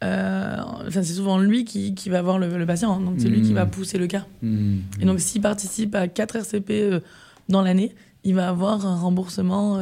Enfin, 0.01 0.88
c'est 0.89 1.03
souvent 1.13 1.38
lui 1.39 1.65
qui, 1.65 1.93
qui 1.93 2.09
va 2.09 2.21
voir 2.21 2.39
le, 2.39 2.57
le 2.57 2.65
patient, 2.65 2.93
hein. 2.95 3.01
donc 3.01 3.15
c'est 3.19 3.27
lui 3.27 3.41
qui 3.41 3.53
va 3.53 3.65
pousser 3.65 3.98
le 3.98 4.07
cas. 4.07 4.25
Mm. 4.41 4.77
Et 5.01 5.05
donc, 5.05 5.19
s'il 5.19 5.41
participe 5.41 5.93
à 5.93 6.07
4 6.07 6.38
RCP 6.38 7.01
dans 7.50 7.62
l'année, 7.62 7.93
il 8.24 8.33
va 8.36 8.50
avoir 8.50 8.86
un 8.88 8.95
remboursement. 8.95 9.77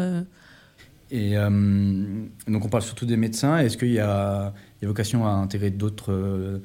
Et 1.12 1.38
euh, 1.38 1.50
donc 2.48 2.66
on 2.66 2.70
parle 2.70 2.84
surtout 2.84 3.06
des 3.06 3.18
médecins. 3.18 3.58
Est-ce 3.60 3.78
qu'il 3.78 3.92
y 3.92 4.00
a, 4.00 4.54
il 4.80 4.84
y 4.84 4.86
a 4.86 4.88
vocation 4.88 5.26
à 5.26 5.30
intégrer 5.32 5.70
d'autres 5.72 6.12
euh, 6.14 6.60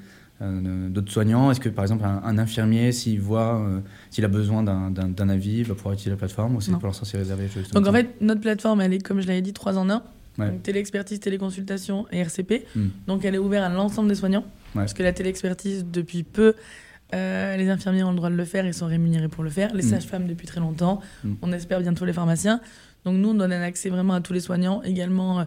d'autres 0.88 1.12
soignants? 1.12 1.50
Est-ce 1.52 1.60
que 1.60 1.68
par 1.68 1.84
exemple 1.84 2.04
un, 2.04 2.20
un 2.24 2.38
infirmier, 2.38 2.90
s'il 2.92 3.20
voit, 3.20 3.60
euh, 3.60 3.80
s'il 4.10 4.24
a 4.24 4.28
besoin 4.28 4.62
d'un- 4.64 5.28
avis, 5.28 5.62
va 5.62 5.74
pouvoir 5.74 5.94
utiliser 5.94 6.10
la 6.10 6.16
plateforme 6.16 6.56
ou 6.56 6.60
c'est 6.60 6.72
pour 6.72 6.86
l'instant 6.86 7.04
c'est 7.04 7.18
réservé 7.18 7.48
Donc 7.72 7.86
en 7.86 7.92
fait, 7.92 8.08
notre 8.20 8.40
plateforme, 8.40 8.80
elle 8.80 8.92
est, 8.94 8.98
comme 9.02 9.20
je 9.20 9.28
l'avais 9.28 9.42
dit, 9.42 9.52
3 9.52 9.78
en 9.78 9.88
1. 9.88 10.02
Ouais. 10.38 10.48
Donc 10.50 10.62
téléexpertise, 10.62 11.20
téléconsultation 11.20 12.06
et 12.10 12.18
RCP. 12.18 12.64
Mm. 12.74 12.86
Donc 13.06 13.24
elle 13.24 13.34
est 13.34 13.38
ouverte 13.38 13.64
à 13.64 13.68
l'ensemble 13.68 14.08
des 14.08 14.14
soignants. 14.14 14.44
Parce 14.74 14.94
que 14.94 15.02
la 15.02 15.12
téléexpertise, 15.12 15.84
depuis 15.84 16.22
peu, 16.22 16.54
euh, 17.14 17.56
les 17.58 17.68
infirmiers 17.68 18.02
ont 18.02 18.10
le 18.10 18.16
droit 18.16 18.30
de 18.30 18.34
le 18.34 18.44
faire 18.46 18.64
et 18.64 18.72
sont 18.72 18.86
rémunérés 18.86 19.28
pour 19.28 19.44
le 19.44 19.50
faire. 19.50 19.74
Les 19.74 19.82
Mm. 19.84 19.90
sages-femmes 19.90 20.26
depuis 20.26 20.46
très 20.46 20.60
longtemps. 20.60 21.00
Mm. 21.22 21.32
On 21.42 21.52
espère 21.52 21.80
bientôt 21.80 22.06
les 22.06 22.14
pharmaciens. 22.14 22.60
Donc 23.04 23.16
nous, 23.16 23.30
on 23.30 23.34
donne 23.34 23.52
un 23.52 23.62
accès 23.62 23.88
vraiment 23.88 24.14
à 24.14 24.20
tous 24.20 24.32
les 24.32 24.40
soignants, 24.40 24.82
également 24.82 25.46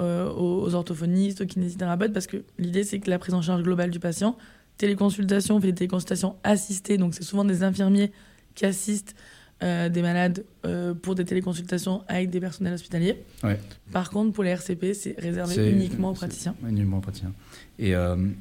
euh, 0.00 0.30
aux, 0.32 0.74
orthophonistes, 0.74 1.42
aux 1.42 1.46
kinésithérapeutes, 1.46 2.12
parce 2.12 2.26
que 2.26 2.38
l'idée, 2.58 2.84
c'est 2.84 2.98
que 2.98 3.10
la 3.10 3.18
prise 3.18 3.34
en 3.34 3.42
charge 3.42 3.62
globale 3.62 3.90
du 3.90 4.00
patient, 4.00 4.36
téléconsultation, 4.78 5.56
on 5.56 5.60
fait 5.60 5.68
des 5.68 5.74
téléconsultations 5.74 6.36
assistées, 6.42 6.98
donc 6.98 7.14
c'est 7.14 7.22
souvent 7.22 7.44
des 7.44 7.62
infirmiers 7.62 8.10
qui 8.54 8.66
assistent 8.66 9.14
euh, 9.62 9.88
des 9.88 10.02
malades 10.02 10.44
euh, 10.66 10.94
pour 10.94 11.14
des 11.14 11.24
téléconsultations 11.24 12.02
avec 12.08 12.30
des 12.30 12.40
personnels 12.40 12.74
hospitaliers. 12.74 13.22
Ouais. 13.42 13.60
Par 13.92 14.10
contre, 14.10 14.32
pour 14.32 14.42
les 14.42 14.50
RCP, 14.50 14.94
c'est 14.94 15.14
réservé 15.18 15.70
uniquement 15.70 16.10
aux 16.10 16.14
praticiens. 16.14 16.56
ouais, 16.62 16.70
Uniquement 16.70 16.98
aux 16.98 17.02
praticiens. 17.02 17.32
Et, 17.78 17.92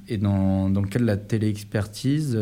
et 0.08 0.18
dans, 0.18 0.70
dans 0.70 0.82
le 0.82 0.88
cas 0.88 1.00
de 1.00 1.06
la 1.06 1.18
téléexpertise, 1.18 2.38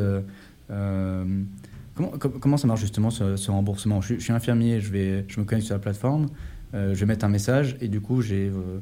comment, 2.10 2.18
com- 2.18 2.40
comment 2.40 2.58
ça 2.58 2.68
marche 2.68 2.82
justement 2.82 3.10
ce, 3.10 3.36
ce 3.38 3.52
remboursement? 3.52 4.02
Je, 4.02 4.08
suis- 4.08 4.16
je 4.20 4.24
suis 4.24 4.34
infirmier, 4.34 4.80
je, 4.82 4.92
vais, 4.92 5.26
je 5.28 5.40
me 5.40 5.46
connecte 5.46 5.66
sur 5.68 5.76
la 5.76 5.80
plateforme, 5.80 6.28
euh, 6.74 6.94
je 6.94 7.00
vais 7.00 7.06
mettre 7.06 7.26
un 7.26 7.30
message 7.30 7.76
et 7.82 7.88
du 7.88 8.02
coup 8.02 8.22
j'ai, 8.22 8.48
euh, 8.48 8.80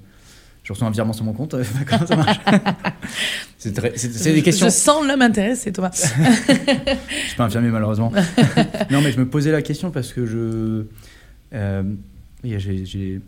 je 0.64 0.74
reçois 0.74 0.88
un 0.88 0.92
virement 0.92 1.14
sur 1.14 1.26
mon 1.26 1.34
compte. 1.34 1.56
comment 1.88 2.06
ça 2.06 2.16
marche? 2.16 2.40
C'est 3.58 3.74
très- 3.74 3.92
c'est- 3.98 4.14
c'est 4.14 4.32
des 4.32 4.40
Je- 4.40 4.44
questions. 4.46 4.68
Je 4.68 4.72
sens 4.72 5.06
l'homme 5.06 5.22
intéressé, 5.22 5.74
Thomas. 5.74 5.92
Je 6.48 7.28
suis 7.28 7.36
pas 7.36 7.44
infirmier 7.44 7.70
malheureusement. 7.70 8.10
non, 8.90 9.02
mais 9.02 9.12
je 9.12 9.20
me 9.20 9.28
posais 9.28 9.52
la 9.52 9.62
question 9.62 9.92
parce 9.92 10.14
que 10.14 10.26
je. 10.26 10.86
euh, 11.54 11.84
j'ai- 12.44 13.20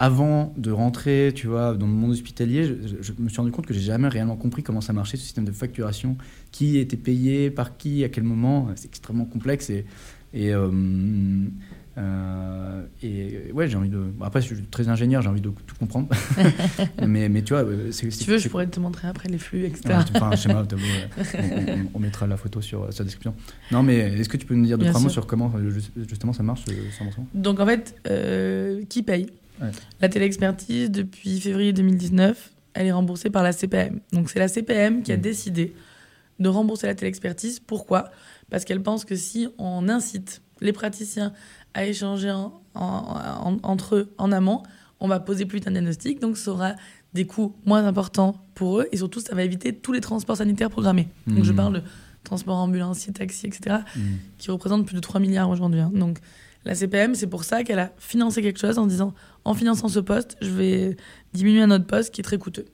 avant 0.00 0.54
de 0.56 0.70
rentrer, 0.72 1.30
tu 1.34 1.46
vois, 1.46 1.74
dans 1.76 1.86
le 1.86 1.92
monde 1.92 2.10
hospitalier, 2.12 2.64
je, 2.64 3.12
me 3.18 3.28
suis 3.28 3.36
rendu 3.36 3.50
compte 3.52 3.66
que 3.66 3.74
j'ai 3.74 3.80
jamais 3.82 4.08
réellement 4.08 4.34
compris 4.36 4.62
comment 4.62 4.80
ça 4.80 4.94
marchait 4.94 5.18
ce 5.18 5.22
système 5.24 5.44
de 5.44 5.52
facturation, 5.52 6.16
qui 6.52 6.78
était 6.78 6.96
payé, 6.96 7.50
par 7.50 7.76
qui, 7.76 8.02
à 8.02 8.08
quel 8.08 8.24
moment. 8.24 8.68
C'est 8.76 8.88
extrêmement 8.88 9.26
complexe 9.26 9.68
et 9.70 9.84
et, 10.32 10.54
euh, 10.54 10.70
euh, 11.98 12.86
et 13.02 13.50
ouais, 13.52 13.68
j'ai 13.68 13.76
envie 13.76 13.88
de. 13.88 14.00
après, 14.22 14.40
je 14.40 14.54
suis 14.54 14.62
très 14.66 14.88
ingénieur, 14.88 15.22
j'ai 15.22 15.28
envie 15.28 15.40
de 15.40 15.50
tout 15.50 15.74
comprendre. 15.78 16.08
mais 17.06 17.28
mais 17.28 17.42
tu 17.42 17.52
vois, 17.52 17.64
euh, 17.64 17.90
c'est 17.90 18.10
Si 18.10 18.24
tu 18.24 18.30
veux, 18.30 18.38
je 18.38 18.48
pourrais 18.48 18.68
te 18.68 18.78
montrer 18.80 19.08
après 19.08 19.28
les 19.28 19.38
flux, 19.38 19.64
etc. 19.64 19.82
Ouais, 19.88 19.94
enfin, 20.14 20.30
un 20.30 20.36
schéma, 20.36 20.62
on, 21.36 21.42
on- 21.42 21.90
on 21.94 21.98
mettra 21.98 22.26
la 22.26 22.36
photo 22.36 22.60
sur 22.60 22.92
sa 22.92 23.02
description. 23.04 23.34
Non, 23.72 23.82
mais 23.82 23.96
est-ce 23.98 24.28
que 24.28 24.36
tu 24.36 24.46
peux 24.46 24.54
nous 24.54 24.64
dire 24.66 24.78
deux, 24.78 24.86
trois 24.86 25.00
mots 25.00 25.08
sur 25.08 25.26
comment 25.26 25.52
ju- 25.58 25.80
justement 26.08 26.32
ça 26.32 26.42
marche, 26.44 26.62
ce 26.64 26.70
ce 26.70 26.98
remboursement 27.00 27.26
Donc 27.34 27.58
en 27.60 27.66
fait, 27.66 27.96
euh, 28.08 28.82
qui 28.88 29.02
paye? 29.02 29.26
Ouais. 29.60 29.70
La 30.00 30.08
téléexpertise, 30.08 30.90
depuis 30.90 31.40
février 31.40 31.72
2019, 31.72 32.50
elle 32.74 32.86
est 32.86 32.92
remboursée 32.92 33.30
par 33.30 33.42
la 33.42 33.52
CPM. 33.52 34.00
Donc 34.12 34.30
c'est 34.30 34.38
la 34.38 34.48
CPM 34.48 35.02
qui 35.02 35.12
a 35.12 35.16
Mm. 35.16 35.20
décidé 35.20 35.74
de 36.38 36.48
rembourser 36.48 36.86
la 36.86 36.94
téléexpertise. 36.94 37.60
Pourquoi? 37.60 38.10
Parce 38.50 38.64
qu'elle 38.64 38.82
pense 38.82 39.04
que 39.04 39.16
si 39.16 39.48
on 39.58 39.88
incite 39.88 40.40
les 40.60 40.72
praticiens 40.72 41.32
à 41.74 41.84
échanger 41.84 42.30
en- 42.30 42.52
en- 42.74 42.80
en- 43.52 43.58
entre 43.62 43.96
eux 43.96 44.14
en 44.18 44.32
amont, 44.32 44.62
on 45.00 45.08
va 45.08 45.20
poser 45.20 45.46
plus 45.46 45.60
d'un 45.60 45.70
diagnostic, 45.72 46.20
donc 46.20 46.36
ça 46.36 46.50
aura 46.52 46.74
des 47.14 47.26
coûts 47.26 47.54
moins 47.66 47.84
importants 47.86 48.36
pour 48.54 48.80
eux 48.80 48.88
et 48.92 48.96
surtout 48.98 49.20
ça 49.20 49.34
va 49.34 49.42
éviter 49.42 49.74
tous 49.74 49.92
les 49.92 50.00
transports 50.00 50.36
sanitaires 50.36 50.70
programmés. 50.70 51.08
Donc 51.26 51.44
je 51.44 51.50
Mhm. 51.50 51.56
parle 51.56 51.72
de 51.74 51.82
transport 52.24 52.56
ambulancier, 52.58 53.12
taxi, 53.12 53.46
etc 53.46 53.78
Mm. 53.96 54.00
qui 54.38 54.50
représente 54.50 54.86
plus 54.86 54.94
de 54.94 55.00
3 55.00 55.20
milliards 55.20 55.48
aujourd'hui. 55.50 55.80
hein. 55.80 55.90
Donc 55.94 56.18
la 56.64 56.74
CPM, 56.74 57.14
c'est 57.14 57.26
pour 57.26 57.44
ça 57.44 57.64
qu'elle 57.64 57.78
a 57.78 57.92
financé 57.98 58.42
quelque 58.42 58.58
chose 58.60 58.78
en 58.78 58.86
disant, 58.86 59.14
en 59.44 59.54
finançant 59.54 59.88
ce 59.88 60.00
poste, 60.00 60.36
je 60.42 60.50
vais 60.50 60.96
diminuer 61.32 61.62
un 61.62 61.70
autre 61.70 61.86
poste 61.86 62.12
qui 62.12 62.20
est 62.20 62.24
très 62.24 62.38
coûteux. 62.38 62.66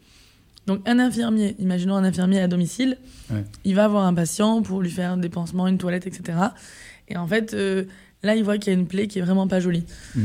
Donc 0.67 0.81
un 0.89 0.99
infirmier, 0.99 1.55
imaginons 1.61 1.95
un 1.95 2.03
infirmier 2.05 2.41
à 2.41 2.49
domicile, 2.49 2.99
Ouais. 3.31 3.45
il 3.65 3.75
va 3.75 3.85
avoir 3.85 4.05
un 4.05 4.15
patient 4.15 4.63
pour 4.63 4.83
lui 4.83 4.91
faire 4.91 5.17
des 5.17 5.29
pansements, 5.29 5.69
une 5.69 5.79
toilette, 5.79 6.07
etc. 6.07 6.39
Et 7.09 7.17
en 7.17 7.27
fait, 7.27 7.55
euh, 7.55 7.85
là, 8.25 8.35
il 8.35 8.43
voit 8.43 8.59
qu'il 8.59 8.73
y 8.73 8.77
a 8.77 8.79
une 8.79 8.89
plaie 8.89 9.07
qui 9.07 9.21
est 9.21 9.23
vraiment 9.23 9.47
pas 9.47 9.61
jolie. 9.61 9.85
Mm. 10.17 10.25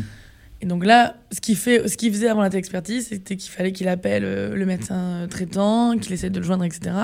Et 0.61 0.65
donc 0.67 0.85
là, 0.85 1.15
ce 1.31 1.41
qu'il 1.41 1.55
fait, 1.55 1.87
ce 1.87 1.97
qu'il 1.97 2.11
faisait 2.13 2.27
avant 2.27 2.41
la 2.41 2.49
expertise, 2.49 3.07
c'était 3.07 3.35
qu'il 3.35 3.51
fallait 3.51 3.71
qu'il 3.71 3.87
appelle 3.87 4.23
euh, 4.23 4.55
le 4.55 4.65
médecin 4.65 5.27
traitant, 5.29 5.97
qu'il 5.97 6.13
essaie 6.13 6.29
de 6.29 6.39
le 6.39 6.45
joindre, 6.45 6.63
etc. 6.63 6.95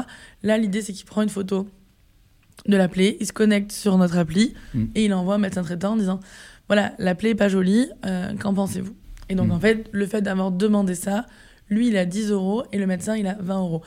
Là, 0.43 0.57
l'idée, 0.57 0.81
c'est 0.81 0.93
qu'il 0.93 1.05
prend 1.05 1.21
une 1.23 1.29
photo 1.29 1.67
de 2.65 2.75
la 2.77 2.87
plaie, 2.87 3.17
il 3.19 3.25
se 3.27 3.33
connecte 3.33 3.71
sur 3.71 3.97
notre 3.97 4.17
appli 4.17 4.53
Mm. 4.73 4.85
et 4.95 5.05
il 5.05 5.13
envoie 5.13 5.35
un 5.35 5.39
médecin 5.39 5.63
traitant 5.63 5.93
en 5.93 5.97
disant 5.97 6.19
voilà, 6.67 6.93
la 6.99 7.15
plaie 7.15 7.29
est 7.29 7.35
pas 7.35 7.47
jolie, 7.49 7.87
euh, 8.05 8.33
qu'en 8.35 8.53
pensez-vous? 8.53 8.93
Et 9.29 9.35
donc 9.35 9.47
Mm. 9.47 9.51
en 9.51 9.59
fait, 9.59 9.87
le 9.91 10.05
fait 10.05 10.21
d'avoir 10.21 10.51
demandé 10.51 10.95
ça, 10.95 11.25
lui, 11.69 11.87
il 11.89 11.97
a 11.97 12.05
10 12.05 12.29
euros 12.31 12.63
et 12.73 12.77
le 12.77 12.87
médecin, 12.87 13.15
il 13.15 13.27
a 13.27 13.37
20 13.39 13.59
euros. 13.59 13.81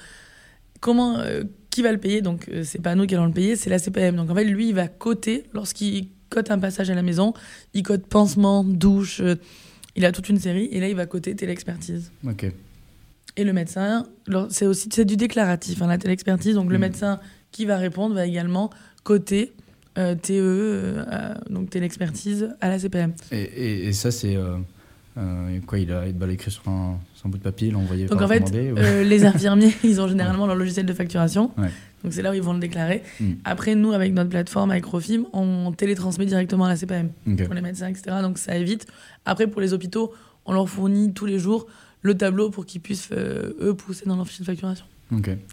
Comment, 0.81 1.19
euh, 1.19 1.45
qui 1.71 1.83
va 1.83 1.93
le 1.93 1.99
payer? 1.99 2.23
Donc 2.23 2.49
euh, 2.49 2.63
c'est 2.65 2.81
pas 2.81 2.95
nous 2.95 3.07
qui 3.07 3.15
allons 3.15 3.27
le 3.27 3.33
payer, 3.33 3.55
c'est 3.57 3.71
la 3.71 3.79
CPM. 3.79 4.17
Donc 4.17 4.31
en 4.31 4.35
fait, 4.35 4.45
lui, 4.45 4.69
il 4.69 4.75
va 4.75 4.89
coter 4.89 5.45
lorsqu'il 5.53 6.09
cote 6.31 6.51
un 6.51 6.59
passage 6.59 6.89
à 6.91 6.95
la 6.95 7.03
maison, 7.03 7.35
il 7.75 7.83
cote 7.83 8.07
pansement, 8.07 8.65
douche, 8.65 9.21
euh, 9.21 9.35
il 9.97 10.05
a 10.05 10.13
toute 10.13 10.29
une 10.29 10.39
série 10.39 10.67
et 10.73 10.81
là, 10.81 10.89
il 10.89 10.95
va 10.97 11.07
coter 11.07 11.35
téléexpertise. 11.35 12.13
Ok. 12.27 12.47
Et 13.37 13.45
le 13.45 13.53
médecin, 13.53 14.07
c'est 14.49 14.67
aussi 14.67 14.89
c'est 14.93 15.05
du 15.05 15.17
déclaratif, 15.17 15.83
hein, 15.83 15.87
la 15.87 15.99
téléexpertise. 15.99 16.55
Donc 16.55 16.71
le 16.71 16.79
Mm. 16.79 16.81
médecin 16.81 17.21
qui 17.53 17.67
va 17.67 17.77
répondre 17.77 18.15
va 18.15 18.27
également 18.27 18.71
coter 19.03 19.53
euh, 19.99 20.15
TE, 20.15 20.31
euh, 20.33 21.05
euh, 21.11 21.35
donc 21.51 21.71
téléexpertise, 21.71 22.51
à 22.61 22.69
la 22.69 22.79
CPM. 22.79 23.13
Et, 23.33 23.41
et, 23.43 23.87
et 23.89 23.93
ça, 23.93 24.11
c'est. 24.11 24.37
Euh, 24.37 25.59
quoi 25.67 25.79
Il, 25.79 25.93
a, 25.93 26.07
il 26.07 26.17
va 26.17 26.27
l'écrire 26.27 26.53
sur 26.53 26.67
un, 26.69 26.99
sur 27.15 27.27
un 27.27 27.31
bout 27.31 27.39
de 27.39 27.43
papier, 27.43 27.71
l'envoyer 27.71 28.07
Donc 28.07 28.19
par 28.19 28.27
en 28.27 28.33
fait, 28.33 28.51
ou- 28.51 28.79
euh, 28.79 29.03
les 29.05 29.25
infirmiers, 29.25 29.75
ils 29.85 30.01
ont 30.01 30.09
généralement 30.09 30.47
leur 30.47 30.57
logiciel 30.57 30.87
de 30.87 30.93
facturation. 30.93 31.51
Ouais. 31.59 31.69
Donc 32.05 32.13
c'est 32.13 32.23
là 32.23 32.31
où 32.31 32.35
ils 32.35 32.43
vont 32.43 32.55
le 32.55 32.61
déclarer. 32.61 33.03
Mm. 33.19 33.33
Après, 33.45 33.75
nous, 33.75 33.93
avec 33.93 34.15
notre 34.15 34.31
plateforme, 34.31 34.71
avec 34.71 34.85
Rofim, 34.87 35.25
on 35.33 35.73
télétransmet 35.73 36.25
directement 36.27 36.65
à 36.65 36.69
la 36.69 36.77
CPM 36.77 37.11
pour 37.45 37.55
les 37.55 37.61
médecins, 37.61 37.89
etc. 37.89 38.17
Donc 38.23 38.39
ça 38.39 38.57
évite. 38.57 38.87
Après, 39.27 39.47
pour 39.49 39.61
les 39.61 39.75
hôpitaux, 39.75 40.13
on 40.47 40.53
leur 40.55 40.69
fournit 40.69 41.13
tous 41.13 41.27
les 41.27 41.39
jours 41.39 41.67
le 42.03 42.17
tableau 42.17 42.49
pour 42.49 42.65
qu'ils 42.65 42.81
puissent, 42.81 43.11
euh, 43.13 43.53
eux, 43.61 43.75
pousser 43.75 44.07
dans 44.07 44.17
leur 44.17 44.27
fichier 44.27 44.43
de 44.43 44.47
facturation. 44.51 44.87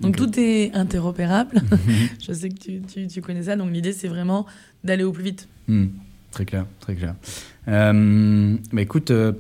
Donc 0.01 0.15
tout 0.15 0.39
est 0.39 0.73
interopérable. 0.73 1.61
Je 2.25 2.31
sais 2.33 2.49
que 2.49 2.57
tu, 2.59 2.81
tu- 2.81 3.07
tu 3.07 3.21
connais 3.21 3.43
ça. 3.43 3.55
Donc 3.55 3.71
l'idée, 3.71 3.93
c'est 3.93 4.07
vraiment 4.07 4.45
d'aller 4.83 5.03
au 5.03 5.11
plus 5.11 5.23
vite. 5.23 5.47
Hmm, 5.67 5.87
Très 6.31 6.45
clair, 6.45 6.65
très 6.79 6.93
clair. 6.95 7.15
Euh, 7.67 8.55
bah 8.71 8.81
écoute, 8.81 9.11
euh, 9.11 9.33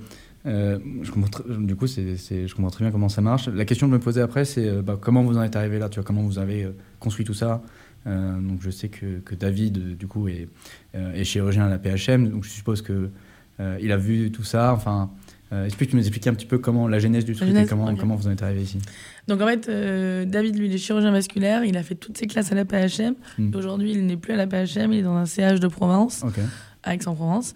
euh, 0.45 0.79
je 1.03 1.11
comprends 1.11 1.43
du 1.59 1.75
coup, 1.75 1.87
c'est, 1.87 2.17
c'est- 2.17 2.47
je 2.47 2.55
comprends 2.55 2.71
très 2.71 2.83
bien 2.85 2.91
comment 2.91 3.09
ça 3.09 3.21
marche. 3.21 3.47
La 3.49 3.65
question 3.65 3.87
que 3.87 3.93
je 3.93 3.97
me 3.97 4.03
posais 4.03 4.21
après, 4.21 4.45
c'est 4.45 4.81
bah, 4.81 4.97
comment 4.99 5.23
vous 5.23 5.37
en 5.37 5.43
êtes 5.43 5.55
arrivé 5.55 5.79
là, 5.79 5.89
tu 5.89 5.95
vois, 5.99 6.03
comment 6.05 6.23
vous 6.23 6.39
avez 6.39 6.67
construit 6.99 7.25
tout 7.25 7.33
ça? 7.33 7.61
Donc 8.05 8.61
je 8.61 8.69
sais 8.69 8.87
que, 8.87 9.19
que 9.19 9.35
David, 9.35 9.97
du 9.97 10.07
coup, 10.07 10.29
est, 10.29 10.47
est 10.93 11.25
chirurgien 11.25 11.65
à 11.65 11.69
la 11.69 11.77
PHM, 11.77 12.29
donc 12.29 12.45
je 12.45 12.49
suppose 12.49 12.81
que 12.81 13.09
il 13.81 13.91
a 13.91 13.97
vu 13.97 14.31
tout 14.31 14.43
ça. 14.45 14.71
Enfin, 14.73 15.11
est-ce 15.51 15.75
que 15.75 15.85
tu 15.85 15.91
peux 15.91 15.97
nous 15.97 16.03
expliquer 16.03 16.29
un 16.29 16.33
petit 16.33 16.45
peu 16.45 16.57
comment 16.57 16.87
la 16.87 16.99
genèse 16.99 17.23
du 17.23 17.33
truc 17.33 17.47
genèse, 17.47 17.65
et 17.67 17.69
comment, 17.69 17.95
comment 17.95 18.15
vous 18.15 18.27
en 18.27 18.31
êtes 18.31 18.43
arrivé 18.43 18.63
ici? 18.63 18.79
Donc 19.27 19.41
en 19.41 19.47
fait, 19.47 19.69
euh, 19.69 20.25
David, 20.25 20.57
lui, 20.57 20.67
il 20.67 20.73
est 20.73 20.77
chirurgien 20.77 21.11
vasculaire. 21.11 21.63
Il 21.63 21.77
a 21.77 21.83
fait 21.83 21.95
toutes 21.95 22.17
ses 22.17 22.27
classes 22.27 22.51
à 22.51 22.55
la 22.55 22.65
PHM. 22.65 23.15
Hmm. 23.37 23.55
Aujourd'hui, 23.55 23.91
il 23.91 24.05
n'est 24.05 24.17
plus 24.17 24.33
à 24.33 24.35
la 24.35 24.47
PHM. 24.47 24.91
Il 24.93 24.99
est 24.99 25.03
dans 25.03 25.15
un 25.15 25.25
CH 25.25 25.59
de 25.59 25.67
Provence, 25.67 26.23
à 26.83 26.93
Aix-en-Provence. 26.93 27.53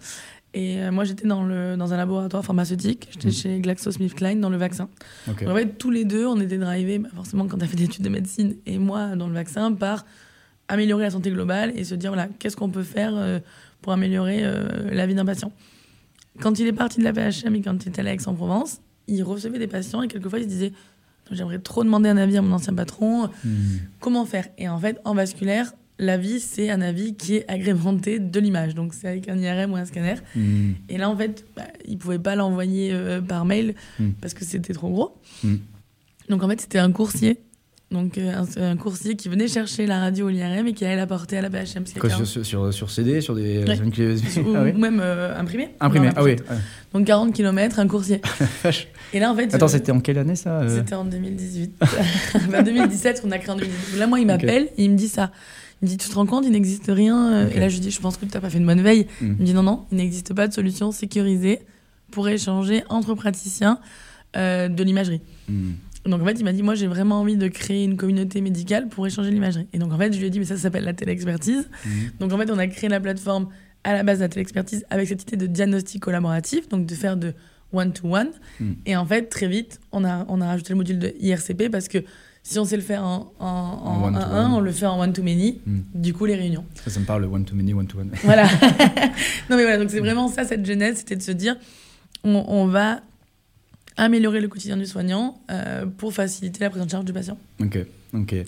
Et 0.54 0.78
euh, 0.80 0.90
moi, 0.92 1.04
j'étais 1.04 1.26
dans, 1.26 1.44
le, 1.44 1.76
dans 1.76 1.94
un 1.94 1.96
laboratoire 1.96 2.44
pharmaceutique. 2.44 3.08
J'étais 3.12 3.28
Mm. 3.28 3.32
chez 3.32 3.60
GlaxoSmithKline 3.60 4.40
dans 4.40 4.50
le 4.50 4.58
vaccin. 4.58 4.88
Ok. 5.30 5.44
En 5.48 5.54
fait, 5.54 5.78
tous 5.78 5.90
les 5.90 6.04
deux, 6.04 6.26
on 6.26 6.38
était 6.40 6.58
drivés, 6.58 6.98
bah, 6.98 7.08
forcément, 7.14 7.46
quand 7.46 7.56
tu 7.58 7.64
as 7.64 7.68
fait 7.68 7.76
des 7.76 7.84
études 7.84 8.04
de 8.04 8.10
médecine 8.10 8.56
et 8.66 8.78
moi 8.78 9.16
dans 9.16 9.28
le 9.28 9.34
vaccin, 9.34 9.72
par 9.72 10.04
améliorer 10.68 11.04
la 11.04 11.10
santé 11.10 11.30
globale 11.30 11.72
et 11.76 11.84
se 11.84 11.94
dire, 11.94 12.10
voilà, 12.10 12.28
qu'est-ce 12.38 12.56
qu'on 12.56 12.68
peut 12.70 12.82
faire 12.82 13.12
euh, 13.16 13.38
pour 13.80 13.92
améliorer 13.92 14.40
euh, 14.42 14.90
la 14.92 15.06
vie 15.06 15.14
d'un 15.14 15.24
patient. 15.24 15.52
Quand 16.40 16.58
il 16.58 16.66
est 16.66 16.72
parti 16.72 16.98
de 16.98 17.04
la 17.04 17.12
PHM 17.12 17.54
et 17.56 17.60
quand 17.62 17.84
il 17.84 17.88
était 17.88 18.00
allé 18.00 18.10
à 18.10 18.14
Aix-en-Provence, 18.14 18.80
il 19.08 19.22
recevait 19.22 19.58
des 19.58 19.66
patients 19.66 20.02
et 20.02 20.08
quelquefois, 20.08 20.38
il 20.38 20.44
se 20.44 20.48
disait, 20.48 20.72
j'aimerais 21.30 21.58
trop 21.58 21.84
demander 21.84 22.08
un 22.08 22.16
avis 22.16 22.36
à 22.36 22.42
mon 22.42 22.52
ancien 22.52 22.74
patron, 22.74 23.28
Hmm. 23.44 23.50
comment 24.00 24.24
faire? 24.24 24.48
Et 24.58 24.68
en 24.68 24.78
fait, 24.78 24.98
en 25.04 25.14
vasculaire, 25.14 25.72
l'avis, 25.98 26.40
c'est 26.40 26.70
un 26.70 26.80
avis 26.80 27.14
qui 27.14 27.36
est 27.36 27.44
agrémenté 27.50 28.18
de 28.18 28.40
l'image. 28.40 28.74
Donc, 28.74 28.94
c'est 28.94 29.08
avec 29.08 29.28
un 29.28 29.36
IRM 29.38 29.72
ou 29.72 29.76
un 29.76 29.84
scanner. 29.84 30.14
Hmm. 30.34 30.72
Et 30.88 30.96
là, 30.98 31.10
en 31.10 31.16
fait, 31.16 31.44
bah, 31.56 31.64
il 31.86 31.98
pouvait 31.98 32.18
pas 32.18 32.34
l'envoyer 32.34 32.90
euh, 32.92 33.20
par 33.20 33.44
mail 33.44 33.74
Mm. 33.98 34.10
parce 34.20 34.34
que 34.34 34.44
c'était 34.44 34.72
trop 34.72 34.88
gros. 34.90 35.16
Donc, 36.28 36.42
en 36.42 36.48
fait, 36.48 36.60
c'était 36.60 36.78
un 36.78 36.92
coursier. 36.92 37.38
Donc, 37.92 38.16
euh, 38.16 38.32
un, 38.34 38.62
un 38.70 38.76
coursier 38.76 39.16
qui 39.16 39.28
venait 39.28 39.48
chercher 39.48 39.86
la 39.86 40.00
radio 40.00 40.26
ou 40.26 40.28
l'IRM 40.30 40.66
et 40.66 40.72
qui 40.72 40.84
allait 40.84 40.96
la 40.96 41.06
porter 41.06 41.36
à 41.36 41.42
la 41.42 41.50
quarante- 41.50 42.26
sur, 42.26 42.44
sur, 42.46 42.72
sur 42.74 42.90
CD, 42.90 43.20
sur 43.20 43.34
des 43.34 43.58
Ouais. 43.64 43.78
ou, 44.40 44.54
Ah 44.56 44.62
oui 44.64 44.72
ou 44.74 44.78
même 44.78 44.98
euh, 45.02 45.38
imprimé. 45.38 45.68
Imprimé, 45.78 46.08
ah 46.16 46.22
oui. 46.24 46.36
Donc, 46.94 47.06
40 47.06 47.34
km, 47.34 47.78
un 47.78 47.86
coursier. 47.86 48.20
Et 49.12 49.20
là, 49.20 49.30
en 49.30 49.36
fait. 49.36 49.54
Attends, 49.54 49.66
euh, 49.66 49.68
c'était 49.68 49.92
en 49.92 50.00
quelle 50.00 50.18
année 50.18 50.36
ça 50.36 50.60
euh 50.62 50.78
C'était 50.78 50.94
en 50.94 51.04
2018. 51.04 51.74
enfin, 51.82 52.62
2017, 52.62 53.20
qu'on 53.20 53.30
a 53.30 53.38
créé 53.38 53.50
en 53.52 53.56
2018. 53.56 53.98
Là, 53.98 54.06
moi, 54.06 54.20
il 54.20 54.26
m'appelle 54.26 54.68
et 54.78 54.84
il 54.84 54.90
me 54.90 54.96
dit 54.96 55.08
ça. 55.08 55.30
Il 55.82 55.86
me 55.86 55.88
dit, 55.90 55.96
tu 55.98 56.08
te 56.08 56.14
rends 56.14 56.26
compte, 56.26 56.44
il 56.46 56.52
n'existe 56.52 56.86
rien. 56.88 57.32
euh. 57.32 57.50
Et 57.54 57.60
là, 57.60 57.68
je 57.68 57.74
lui 57.74 57.80
dis, 57.80 57.90
je 57.90 58.00
pense 58.00 58.16
que 58.16 58.24
tu 58.24 58.32
n'as 58.32 58.40
pas 58.40 58.48
fait 58.50 58.58
une 58.58 58.66
bonne 58.66 58.80
veille. 58.82 59.06
Hmm. 59.20 59.34
Il 59.38 59.40
me 59.40 59.44
dit, 59.44 59.54
non, 59.54 59.62
non, 59.64 59.84
il 59.92 59.98
n'existe 59.98 60.32
pas 60.32 60.48
de 60.48 60.52
solution 60.54 60.92
sécurisée 60.92 61.60
pour 62.10 62.28
échanger 62.28 62.84
entre 62.88 63.14
praticiens 63.14 63.78
de 64.34 64.82
l'imagerie. 64.82 65.20
Hmm. 65.48 65.72
Donc, 66.04 66.20
en 66.22 66.24
fait, 66.24 66.32
il 66.32 66.44
m'a 66.44 66.52
dit, 66.52 66.62
moi, 66.62 66.74
j'ai 66.74 66.86
vraiment 66.88 67.20
envie 67.20 67.36
de 67.36 67.48
créer 67.48 67.84
une 67.84 67.96
communauté 67.96 68.40
médicale 68.40 68.88
pour 68.88 69.06
échanger 69.06 69.30
l'imagerie. 69.30 69.68
Et 69.72 69.78
donc, 69.78 69.92
en 69.92 69.98
fait, 69.98 70.12
je 70.12 70.18
lui 70.18 70.26
ai 70.26 70.30
dit, 70.30 70.38
mais 70.40 70.44
ça, 70.44 70.56
ça 70.56 70.62
s'appelle 70.62 70.84
la 70.84 70.94
téléexpertise. 70.94 71.68
Hmm. 71.84 71.90
Donc, 72.20 72.32
en 72.32 72.38
fait, 72.38 72.50
on 72.50 72.58
a 72.58 72.66
créé 72.66 72.88
la 72.90 73.00
plateforme 73.00 73.48
à 73.84 73.92
la 73.92 74.02
base 74.02 74.18
de 74.18 74.24
la 74.24 74.28
téléexpertise 74.28 74.84
avec 74.90 75.08
cette 75.08 75.22
idée 75.22 75.36
de 75.36 75.46
diagnostic 75.46 76.00
collaboratif, 76.02 76.68
donc 76.68 76.86
de 76.86 76.94
faire 76.94 77.16
de 77.16 77.34
one-to-one. 77.72 78.28
Mm. 78.60 78.72
Et 78.86 78.96
en 78.96 79.04
fait, 79.06 79.22
très 79.28 79.48
vite, 79.48 79.80
on 79.92 80.04
a, 80.04 80.24
on 80.28 80.40
a 80.40 80.46
rajouté 80.46 80.70
le 80.72 80.76
module 80.76 80.98
de 80.98 81.14
IRCP 81.18 81.68
parce 81.70 81.88
que 81.88 81.98
si 82.42 82.58
on 82.58 82.64
sait 82.64 82.76
le 82.76 82.82
faire 82.82 83.02
en, 83.02 83.32
en, 83.40 83.46
en 83.46 84.04
one-to-one. 84.04 84.50
1-1, 84.50 84.50
on 84.52 84.60
le 84.60 84.72
fait 84.72 84.86
en 84.86 85.00
one-to-many, 85.00 85.60
Mm. 85.66 85.80
du 85.94 86.12
coup, 86.12 86.26
les 86.26 86.34
réunions. 86.34 86.64
Ça, 86.84 86.90
ça 86.90 87.00
me 87.00 87.04
parle 87.06 87.24
one 87.24 87.44
to 87.44 87.54
many, 87.54 87.72
one 87.74 87.86
to 87.86 87.98
one. 87.98 88.10
Voilà. 88.22 88.44
non, 89.50 89.56
mais 89.56 89.62
voilà, 89.62 89.78
donc 89.78 89.90
c'est 89.90 90.00
vraiment 90.00 90.28
ça, 90.28 90.44
cette 90.44 90.66
genèse, 90.66 90.98
c'était 90.98 91.16
de 91.16 91.22
se 91.22 91.32
dire, 91.32 91.56
on, 92.24 92.44
on 92.46 92.66
va 92.66 93.00
améliorer 93.96 94.40
le 94.40 94.48
quotidien 94.48 94.76
du 94.76 94.86
soignant 94.86 95.40
euh, 95.50 95.86
pour 95.86 96.12
faciliter 96.12 96.60
la 96.60 96.70
prise 96.70 96.82
en 96.82 96.88
charge 96.88 97.04
du 97.04 97.12
patient. 97.12 97.36
ok, 97.60 97.78
ok. 98.14 98.32
Et, 98.32 98.46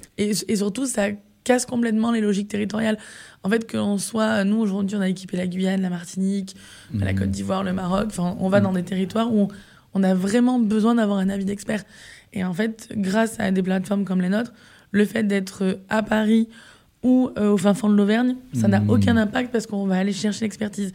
et 0.48 0.56
surtout, 0.56 0.86
ça 0.86 1.08
casse 1.44 1.66
complètement 1.66 2.10
les 2.10 2.20
logiques 2.22 2.48
territoriales. 2.48 2.96
En 3.42 3.50
fait, 3.50 3.66
que 3.66 3.76
l'on 3.76 3.98
soit, 3.98 4.44
nous 4.44 4.56
aujourd'hui, 4.56 4.96
on 4.96 5.00
a 5.02 5.08
équipé 5.08 5.36
la 5.36 5.46
Guyane, 5.46 5.82
la 5.82 5.90
Martinique, 5.90 6.56
la 6.94 7.12
Mhm. 7.12 7.18
Côte 7.18 7.30
d'Ivoire, 7.30 7.62
le 7.64 7.72
Maroc. 7.74 8.06
Enfin, 8.06 8.36
on 8.40 8.48
va 8.48 8.58
Mhm. 8.60 8.64
dans 8.64 8.72
des 8.72 8.82
territoires 8.84 9.30
où 9.32 9.48
on 9.92 10.02
a 10.02 10.14
vraiment 10.14 10.58
besoin 10.58 10.94
d'avoir 10.94 11.18
un 11.18 11.28
avis 11.28 11.44
d'expert. 11.44 11.84
Et 12.32 12.42
en 12.44 12.54
fait, 12.54 12.88
grâce 12.96 13.38
à 13.38 13.50
des 13.50 13.62
plateformes 13.62 14.04
comme 14.04 14.22
les 14.22 14.30
nôtres, 14.30 14.52
le 14.90 15.04
fait 15.04 15.22
d'être 15.24 15.78
à 15.90 16.02
Paris 16.02 16.48
ou 17.02 17.28
euh, 17.36 17.50
au 17.52 17.58
fin 17.58 17.74
fond 17.74 17.90
de 17.90 17.94
l'Auvergne, 17.94 18.36
ça 18.54 18.66
n'a 18.66 18.80
Mhm. 18.80 18.88
aucun 18.90 19.16
impact 19.18 19.52
parce 19.52 19.66
qu'on 19.66 19.84
va 19.86 19.96
aller 19.98 20.12
chercher 20.14 20.46
l'expertise. 20.46 20.92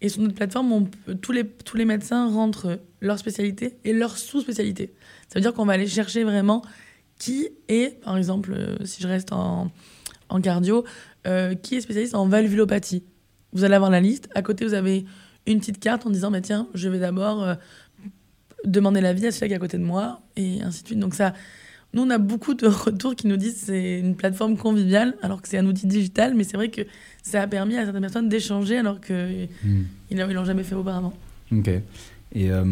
Et 0.00 0.08
sur 0.08 0.22
notre 0.22 0.34
plateforme, 0.34 0.88
tous, 1.22 1.32
les, 1.32 1.46
tous 1.46 1.76
les 1.76 1.84
médecins 1.84 2.28
rentrent 2.30 2.80
leur 3.00 3.18
spécialité 3.18 3.76
et 3.84 3.92
leur 3.92 4.18
sous-spécialité. 4.18 4.92
Ça 5.28 5.36
veut 5.36 5.40
dire 5.40 5.54
qu'on 5.54 5.64
va 5.64 5.74
aller 5.74 5.86
chercher 5.86 6.24
vraiment 6.24 6.62
qui 7.18 7.48
est, 7.68 8.00
par 8.02 8.16
exemple, 8.16 8.52
euh, 8.52 8.76
si 8.84 9.02
je 9.02 9.08
reste 9.08 9.32
en, 9.32 9.70
en 10.28 10.40
cardio, 10.40 10.84
euh, 11.26 11.54
qui 11.54 11.76
est 11.76 11.80
spécialiste 11.80 12.14
en 12.14 12.26
valvulopathie. 12.26 13.04
Vous 13.52 13.64
allez 13.64 13.74
avoir 13.74 13.90
la 13.90 14.00
liste. 14.00 14.28
À 14.34 14.42
côté, 14.42 14.64
vous 14.64 14.74
avez 14.74 15.04
une 15.46 15.60
petite 15.60 15.78
carte 15.78 16.06
en 16.06 16.10
disant, 16.10 16.30
bah, 16.30 16.40
tiens, 16.40 16.68
je 16.74 16.88
vais 16.88 16.98
d'abord 16.98 17.42
euh, 17.42 17.54
demander 18.64 19.00
l'avis 19.00 19.26
à 19.26 19.30
celui 19.30 19.48
qui 19.48 19.52
est 19.52 19.56
à 19.56 19.60
côté 19.60 19.78
de 19.78 19.84
moi, 19.84 20.22
et 20.36 20.62
ainsi 20.62 20.82
de 20.82 20.88
suite. 20.88 20.98
Donc 20.98 21.14
ça, 21.14 21.34
nous, 21.94 22.02
on 22.02 22.10
a 22.10 22.18
beaucoup 22.18 22.54
de 22.54 22.66
retours 22.66 23.14
qui 23.16 23.26
nous 23.26 23.36
disent 23.36 23.54
que 23.60 23.66
c'est 23.66 24.00
une 24.00 24.16
plateforme 24.16 24.56
conviviale, 24.56 25.14
alors 25.22 25.40
que 25.40 25.48
c'est 25.48 25.58
un 25.58 25.66
outil 25.66 25.86
digital, 25.86 26.34
mais 26.34 26.44
c'est 26.44 26.56
vrai 26.56 26.68
que 26.68 26.82
ça 27.22 27.40
a 27.42 27.46
permis 27.46 27.76
à 27.76 27.84
certaines 27.84 28.02
personnes 28.02 28.28
d'échanger 28.28 28.76
alors 28.78 29.00
qu'ils 29.00 29.48
Hmm. 29.64 29.84
ne 30.10 30.32
l'ont 30.32 30.44
jamais 30.44 30.64
fait 30.64 30.74
auparavant. 30.74 31.12
Ok. 31.52 31.68
Et, 31.68 32.50
euh, 32.50 32.64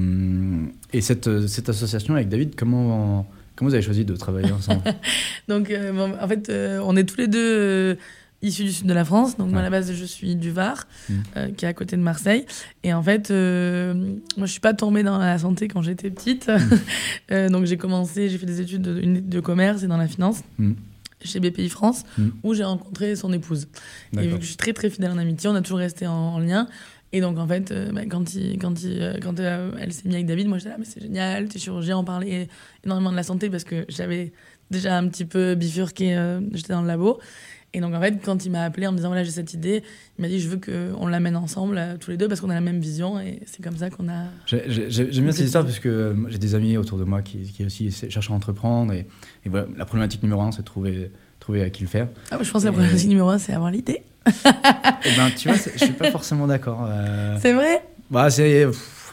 et 0.93 1.01
cette, 1.01 1.47
cette 1.47 1.69
association 1.69 2.15
avec 2.15 2.29
David, 2.29 2.57
comment, 2.57 3.27
comment 3.55 3.69
vous 3.71 3.75
avez 3.75 3.83
choisi 3.83 4.05
de 4.05 4.17
travailler 4.17 4.51
ensemble? 4.51 4.83
Donc, 5.49 5.71
euh, 5.71 6.17
en 6.21 6.29
fait, 6.29 6.49
euh, 6.49 6.81
on 6.85 6.97
est 6.97 7.05
tous 7.05 7.19
les 7.19 7.29
deux 7.29 7.97
issus 8.42 8.64
du 8.64 8.72
sud 8.72 8.87
de 8.87 8.92
la 8.94 9.05
France. 9.05 9.37
Donc, 9.37 9.50
moi, 9.50 9.61
à 9.61 9.62
la 9.62 9.70
base, 9.70 9.92
je 9.92 10.05
suis 10.05 10.35
du 10.37 10.50
Var, 10.50 10.87
Mm. 11.09 11.12
euh, 11.37 11.48
qui 11.52 11.64
est 11.64 11.68
à 11.68 11.72
côté 11.74 11.96
de 11.96 12.02
Marseille. 12.02 12.44
Et 12.83 12.92
en 12.92 13.02
fait, 13.02 13.31
euh, 13.31 13.94
moi, 14.37 14.46
je 14.46 14.52
suis 14.52 14.61
pas 14.61 14.74
tombée 14.74 15.02
dans 15.02 15.18
la 15.18 15.38
santé 15.38 15.68
quand 15.68 15.83
j'étais 15.83 16.11
petite. 16.11 16.50
Euh, 17.31 17.48
donc, 17.48 17.64
j'ai 17.66 17.76
commencé, 17.76 18.28
j'ai 18.28 18.37
fait 18.38 18.46
des 18.46 18.61
études 18.61 18.83
de, 18.83 19.40
commerce 19.40 19.83
et 19.83 19.87
dans 19.87 19.96
la 19.96 20.09
finance. 20.09 20.42
Mm. 20.59 20.72
chez 21.24 21.38
BPI 21.40 21.68
France, 21.68 22.02
Mm. 22.18 22.28
où 22.42 22.52
j'ai 22.55 22.64
rencontré 22.64 23.14
son 23.16 23.33
épouse. 23.33 23.68
Et 24.18 24.26
vu 24.26 24.35
que 24.37 24.40
je 24.42 24.48
suis 24.48 24.57
très 24.57 24.72
très 24.72 24.90
fidèle 24.90 25.12
en 25.12 25.18
amitié, 25.18 25.48
on 25.48 25.55
a 25.55 25.62
toujours 25.62 25.78
resté 25.78 26.07
en, 26.07 26.12
en 26.12 26.38
lien. 26.40 26.66
Et 27.14 27.20
donc 27.20 27.38
en 27.38 27.46
fait, 27.46 27.70
euh, 27.70 27.92
bah, 27.92 28.00
quand, 28.11 28.35
il, 28.35 28.59
quand, 28.59 28.83
il, 28.83 29.00
euh, 29.02 29.18
quand 29.22 29.38
euh, 29.38 29.70
elle 29.78 29.92
s'est 29.92 30.02
mise 30.07 30.14
avec 30.14 30.26
David, 30.26 30.48
moi 30.48 30.57
j'étais 30.59 30.70
là, 30.70 30.76
mais 30.78 30.87
c'est 30.87 31.00
génial, 31.02 31.46
t'es 31.48 31.59
chirurgien, 31.59 31.98
on 31.98 32.05
parlait 32.05 32.48
énormément 32.85 33.11
de 33.12 33.16
la 33.16 33.22
santé 33.22 33.50
parce 33.50 33.64
que 33.64 33.85
j'avais 33.88 34.33
déjà 34.70 34.96
un 34.98 35.07
petit 35.09 35.26
peu 35.26 35.55
bifurqué, 35.55 36.38
j'étais 36.55 36.72
dans 36.72 36.81
le 36.83 36.88
labo. 36.88 37.20
Et 37.75 37.81
donc 37.81 37.95
en 37.95 38.01
fait, 38.01 38.19
quand 38.23 38.45
il 38.45 38.51
m'a 38.51 38.65
appelé 38.65 38.87
en 38.87 38.93
me 38.93 38.97
disant, 38.99 39.09
voilà, 39.09 39.25
j'ai 39.25 39.31
cette 39.31 39.55
idée, 39.55 39.83
il 40.19 40.23
m'a 40.23 40.29
dit, 40.29 40.39
je 40.41 40.49
veux 40.49 40.59
qu'on 40.59 41.07
l'amène 41.07 41.37
ensemble, 41.37 41.77
euh, 41.79 41.97
tous 41.99 42.11
les 42.11 42.17
deux, 42.19 42.29
parce 42.29 42.41
qu'on 42.41 42.51
a 42.51 42.55
la 42.55 42.61
même 42.61 42.81
vision. 42.81 43.19
Et 43.19 43.41
c'est 43.47 43.63
comme 43.65 43.77
ça 43.79 43.89
qu'on 43.89 44.09
a... 44.11 44.25
J'ai- 44.47 44.65
j'ai- 44.69 44.91
j'ai- 44.91 45.11
J'aime 45.13 45.25
bien 45.25 45.33
cette 45.33 45.47
histoire 45.47 45.65
parce 45.65 45.79
que 45.79 45.89
euh, 45.89 46.15
j'ai 46.29 46.37
des 46.39 46.55
amis 46.55 46.77
autour 46.77 46.99
de 46.99 47.05
moi 47.05 47.23
qui, 47.23 47.39
qui 47.51 47.65
aussi 47.65 47.91
cherchent 47.91 48.31
à 48.31 48.35
entreprendre. 48.35 48.93
Et, 48.93 49.07
et 49.47 49.49
voilà, 49.49 49.67
la 49.77 49.85
problématique 49.87 50.23
numéro 50.23 50.43
un, 50.43 50.53
c'est 50.53 50.61
de 50.61 50.67
trouver, 50.67 51.11
trouver 51.41 51.63
à 51.63 51.71
qui 51.71 51.83
le 51.83 51.89
faire. 51.89 52.09
Ah, 52.31 52.35
moi, 52.37 52.45
je 52.45 52.51
pense 52.51 52.61
que 52.63 52.67
la 52.67 52.73
Et- 52.73 52.77
problématique 52.77 53.09
numéro 53.09 53.31
un, 53.31 53.39
c'est 53.39 53.55
avoir 53.55 53.71
l'idée. 53.71 54.03
Et 54.27 54.31
ben, 55.17 55.31
tu 55.37 55.49
vois, 55.49 55.57
je 55.57 55.79
suis 55.85 55.93
pas 55.95 56.11
forcément 56.11 56.47
d'accord. 56.47 56.87
euh, 56.89 57.37
C'est 57.43 57.53
vrai? 57.55 57.83
Bah, 58.11 58.29
c'est 58.29 58.67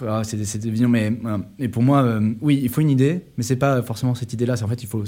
ah, 0.07 0.21
c'est 0.25 0.43
c'est 0.45 0.65
évident, 0.65 0.89
mais 0.89 1.13
et 1.57 1.67
pour 1.69 1.81
moi, 1.83 2.19
oui, 2.41 2.59
il 2.61 2.69
faut 2.69 2.81
une 2.81 2.89
idée, 2.89 3.21
mais 3.37 3.43
c'est 3.43 3.55
pas 3.55 3.81
forcément 3.81 4.13
cette 4.15 4.33
idée-là. 4.33 4.57
C'est 4.57 4.63
en 4.63 4.67
fait, 4.67 4.81
il 4.83 4.87
faut. 4.87 5.03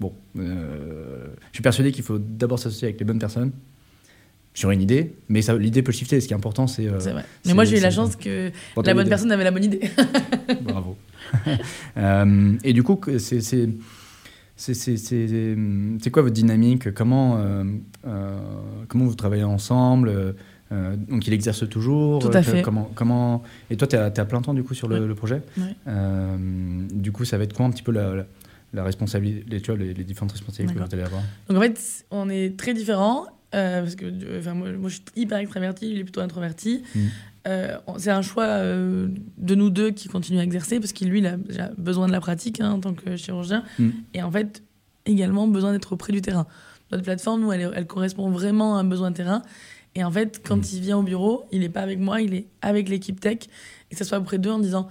Bon, 0.00 0.12
euh, 0.38 1.26
je 1.52 1.56
suis 1.56 1.62
persuadé 1.62 1.90
qu'il 1.92 2.04
faut 2.04 2.18
d'abord 2.18 2.58
s'associer 2.58 2.88
avec 2.88 2.98
les 3.00 3.06
bonnes 3.06 3.18
personnes 3.18 3.50
sur 4.52 4.70
une 4.70 4.80
idée, 4.82 5.14
mais 5.28 5.40
l'idée 5.58 5.82
peut 5.82 5.92
shifter. 5.92 6.20
Ce 6.20 6.26
qui 6.26 6.32
est 6.34 6.36
important, 6.36 6.66
c'est. 6.66 6.86
euh, 6.86 6.98
C'est 7.00 7.12
vrai. 7.12 7.24
Mais 7.46 7.54
moi, 7.54 7.64
j'ai 7.64 7.78
eu 7.78 7.80
la 7.82 7.90
chance 7.90 8.14
que 8.16 8.50
la 8.84 8.94
bonne 8.94 9.08
personne 9.08 9.32
avait 9.32 9.44
la 9.44 9.50
bonne 9.50 9.64
idée. 9.64 9.80
Bravo. 10.62 10.96
Euh, 11.96 12.52
et 12.62 12.72
du 12.72 12.82
coup, 12.84 12.94
que- 12.96 13.18
c'est 14.56 16.10
quoi 16.12 16.22
votre 16.22 16.34
dynamique? 16.34 16.92
Comment 16.94 17.38
euh, 17.38 17.64
euh, 18.06 18.38
comment 18.88 19.04
vous 19.06 19.14
travaillez 19.14 19.44
ensemble? 19.44 20.34
Euh, 20.72 20.96
Donc 21.08 21.26
il 21.26 21.32
exerce 21.32 21.68
toujours? 21.68 22.20
Tout 22.20 22.28
à 22.32 22.38
Euh, 22.38 22.42
fait. 22.42 22.62
Comment 22.62 22.90
comment? 22.94 23.42
Et 23.70 23.76
toi, 23.76 23.86
tu 23.88 23.96
es, 23.96 23.98
à 23.98 24.10
plein 24.24 24.40
temps 24.40 24.54
du 24.54 24.62
coup 24.62 24.74
sur 24.74 24.88
le, 24.88 25.00
Ouais. 25.00 25.06
le 25.06 25.14
projet? 25.14 25.42
Ouais. 25.58 25.64
Euh, 25.88 26.36
du 26.92 27.12
coup, 27.12 27.24
ça 27.24 27.38
va 27.38 27.44
être 27.44 27.52
quoi 27.54 27.66
un 27.66 27.70
petit 27.70 27.82
peu 27.82 27.92
la, 27.92 28.14
la- 28.14 28.26
la 28.76 28.84
responsabilité, 28.84 29.44
les, 29.48 29.60
tu 29.60 29.70
vois, 29.72 29.78
les, 29.78 29.92
les 29.94 30.04
différentes 30.04 30.32
responsabilités 30.32 30.74
que 30.74 30.78
vous 30.78 30.94
allez 30.94 31.02
avoir 31.02 31.22
Donc 31.48 31.58
en 31.58 31.60
fait, 31.60 32.04
on 32.10 32.28
est 32.28 32.56
très 32.56 32.74
différents. 32.74 33.26
euh, 33.54 33.82
parce 33.82 33.94
que 33.96 34.38
enfin, 34.38 34.54
moi, 34.54 34.70
moi, 34.72 34.88
je 34.90 34.96
suis 34.96 35.04
hyper 35.16 35.38
extraverti, 35.38 35.90
il 35.90 35.98
est 35.98 36.04
plutôt 36.04 36.20
introverti. 36.20 36.82
Mm. 36.94 37.00
Euh, 37.48 37.76
c'est 37.98 38.10
un 38.10 38.22
choix 38.22 38.44
euh, 38.44 39.08
de 39.38 39.54
nous 39.54 39.70
deux 39.70 39.90
qui 39.92 40.08
continue 40.08 40.40
à 40.40 40.42
exercer 40.42 40.80
parce 40.80 40.92
qu'il 40.92 41.08
lui, 41.08 41.20
il 41.20 41.26
a 41.26 41.36
déjà 41.36 41.70
besoin 41.78 42.06
de 42.08 42.12
la 42.12 42.20
pratique 42.20 42.60
hein, 42.60 42.72
en 42.72 42.80
tant 42.80 42.92
que 42.92 43.16
chirurgien. 43.16 43.62
Mm. 43.78 43.88
Et 44.14 44.22
en 44.22 44.30
fait, 44.30 44.62
également 45.06 45.46
besoin 45.48 45.72
d'être 45.72 45.92
auprès 45.92 46.12
du 46.12 46.20
terrain. 46.22 46.46
Notre 46.92 47.04
plateforme, 47.04 47.40
nous, 47.42 47.52
elle, 47.52 47.86
correspond 47.86 48.30
vraiment 48.30 48.76
à 48.76 48.80
un 48.80 48.84
besoin 48.84 49.12
terrain. 49.12 49.42
Et 49.94 50.04
en 50.04 50.10
fait, 50.10 50.42
quand 50.46 50.56
Mm. 50.58 50.74
il 50.74 50.80
vient 50.80 50.98
au 50.98 51.02
bureau, 51.02 51.46
il 51.52 51.60
n'est 51.60 51.68
pas 51.68 51.80
avec 51.80 51.98
moi, 52.00 52.20
il 52.20 52.34
est 52.34 52.46
avec 52.62 52.88
l'équipe 52.88 53.18
tech. 53.20 53.38
Et 53.90 53.94
que 53.94 53.96
ça 53.96 54.04
soit 54.04 54.18
auprès 54.18 54.38
d'eux 54.38 54.50
en 54.50 54.58
disant 54.58 54.88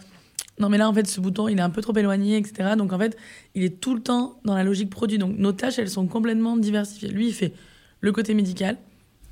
non, 0.60 0.70
mais 0.70 0.78
là, 0.78 0.88
en 0.90 0.94
fait, 0.94 1.06
ce 1.08 1.20
bouton, 1.20 1.48
il 1.50 1.58
est 1.58 1.62
un 1.62 1.70
peu 1.70 1.82
trop 1.82 1.96
éloigné, 1.98 2.38
etc. 2.38 2.76
Donc, 2.78 2.94
en 2.94 3.00
fait, 3.00 3.18
il 3.56 3.64
est 3.64 3.80
tout 3.82 3.94
le 3.94 4.02
temps 4.02 4.40
dans 4.46 4.56
la 4.56 4.64
logique 4.64 4.90
produit. 4.90 5.18
Donc, 5.18 5.38
nos 5.38 5.52
tâches, 5.52 5.80
elles 5.80 5.90
sont 5.90 6.08
complètement 6.08 6.56
diversifiées. 6.58 7.10
Lui, 7.10 7.28
il 7.28 7.34
fait 7.34 7.54
le 8.02 8.12
côté 8.12 8.34
médical 8.34 8.78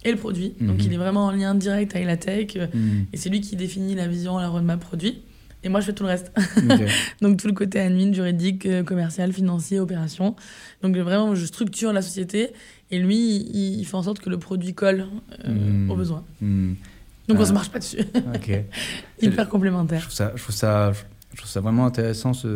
et 0.04 0.12
le 0.12 0.18
produit. 0.18 0.54
Donc, 0.60 0.80
Mhm. 0.80 0.86
il 0.86 0.94
est 0.94 0.98
vraiment 0.98 1.26
en 1.28 1.32
lien 1.32 1.56
direct 1.56 1.96
avec 1.96 2.08
la 2.08 2.18
tech. 2.18 2.56
euh, 2.58 2.68
Mm. 2.74 3.06
Et 3.14 3.18
c'est 3.18 3.30
lui 3.30 3.40
qui 3.40 3.56
définit 3.56 3.96
la 3.96 4.08
vision, 4.08 4.38
la 4.38 4.50
roadmap 4.50 4.80
produit. 4.80 5.22
Et 5.66 5.70
moi, 5.70 5.80
je 5.80 5.86
fais 5.86 5.94
tout 5.94 6.04
le 6.04 6.10
reste. 6.10 6.34
Donc, 7.22 7.38
tout 7.40 7.48
le 7.48 7.54
côté 7.54 7.80
admin, 7.80 8.12
juridique, 8.12 8.66
euh, 8.66 8.84
commercial, 8.84 9.32
financier, 9.32 9.80
opération. 9.80 10.36
Donc, 10.82 10.98
vraiment, 10.98 11.36
je 11.36 11.46
structure 11.46 11.94
la 11.94 12.02
société. 12.02 12.50
Et 12.92 13.00
lui, 13.00 13.16
il, 13.38 13.80
il 13.80 13.86
fait 13.86 13.96
en 13.96 14.04
sorte 14.04 14.20
que 14.20 14.30
le 14.30 14.38
produit 14.40 14.74
colle 14.74 15.08
euh, 15.46 15.54
Mhm. 15.54 15.90
aux 15.90 15.96
besoins. 15.96 16.26
Donc, 16.42 17.38
on 17.40 17.44
Ah. 17.44 17.46
se 17.46 17.54
marche 17.54 17.70
pas 17.70 17.80
dessus. 17.80 18.00
Ok. 18.36 18.50
Hyper 19.22 19.46
Je 19.46 19.50
complémentaire. 19.50 20.02
trouve 20.02 20.12
ça, 20.14 20.34
je 20.36 20.42
trouve 20.44 20.54
ça, 20.56 20.92
je 21.34 21.38
trouve 21.38 21.50
ça 21.50 21.60
vraiment 21.62 21.86
intéressant. 21.86 22.34
Ce, 22.34 22.48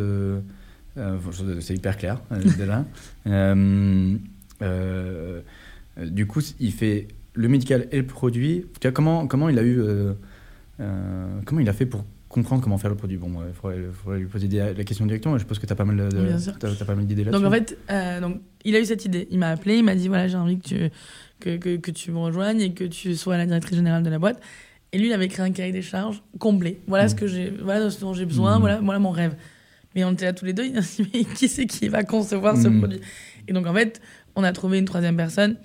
euh, 0.96 1.16
c'est 1.60 1.74
hyper 1.74 1.96
clair 1.96 2.20
euh, 2.32 2.40
déjà. 2.56 2.84
Euh, 4.62 5.40
du 5.98 6.26
coup, 6.26 6.40
il 6.60 6.72
fait 6.72 7.08
le 7.34 7.48
médical 7.48 7.88
et 7.92 7.98
le 7.98 8.06
produit. 8.06 8.64
Tu 8.80 8.86
vois, 8.88 8.92
comment, 8.92 9.26
comment 9.26 9.48
il 9.48 9.58
a 9.58 9.62
eu, 9.62 9.80
comment 11.44 11.60
il 11.60 11.68
a 11.68 11.72
fait 11.72 11.86
pour 11.86 12.04
comprendre 12.28 12.62
comment 12.62 12.78
faire 12.78 12.90
le 12.90 12.96
produit? 12.96 13.16
Bon, 13.16 13.30
il 13.46 13.54
faudrait, 13.54 13.78
faudrait 13.92 14.18
lui 14.20 14.26
poser 14.26 14.48
des- 14.48 14.58
la 14.76 14.84
question 14.84 15.06
directement. 15.06 15.34
mais 15.34 15.38
Je 15.38 15.44
suppose 15.44 15.58
que 15.58 15.66
tu 15.66 15.72
as 15.72 15.76
pas 15.76 15.84
mal 15.84 15.96
pas 15.96 16.12
d'idées 16.96 17.24
là-dessus. 17.24 17.40
Donc 17.42 17.44
en 17.44 17.50
fait, 17.50 17.78
euh, 17.90 18.20
donc, 18.20 18.40
il 18.64 18.76
a 18.76 18.80
eu 18.80 18.84
cette 18.84 19.04
idée. 19.04 19.26
Il 19.30 19.38
m'a 19.38 19.48
appelé, 19.50 19.76
il 19.78 19.84
m'a 19.84 19.94
dit 19.94 20.08
voilà, 20.08 20.28
j'ai 20.28 20.36
envie 20.36 20.58
que 20.58 20.68
tu, 20.68 20.90
que, 21.40 21.56
que, 21.56 21.76
que 21.76 21.90
tu 21.90 22.10
me 22.12 22.18
rejoignes 22.18 22.60
et 22.60 22.72
que 22.74 22.84
tu 22.84 23.14
sois 23.16 23.36
la 23.36 23.46
directrice 23.46 23.76
générale 23.76 24.02
de 24.02 24.10
la 24.10 24.18
boîte. 24.18 24.40
Et 24.92 24.98
lui, 24.98 25.08
il 25.08 25.12
avait 25.12 25.28
créé 25.28 25.44
un 25.44 25.52
cahier 25.52 25.72
des 25.72 25.82
charges 25.82 26.22
complet. 26.38 26.80
Voilà 26.86 27.08
ce 27.08 27.14
que 27.14 27.26
j'ai, 27.26 27.50
voilà 27.50 27.90
ce 27.90 28.00
dont 28.00 28.14
j'ai 28.14 28.24
besoin, 28.24 28.54
Mhm. 28.54 28.60
voilà, 28.60 28.80
voilà 28.80 28.98
mon 28.98 29.10
rêve. 29.10 29.34
Mais 29.94 30.04
on 30.04 30.12
était 30.12 30.24
là 30.24 30.32
tous 30.32 30.44
les 30.44 30.52
deux, 30.52 30.64
il 30.66 30.76
a 30.78 30.80
dit 30.80 31.06
mais 31.12 31.24
qui 31.24 31.48
c'est 31.48 31.66
qui 31.66 31.88
va 31.88 32.04
concevoir 32.04 32.56
ce 32.56 32.68
Mhm. 32.68 32.78
produit? 32.78 33.00
Et 33.48 33.52
donc 33.52 33.66
en 33.66 33.74
fait, 33.74 34.00
on 34.36 34.44
a 34.44 34.52
trouvé 34.52 34.78
une 34.78 34.84
troisième 34.84 35.16
personne 35.16 35.56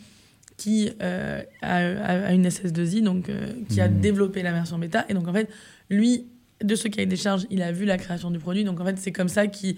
qui 0.57 0.89
euh, 1.01 1.41
a, 1.61 2.33
une 2.33 2.45
SS2I, 2.45 3.01
donc 3.01 3.29
euh, 3.29 3.53
qui 3.69 3.81
a 3.81 3.87
développé 3.87 4.43
la 4.43 4.51
version 4.51 4.77
bêta. 4.77 5.05
Et 5.09 5.13
donc 5.13 5.27
en 5.27 5.33
fait, 5.33 5.49
lui, 5.89 6.27
de 6.63 6.75
ce 6.75 6.87
cahier 6.87 7.05
des 7.07 7.15
charges, 7.15 7.45
il 7.49 7.61
a 7.61 7.71
vu 7.71 7.85
la 7.85 7.97
création 7.97 8.29
du 8.31 8.39
produit. 8.39 8.63
Donc 8.63 8.79
en 8.79 8.85
fait, 8.85 8.97
c'est 8.97 9.11
comme 9.11 9.29
ça 9.29 9.47
qu'il 9.47 9.75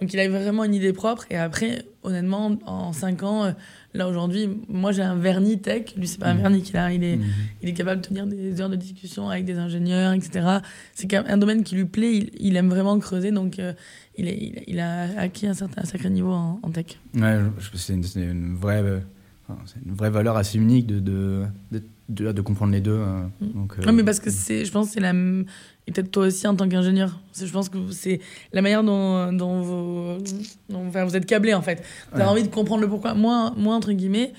donc 0.00 0.12
il 0.12 0.18
a 0.20 0.24
eu 0.24 0.28
vraiment 0.28 0.64
une 0.64 0.74
idée 0.74 0.92
propre. 0.92 1.24
Et 1.30 1.36
après, 1.36 1.84
honnêtement, 2.02 2.56
en 2.66 2.92
5 2.92 3.22
ans, 3.22 3.44
euh, 3.44 3.52
là 3.94 4.08
aujourd'hui, 4.08 4.48
moi 4.68 4.92
j'ai 4.92 5.02
un 5.02 5.16
vernis 5.16 5.58
tech. 5.60 5.94
Lui, 5.96 6.06
c'est 6.08 6.18
pas 6.18 6.28
un 6.30 6.34
Mhm. 6.34 6.40
vernis 6.40 6.62
qu'il 6.62 6.76
a. 6.76 6.92
Il 6.92 7.04
est, 7.04 7.16
Mhm. 7.16 7.24
il 7.62 7.68
est 7.68 7.72
capable 7.74 8.00
de 8.00 8.06
tenir 8.06 8.26
des 8.26 8.60
heures 8.60 8.70
de 8.70 8.76
discussion 8.76 9.28
avec 9.28 9.44
des 9.44 9.58
ingénieurs, 9.58 10.12
etc. 10.12 10.46
C'est 10.94 11.12
un 11.14 11.36
domaine 11.38 11.62
qui 11.64 11.74
lui 11.74 11.84
plaît. 11.84 12.16
Il, 12.16 12.30
il 12.38 12.56
aime 12.56 12.68
vraiment 12.70 12.98
creuser. 12.98 13.30
Donc 13.30 13.58
euh, 13.58 13.72
il, 14.16 14.28
est, 14.28 14.36
il, 14.38 14.62
il 14.68 14.80
a 14.80 15.18
acquis 15.18 15.46
un, 15.46 15.54
certain, 15.54 15.82
un 15.82 15.86
sacré 15.86 16.10
niveau 16.10 16.32
en, 16.32 16.60
en 16.62 16.70
tech. 16.70 16.98
Ouais, 17.14 17.38
c'est 17.74 17.92
une, 17.94 18.54
vraie, 18.56 18.82
euh, 18.82 19.00
une 19.84 19.94
vraie 19.94 20.10
valeur 20.10 20.36
assez 20.36 20.58
unique 20.58 20.86
de, 20.86 20.98
de, 21.00 21.44
de, 21.72 21.82
de- 22.10 22.32
de 22.32 22.40
comprendre 22.42 22.72
les 22.72 22.80
deux. 22.80 22.92
euh, 22.92 23.22
Mm. 23.40 23.46
donc, 23.54 23.74
euh, 23.78 23.82
Non, 23.86 23.92
mais 23.92 24.04
parce 24.04 24.20
que 24.20 24.30
c'est, 24.30 24.64
je 24.64 24.70
pense 24.72 24.88
que 24.88 24.92
c'est 24.94 25.00
la. 25.00 25.12
Et 25.86 25.92
peut-être 25.92 26.10
toi 26.10 26.26
aussi 26.26 26.46
en 26.46 26.54
tant 26.54 26.68
qu'ingénieur. 26.68 27.18
Je 27.36 27.50
pense 27.50 27.68
que 27.68 27.78
c'est 27.90 28.20
la 28.52 28.62
manière 28.62 28.84
dont, 28.84 29.32
dont, 29.32 29.60
vous, 29.62 30.18
dont 30.68 30.86
enfin, 30.88 31.04
vous 31.04 31.16
êtes 31.16 31.26
câblé 31.26 31.54
en 31.54 31.62
fait. 31.62 31.82
Vous 32.12 32.16
avez 32.16 32.24
Ouais. 32.24 32.30
envie 32.30 32.42
de 32.42 32.48
comprendre 32.48 32.82
le 32.82 32.88
pourquoi. 32.88 33.14
Moi, 33.14 33.52
moi 33.56 33.74
entre 33.74 33.92
guillemets, 33.92 34.32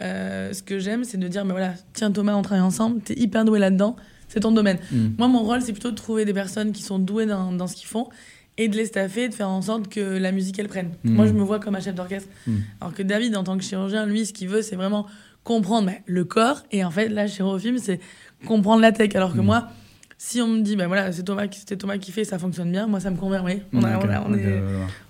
euh, 0.00 0.52
ce 0.52 0.62
que 0.62 0.78
j'aime, 0.78 1.04
c'est 1.04 1.18
de 1.18 1.28
dire 1.28 1.44
mais 1.44 1.52
voilà, 1.52 1.74
tiens 1.92 2.10
Thomas, 2.10 2.34
on 2.34 2.42
travaille 2.42 2.62
ensemble, 2.64 3.00
t'es 3.00 3.14
hyper 3.18 3.44
doué 3.44 3.58
là-dedans, 3.58 3.96
c'est 4.28 4.40
ton 4.40 4.52
domaine. 4.52 4.78
Mm. 4.92 5.08
Moi, 5.18 5.28
mon 5.28 5.40
rôle, 5.42 5.62
c'est 5.62 5.72
plutôt 5.72 5.90
de 5.90 5.96
trouver 5.96 6.24
des 6.24 6.32
personnes 6.34 6.72
qui 6.72 6.82
sont 6.82 6.98
douées 6.98 7.26
dans, 7.26 7.52
dans 7.52 7.66
ce 7.66 7.74
qu'ils 7.76 7.88
font 7.88 8.08
et 8.58 8.68
de 8.68 8.76
les 8.76 8.86
staffer, 8.86 9.28
de 9.28 9.34
faire 9.34 9.48
en 9.48 9.62
sorte 9.62 9.88
que 9.88 10.00
la 10.00 10.30
musique, 10.30 10.58
elle 10.58 10.68
prenne. 10.68 10.90
Moi, 11.04 11.26
je 11.26 11.32
me 11.32 11.42
vois 11.42 11.58
comme 11.58 11.74
un 11.74 11.80
chef 11.80 11.94
d'orchestre. 11.94 12.28
Mm. 12.46 12.56
Alors 12.80 12.94
que 12.94 13.02
David, 13.02 13.34
en 13.36 13.44
tant 13.44 13.56
que 13.56 13.64
chirurgien, 13.64 14.04
lui, 14.06 14.26
ce 14.26 14.32
qu'il 14.32 14.48
veut, 14.48 14.62
c'est 14.62 14.76
vraiment 14.76 15.06
comprendre 15.44 15.86
bah, 15.88 15.92
le 16.06 16.24
corps. 16.24 16.62
Et 16.70 16.84
en 16.84 16.90
fait, 16.90 17.08
là, 17.08 17.26
chez 17.26 17.42
Eurofilm, 17.42 17.78
c'est 17.78 18.00
comprendre 18.46 18.80
la 18.82 18.92
tech. 18.92 19.14
Alors 19.14 19.32
que 19.32 19.38
Mhm. 19.38 19.44
moi, 19.46 19.68
si 20.18 20.40
on 20.40 20.48
me 20.48 20.60
dit, 20.60 20.76
bah 20.76 20.86
voilà, 20.86 21.10
c'est 21.12 21.24
Thomas, 21.24 21.48
qui- 21.48 21.58
c'était 21.60 21.76
Thomas 21.76 21.98
qui 21.98 22.12
fait, 22.12 22.24
ça 22.24 22.38
fonctionne 22.38 22.70
bien, 22.70 22.86
moi, 22.86 23.00
ça 23.00 23.10
me 23.10 23.16
convient, 23.16 23.44
oui. 23.44 23.62
On 23.72 23.80
n'a 23.80 23.98
Ok, 23.98 24.04
on 24.06 24.10
a- 24.10 24.20
on 24.20 24.32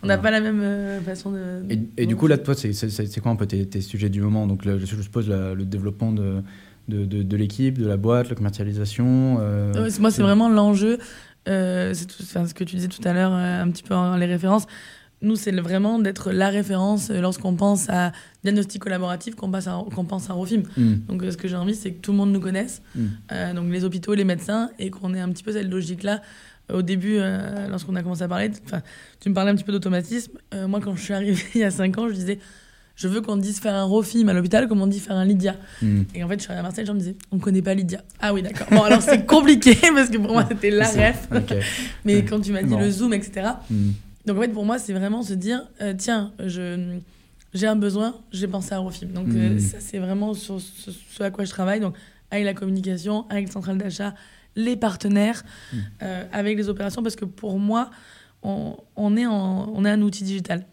on 0.03 0.09
pas 0.23 0.31
la 0.31 0.41
même 0.41 0.61
euh, 0.63 1.01
façon 1.03 1.33
de. 1.33 1.63
Et, 1.71 1.79
et 1.99 2.07
du 2.07 2.17
coup, 2.17 2.27
là, 2.27 2.39
toi, 2.39 2.55
c'est- 2.55 2.73
quoi 3.21 3.31
un 3.33 3.37
peu 3.37 3.47
tes, 3.47 3.67
tes 3.67 3.81
sujets 3.83 4.09
du 4.09 4.21
moment? 4.23 4.47
Donc, 4.47 4.65
là, 4.65 4.79
je 4.79 4.87
suppose 4.87 5.29
la- 5.29 5.53
le 5.55 5.65
développement 5.67 6.13
de, 6.13 6.43
de, 6.89 7.05
de, 7.05 7.23
de 7.23 7.37
l'équipe, 7.37 7.79
de 7.79 7.87
la 7.87 7.97
boîte, 7.99 8.29
la 8.31 8.35
commercialisation. 8.35 9.37
euh, 9.41 9.73
Ouais, 9.85 9.91
moi, 10.01 10.11
c'est 10.11 10.23
vraiment 10.23 10.49
l'enjeu. 10.49 10.99
Euh, 11.49 11.93
c'est 11.93 12.07
tout- 12.07 12.23
ce 12.23 12.55
que 12.55 12.65
tu 12.65 12.77
disais 12.77 12.89
tout 12.89 13.07
à 13.07 13.13
l'heure, 13.13 13.33
un 13.33 13.69
petit 13.71 13.83
peu 13.83 13.95
en 13.95 14.17
les 14.17 14.27
références. 14.27 14.67
Nous, 15.23 15.37
c'est 15.37 15.53
vraiment 15.53 15.99
d'être 15.99 16.33
la 16.33 16.49
référence 16.51 17.11
euh, 17.11 17.21
lorsqu'on 17.21 17.55
pense 17.55 17.89
à 17.89 18.13
diagnostic 18.43 18.83
collaboratif, 18.83 19.35
qu'on 19.37 19.51
passe 19.51 19.69
à- 19.69 19.83
qu'on 19.95 20.05
pense 20.05 20.29
à 20.29 20.33
Rofim. 20.33 20.63
Mm, 20.77 20.95
Donc, 21.09 21.23
euh, 21.23 21.31
ce 21.31 21.37
que 21.37 21.47
j'ai 21.49 21.57
envie, 21.57 21.75
c'est 21.75 21.93
que 21.93 22.01
tout 22.01 22.11
le 22.13 22.19
monde 22.19 22.33
nous 22.33 22.41
connaisse, 22.41 22.83
mm, 22.95 23.01
euh, 23.33 23.55
donc 23.55 23.71
les 23.71 23.85
hôpitaux, 23.85 24.15
les 24.15 24.25
médecins, 24.25 24.71
et 24.79 24.91
qu'on 24.91 25.15
ait 25.15 25.21
un 25.21 25.31
petit 25.31 25.45
peu 25.45 25.53
cette 25.53 25.71
logique-là. 25.71 26.21
Au 26.73 26.83
début, 26.83 27.17
euh, 27.19 27.69
lorsqu'on 27.69 27.95
a 27.97 28.03
commencé 28.03 28.23
à 28.23 28.29
parler, 28.29 28.51
tu 29.21 29.29
me 29.29 29.35
parlais 29.35 29.51
un 29.51 29.55
petit 29.55 29.65
peu 29.65 29.73
d'automatisme. 29.73 30.33
Euh, 30.55 30.67
moi, 30.69 30.81
quand 30.81 30.95
je 30.97 31.03
suis 31.03 31.13
arrivée 31.15 31.43
il 31.55 31.61
y 31.61 31.65
a 31.65 31.71
5 31.71 31.99
ans, 31.99 32.09
je 32.09 32.15
disais, 32.15 32.39
je 32.95 33.09
veux 33.09 33.21
qu'on 33.21 33.37
dise 33.37 33.59
faire 33.61 33.75
un 33.75 33.85
Rofim 33.85 34.29
à 34.29 34.33
l'hôpital 34.33 34.69
comme 34.69 34.81
on 34.83 34.87
dit 34.87 35.01
faire 35.01 35.17
un 35.17 35.25
Lydia. 35.25 35.57
mm. 35.83 36.03
Et 36.15 36.25
en 36.25 36.29
fait, 36.29 36.37
je 36.39 36.43
suis 36.43 36.49
arrivée 36.51 36.61
à 36.61 36.63
Marseille, 36.63 36.85
les 36.85 36.87
gens 36.87 36.95
me 36.95 36.99
disaient, 36.99 37.17
on 37.31 37.39
connaît 37.39 37.63
pas 37.63 37.75
Lydia. 37.75 38.03
Ah 38.21 38.33
oui, 38.35 38.43
d'accord. 38.43 38.67
Bon, 38.71 38.83
alors 38.83 39.03
c'est 39.03 39.25
compliqué 39.27 39.77
parce 39.95 40.09
que 40.09 40.19
pour 40.19 40.33
moi, 40.33 40.47
c'était 40.49 40.71
la 40.71 40.89
ref. 40.89 41.29
Mais 42.05 42.17
Ouais. 42.17 42.25
quand 42.25 42.41
tu 42.41 42.53
m'as 42.53 42.63
dit 42.63 42.71
Bon. 42.71 42.81
le 42.81 42.91
Zoom, 42.91 43.13
etc. 43.13 43.49
Mm, 43.71 43.91
Donc 44.27 44.39
en 44.39 44.41
fait, 44.41 44.49
pour 44.49 44.65
moi, 44.65 44.79
c'est 44.79 44.93
vraiment 44.93 45.23
se 45.23 45.35
dire, 45.35 45.69
euh, 45.81 45.95
tiens, 45.97 46.33
je, 46.45 46.99
j'ai 47.55 47.67
un 47.67 47.77
besoin, 47.77 48.15
j'ai 48.33 48.47
pensé 48.49 48.73
à 48.75 48.79
Eurofilm. 48.79 49.13
Donc 49.13 49.29
euh, 49.31 49.55
Mhm. 49.55 49.59
ça, 49.61 49.79
c'est 49.81 49.99
vraiment 49.99 50.33
sur 50.35 50.61
ce, 50.61 50.91
ce 50.91 51.23
à 51.23 51.31
quoi 51.31 51.45
je 51.45 51.51
travaille. 51.51 51.81
Donc 51.81 51.95
avec 52.31 52.45
la 52.45 52.55
communication, 52.55 53.27
avec 53.31 53.47
le 53.47 53.53
central 53.53 53.79
d'achat, 53.79 54.15
les 54.57 54.77
partenaires, 54.77 55.43
Mhm. 55.73 55.79
euh, 56.03 56.25
avec 56.33 56.57
les 56.57 56.69
opérations, 56.69 57.03
parce 57.03 57.17
que 57.17 57.25
pour 57.25 57.59
moi, 57.59 57.91
on, 58.43 58.77
on 58.97 59.17
est, 59.17 59.27
en, 59.27 59.71
on 59.75 59.85
est 59.85 59.91
un 59.91 60.03
outil 60.03 60.25
digital. 60.25 60.67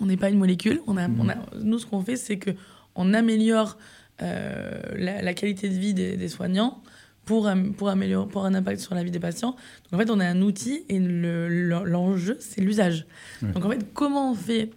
On 0.00 0.06
n'est 0.06 0.16
pas 0.16 0.30
une 0.30 0.38
molécule. 0.38 0.80
On 0.86 0.96
a, 0.96 1.08
on 1.08 1.28
a, 1.28 1.34
nous, 1.60 1.78
ce 1.78 1.86
qu'on 1.86 2.00
fait, 2.02 2.16
c'est 2.16 2.38
que 2.38 2.50
on 2.94 3.14
améliore 3.14 3.78
euh, 4.22 4.80
la, 4.96 5.22
la 5.22 5.34
qualité 5.34 5.68
de 5.68 5.74
vie 5.74 5.94
des, 5.94 6.16
des 6.16 6.28
soignants 6.28 6.82
pour, 7.24 7.48
pour, 7.76 7.88
améliorer, 7.88 8.28
pour 8.28 8.44
un 8.44 8.54
impact 8.54 8.80
sur 8.80 8.94
la 8.94 9.04
vie 9.04 9.10
des 9.10 9.20
patients. 9.20 9.56
Donc 9.90 9.94
en 9.94 9.98
fait, 9.98 10.10
on 10.10 10.18
a 10.20 10.26
un 10.26 10.42
outil 10.42 10.84
et 10.88 10.98
le- 10.98 11.48
le- 11.48 11.84
l'enjeu, 11.84 12.36
c'est 12.40 12.60
l'usage. 12.60 13.06
Ouais. 13.42 13.52
Donc 13.52 13.64
en 13.64 13.70
fait, 13.70 13.86
comment 13.94 14.32
on 14.32 14.34
fait 14.34 14.70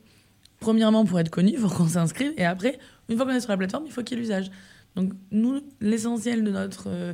Premièrement, 0.59 1.05
pour 1.05 1.19
être 1.19 1.29
connu, 1.29 1.51
il 1.53 1.57
faut 1.59 1.67
qu'on 1.69 1.87
s'inscrive. 1.87 2.31
Et 2.37 2.45
après, 2.45 2.79
une 3.09 3.17
fois 3.17 3.25
qu'on 3.25 3.33
est 3.33 3.39
sur 3.41 3.49
la 3.51 3.57
plateforme, 3.57 3.83
il 3.87 3.91
faut 3.91 4.03
qu'il 4.03 4.17
y 4.17 4.19
ait 4.19 4.23
l'usage. 4.23 4.49
Donc 4.95 5.11
nous, 5.31 5.61
l'essentiel 5.81 6.43
de 6.43 6.51
notre 6.51 6.85
euh, 6.87 7.13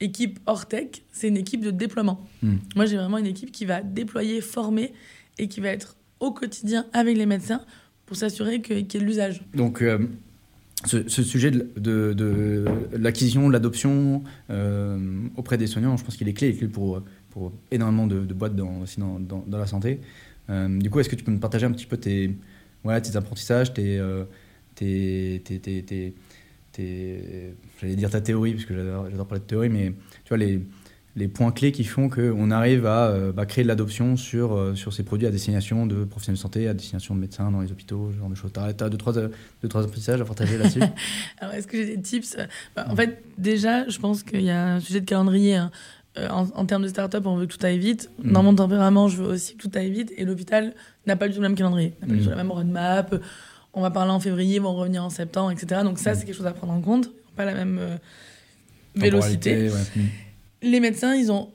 équipe 0.00 0.40
hors 0.46 0.66
tech, 0.66 0.88
c'est 1.12 1.28
une 1.28 1.36
équipe 1.36 1.60
de 1.62 1.70
déploiement. 1.70 2.26
Mm. 2.42 2.54
Moi, 2.76 2.86
j'ai 2.86 2.96
vraiment 2.96 3.18
une 3.18 3.26
équipe 3.26 3.52
qui 3.52 3.64
va 3.64 3.82
déployer, 3.82 4.40
former 4.40 4.92
et 5.38 5.48
qui 5.48 5.60
va 5.60 5.68
être 5.68 5.96
au 6.18 6.32
quotidien 6.32 6.86
avec 6.92 7.16
les 7.16 7.26
médecins 7.26 7.64
pour 8.06 8.16
s'assurer 8.16 8.60
qu'il 8.60 8.76
y 8.76 8.80
ait 8.80 8.82
de 8.82 8.98
l'usage. 9.04 9.42
Donc, 9.54 9.80
euh, 9.82 9.98
ce, 10.86 11.22
sujet 11.22 11.50
de, 11.50 11.68
de- 11.76 12.64
l'acquisition, 12.92 13.48
de 13.48 13.52
l'adoption 13.52 14.22
euh, 14.50 14.98
auprès 15.36 15.58
des 15.58 15.66
soignants, 15.66 15.96
je 15.96 16.04
pense 16.04 16.16
qu'il 16.16 16.28
est 16.28 16.32
clé, 16.32 16.54
clé 16.54 16.68
pour, 16.68 17.02
pour 17.30 17.52
énormément 17.70 18.06
de, 18.06 18.20
boîtes 18.32 18.56
dans, 18.56 18.80
aussi 18.80 18.98
dans, 18.98 19.18
dans, 19.18 19.58
la 19.58 19.66
santé. 19.66 20.00
Euh, 20.48 20.78
du 20.78 20.88
coup, 20.90 21.00
est-ce 21.00 21.08
que 21.08 21.16
tu 21.16 21.24
peux 21.24 21.32
me 21.32 21.38
partager 21.38 21.66
un 21.66 21.72
petit 21.72 21.86
peu 21.86 21.96
tes, 21.96 22.34
voilà, 22.82 23.00
tes 23.00 23.16
apprentissages, 23.16 23.74
tes, 23.74 23.98
euh, 23.98 24.24
tes, 24.74 25.42
tes, 25.44 25.58
tes, 25.58 25.82
tes- 25.82 26.14
tes- 26.72 27.54
j'allais 27.80 27.96
dire 27.96 28.10
ta 28.10 28.20
théorie, 28.20 28.54
parce 28.54 28.64
que 28.64 28.74
j'adore 28.74 29.26
parler 29.26 29.40
de 29.40 29.46
théorie, 29.46 29.68
mais 29.68 29.92
tu 30.24 30.28
vois, 30.28 30.38
les, 30.38 30.60
les 31.16 31.26
points 31.26 31.50
clés 31.50 31.72
qui 31.72 31.82
font 31.84 32.08
qu'on 32.08 32.50
arrive 32.52 32.86
à 32.86 33.08
euh, 33.08 33.32
bah, 33.32 33.44
créer 33.44 33.64
de 33.64 33.68
l'adoption 33.68 34.16
sur, 34.16 34.52
euh, 34.54 34.74
sur 34.76 34.92
ces 34.92 35.02
produits 35.02 35.26
à 35.26 35.30
destination 35.30 35.84
de 35.86 36.04
professionnels 36.04 36.36
de 36.36 36.40
santé, 36.42 36.68
à 36.68 36.74
destination 36.74 37.14
de 37.16 37.20
médecins 37.20 37.50
dans 37.50 37.60
les 37.60 37.72
hôpitaux, 37.72 38.10
ce 38.14 38.18
genre 38.18 38.28
de 38.28 38.34
choses. 38.36 38.52
Tu 38.52 38.60
as 38.60 38.72
deux, 38.72 38.96
trois, 38.96 39.12
deux, 39.12 39.30
trois 39.68 39.82
apprentissages 39.82 40.20
à 40.20 40.24
partager 40.24 40.56
là-dessus? 40.56 40.80
Alors, 41.40 41.54
est-ce 41.54 41.66
que 41.66 41.76
j'ai 41.76 41.96
des 41.96 42.00
tips? 42.02 42.36
Bah, 42.76 42.86
En 42.88 42.94
fait, 42.94 43.22
déjà, 43.38 43.88
je 43.88 43.98
pense 43.98 44.22
qu'il 44.22 44.42
y 44.42 44.50
a 44.50 44.74
un 44.74 44.80
sujet 44.80 45.00
de 45.00 45.06
calendrier. 45.06 45.56
hein. 45.56 45.70
euh, 46.16 46.28
en, 46.28 46.46
en 46.54 46.64
termes 46.64 46.82
de 46.84 46.88
start-up, 46.88 47.26
on 47.26 47.36
veut 47.36 47.46
que 47.46 47.56
tout 47.56 47.66
aille 47.66 47.78
vite. 47.80 48.08
Mm. 48.22 48.32
Dans 48.32 48.42
mon 48.44 48.54
tempérament, 48.54 49.08
je 49.08 49.16
veux 49.22 49.28
aussi 49.28 49.56
que 49.56 49.62
tout 49.62 49.70
aille 49.74 49.90
vite. 49.90 50.12
Et 50.16 50.24
l'hôpital 50.24 50.74
n'a 51.06 51.16
pas 51.16 51.26
du 51.26 51.34
tout 51.34 51.40
le 51.40 51.48
même 51.48 51.56
calendrier, 51.56 51.94
n'a 52.02 52.06
pas 52.06 52.14
du 52.14 52.20
Mm. 52.20 52.24
tout 52.24 52.30
la 52.30 52.36
même 52.36 52.52
roadmap. 52.52 53.14
On 53.74 53.80
va 53.82 53.90
parler 53.90 54.12
en 54.12 54.20
février, 54.20 54.56
ils 54.56 54.62
vont 54.62 54.74
revenir 54.74 55.04
en 55.04 55.10
septembre, 55.10 55.50
etc. 55.50 55.80
Donc 55.82 55.98
ça, 55.98 56.12
Mm. 56.12 56.14
c'est 56.14 56.24
quelque 56.26 56.36
chose 56.36 56.46
à 56.46 56.52
prendre 56.52 56.72
en 56.72 56.80
compte. 56.80 57.10
Pas 57.36 57.44
la 57.44 57.54
même 57.54 57.80
vélocité. 58.94 59.70
Ouais. 59.70 60.02
Les 60.62 60.80
médecins, 60.80 61.14
ils 61.14 61.30
ont 61.32 61.50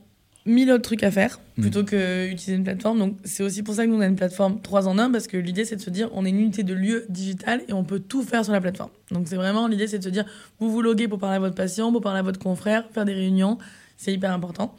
mille 0.45 0.71
autres 0.71 0.83
trucs 0.83 1.03
à 1.03 1.11
faire 1.11 1.39
Mm. 1.57 1.61
plutôt 1.61 1.83
que 1.85 2.27
utiliser 2.27 2.55
une 2.55 2.63
plateforme. 2.63 2.99
Donc 2.99 3.15
c'est 3.23 3.43
aussi 3.43 3.63
pour 3.63 3.73
ça 3.75 3.85
que 3.85 3.89
nous 3.89 3.97
on 3.97 4.01
a 4.01 4.07
une 4.07 4.15
plateforme 4.15 4.61
3 4.61 4.87
en 4.87 4.97
1 4.97 5.11
parce 5.11 5.27
que 5.27 5.37
l'idée 5.37 5.63
c'est 5.63 5.77
de 5.77 5.81
se 5.81 5.89
dire 5.89 6.09
on 6.13 6.25
est 6.25 6.29
une 6.29 6.39
unité 6.39 6.63
de 6.63 6.73
lieu 6.73 7.05
digital 7.07 7.61
et 7.67 7.73
on 7.73 7.83
peut 7.83 7.99
tout 7.99 8.23
faire 8.23 8.43
sur 8.43 8.53
la 8.53 8.59
plateforme. 8.59 8.91
Donc 9.11 9.27
c'est 9.27 9.37
vraiment 9.37 9.67
l'idée 9.67 9.87
c'est 9.87 9.99
de 9.99 10.03
se 10.03 10.09
dire 10.09 10.25
vous 10.59 10.69
vous 10.69 10.81
loguez 10.81 11.07
pour 11.07 11.17
parler 11.17 11.37
à 11.37 11.39
votre 11.39 11.55
patient, 11.55 11.91
pour 11.91 12.01
parler 12.01 12.19
à 12.19 12.23
votre 12.23 12.39
confrère, 12.39 12.85
faire 12.91 13.05
des 13.05 13.13
réunions, 13.13 13.57
c'est 13.95 14.11
hyper 14.11 14.33
important. 14.33 14.75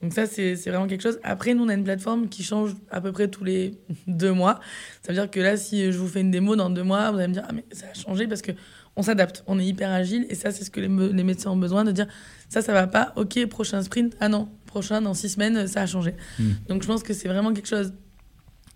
Donc 0.00 0.14
ça 0.14 0.24
c'est 0.26 0.54
vraiment 0.54 0.86
quelque 0.86 1.02
chose. 1.02 1.18
Après 1.22 1.52
nous 1.52 1.64
on 1.64 1.68
a 1.68 1.74
une 1.74 1.84
plateforme 1.84 2.28
qui 2.28 2.42
change 2.42 2.74
à 2.90 3.02
peu 3.02 3.12
près 3.12 3.28
tous 3.28 3.44
les 3.44 3.74
deux 4.06 4.32
mois. 4.32 4.60
Ça 5.02 5.12
veut 5.12 5.18
dire 5.18 5.30
que 5.30 5.40
là 5.40 5.58
si 5.58 5.92
je 5.92 5.98
vous 5.98 6.08
fais 6.08 6.22
une 6.22 6.30
démo 6.30 6.56
dans 6.56 6.70
deux 6.70 6.82
mois 6.84 7.10
vous 7.10 7.18
allez 7.18 7.28
me 7.28 7.34
dire 7.34 7.44
ah 7.46 7.52
mais 7.52 7.66
ça 7.70 7.86
a 7.90 7.94
changé 7.94 8.26
parce 8.26 8.40
que 8.40 8.52
on 8.96 9.02
s'adapte, 9.02 9.42
on 9.46 9.58
est 9.58 9.66
hyper 9.66 9.90
agile 9.90 10.26
et 10.30 10.34
ça 10.34 10.50
c'est 10.52 10.64
ce 10.64 10.70
que 10.70 10.80
les, 10.80 10.88
médecins 10.88 11.50
ont 11.50 11.56
besoin 11.56 11.84
de 11.84 11.92
dire 11.92 12.06
ça 12.48 12.62
ça 12.62 12.72
va 12.72 12.86
pas, 12.86 13.12
ok 13.16 13.46
prochain 13.46 13.82
sprint, 13.82 14.14
ah 14.20 14.28
non 14.28 14.48
prochain 14.66 15.00
dans 15.00 15.14
six 15.14 15.30
semaines 15.30 15.66
ça 15.66 15.82
a 15.82 15.86
changé. 15.86 16.14
Mm. 16.38 16.44
Donc 16.68 16.82
je 16.82 16.86
pense 16.86 17.02
que 17.02 17.12
c'est 17.12 17.28
vraiment 17.28 17.52
quelque 17.52 17.68
chose 17.68 17.92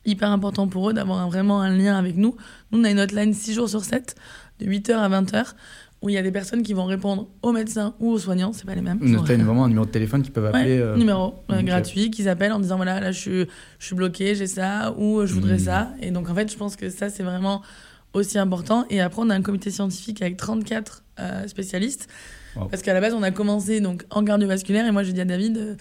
hyper 0.04 0.30
important 0.30 0.68
pour 0.68 0.90
eux 0.90 0.92
d'avoir 0.94 1.28
vraiment 1.28 1.60
un 1.60 1.76
lien 1.76 1.96
avec 1.96 2.16
nous. 2.16 2.36
Nous 2.72 2.80
on 2.80 2.84
a 2.84 2.90
une 2.90 3.00
hotline 3.00 3.34
6 3.34 3.54
jours 3.54 3.68
sur 3.68 3.84
7 3.84 4.14
de 4.60 4.66
8h 4.66 4.92
à 4.94 5.08
20h 5.08 5.54
où 6.00 6.08
il 6.08 6.12
y 6.12 6.18
a 6.18 6.22
des 6.22 6.30
personnes 6.30 6.62
qui 6.62 6.74
vont 6.74 6.84
répondre 6.84 7.26
aux 7.42 7.50
médecins 7.50 7.94
ou 7.98 8.10
aux 8.12 8.18
soignants, 8.20 8.52
c'est 8.52 8.64
pas 8.66 8.76
les 8.76 8.80
mêmes. 8.82 9.00
Une 9.02 9.16
hotline, 9.16 9.42
vraiment 9.42 9.64
un 9.64 9.68
numéro 9.68 9.84
de 9.84 9.90
téléphone 9.90 10.22
qu'ils 10.22 10.32
peuvent 10.32 10.44
Ouais, 10.52 10.60
appeler. 10.60 10.78
euh, 10.78 10.96
numéro 10.96 11.34
euh, 11.50 11.58
ok. 11.58 11.64
gratuit 11.64 12.10
qu'ils 12.12 12.28
appellent 12.28 12.52
en 12.52 12.60
disant 12.60 12.76
voilà 12.76 13.00
là 13.00 13.10
je 13.10 13.18
suis, 13.18 13.46
je 13.80 13.86
suis 13.86 13.96
bloqué 13.96 14.34
j'ai 14.36 14.46
ça 14.46 14.94
ou 14.96 15.18
euh, 15.18 15.26
je 15.26 15.34
voudrais 15.34 15.56
Mm. 15.56 15.58
ça 15.58 15.90
et 16.00 16.10
donc 16.12 16.30
en 16.30 16.34
fait 16.36 16.50
je 16.52 16.56
pense 16.56 16.76
que 16.76 16.88
ça 16.88 17.10
c'est 17.10 17.24
vraiment 17.24 17.62
aussi 18.18 18.38
important 18.38 18.84
et 18.90 19.00
après 19.00 19.22
on 19.22 19.30
a 19.30 19.34
un 19.34 19.42
comité 19.42 19.70
scientifique 19.70 20.20
avec 20.22 20.36
34 20.36 21.02
euh, 21.20 21.46
spécialistes 21.48 22.08
Wow. 22.56 22.64
parce 22.68 22.82
qu'à 22.82 22.94
la 22.94 23.00
base 23.00 23.12
on 23.14 23.22
a 23.22 23.30
commencé 23.30 23.80
donc 23.80 24.04
en 24.10 24.24
cardiovasculaire 24.24 24.86
et 24.86 24.90
moi 24.90 25.02
j'ai 25.02 25.12
dit 25.12 25.20
à 25.20 25.24
David 25.26 25.56
euh, 25.58 25.74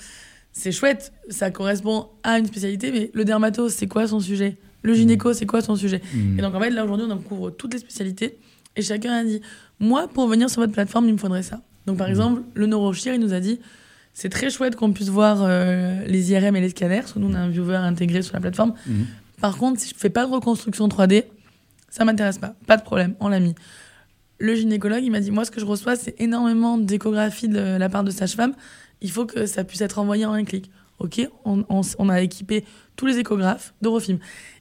c'est 0.52 0.72
chouette 0.74 1.14
ça 1.30 1.50
correspond 1.50 2.08
à 2.24 2.38
une 2.40 2.46
spécialité 2.46 2.92
mais 2.92 3.10
le 3.14 3.24
dermato 3.26 3.70
c'est 3.70 3.88
quoi 3.88 4.06
son 4.08 4.20
sujet? 4.20 4.58
Le 4.84 4.94
gynéco 4.94 5.34
c'est 5.34 5.46
quoi 5.46 5.62
son 5.62 5.76
sujet? 5.76 6.02
Mm. 6.14 6.38
et 6.38 6.42
donc 6.42 6.54
en 6.54 6.60
fait 6.60 6.70
là 6.70 6.84
aujourd'hui 6.84 7.08
on 7.10 7.12
en 7.14 7.18
couvre 7.20 7.50
toutes 7.52 7.74
les 7.74 7.80
spécialités 7.80 8.38
et 8.76 8.82
chacun 8.82 9.14
a 9.14 9.24
dit 9.24 9.42
moi 9.80 10.08
pour 10.10 10.28
venir 10.28 10.50
sur 10.50 10.62
votre 10.62 10.74
plateforme 10.74 11.08
il 11.08 11.14
me 11.14 11.18
faudrait 11.18 11.42
ça. 11.42 11.62
Donc 11.88 11.98
par 11.98 12.08
Mhm. 12.08 12.12
exemple 12.14 12.42
le 12.54 12.66
neurochir 12.68 13.14
il 13.14 13.22
nous 13.22 13.34
a 13.34 13.40
dit 13.40 13.60
c'est 14.14 14.30
très 14.30 14.50
chouette 14.50 14.76
qu'on 14.76 14.92
puisse 14.92 15.10
voir 15.10 15.38
euh, 15.42 16.04
les 16.06 16.32
IRM 16.32 16.56
et 16.58 16.62
les 16.62 16.70
scanners 16.70 17.02
nous 17.16 17.30
on 17.30 17.34
a 17.34 17.40
un 17.40 17.50
viewer 17.50 17.78
intégré 17.78 18.22
sur 18.24 18.34
la 18.34 18.42
plateforme. 18.42 18.74
Par 19.42 19.56
contre 19.58 19.80
si 19.80 19.90
je 19.90 19.96
fais 19.96 20.10
pas 20.10 20.26
de 20.26 20.32
reconstruction 20.32 20.88
3D 20.90 21.24
ça 21.98 22.06
m'intéresse 22.06 22.38
pas, 22.38 22.54
pas 22.68 22.78
de 22.78 22.84
problème, 22.84 23.16
on 23.20 23.28
l'a 23.30 23.40
mis. 23.40 23.56
Le 24.40 24.54
gynécologue 24.56 25.04
il 25.04 25.10
m'a 25.12 25.20
dit 25.20 25.32
moi 25.32 25.46
ce 25.46 25.52
que 25.52 25.60
je 25.60 25.66
reçois 25.66 25.96
c'est 25.96 26.16
énormément 26.22 26.78
d'échographies 26.78 27.48
de 27.50 27.78
la 27.78 27.90
part 27.90 28.04
de 28.04 28.12
sage-femme, 28.12 28.54
il 29.02 29.10
faut 29.12 29.26
que 29.26 29.46
ça 29.48 29.64
puisse 29.64 29.82
être 29.82 29.98
envoyé 30.00 30.26
en 30.26 30.34
un 30.34 30.44
clic. 30.44 30.70
Ok, 31.00 31.22
on, 31.46 31.64
on, 31.70 31.82
on 32.00 32.10
a 32.10 32.22
équipé 32.22 32.66
tous 32.96 33.06
les 33.06 33.20
échographes 33.20 33.76
d'Eurofilm 33.84 34.18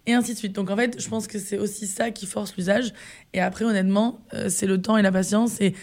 et 0.06 0.12
ainsi 0.12 0.34
de 0.34 0.38
suite. 0.38 0.54
Donc 0.54 0.68
en 0.70 0.76
fait, 0.76 1.00
je 1.00 1.08
pense 1.08 1.26
que 1.26 1.38
c'est 1.38 1.56
aussi 1.58 1.86
ça 1.86 2.10
qui 2.10 2.26
force 2.26 2.54
l'usage. 2.56 2.92
Et 3.32 3.40
après, 3.40 3.64
honnêtement, 3.64 4.20
euh, 4.34 4.50
c'est 4.50 4.66
le 4.66 4.80
temps 4.82 4.98
et 4.98 5.02
la 5.02 5.10
patience. 5.10 5.58
Et 5.62 5.74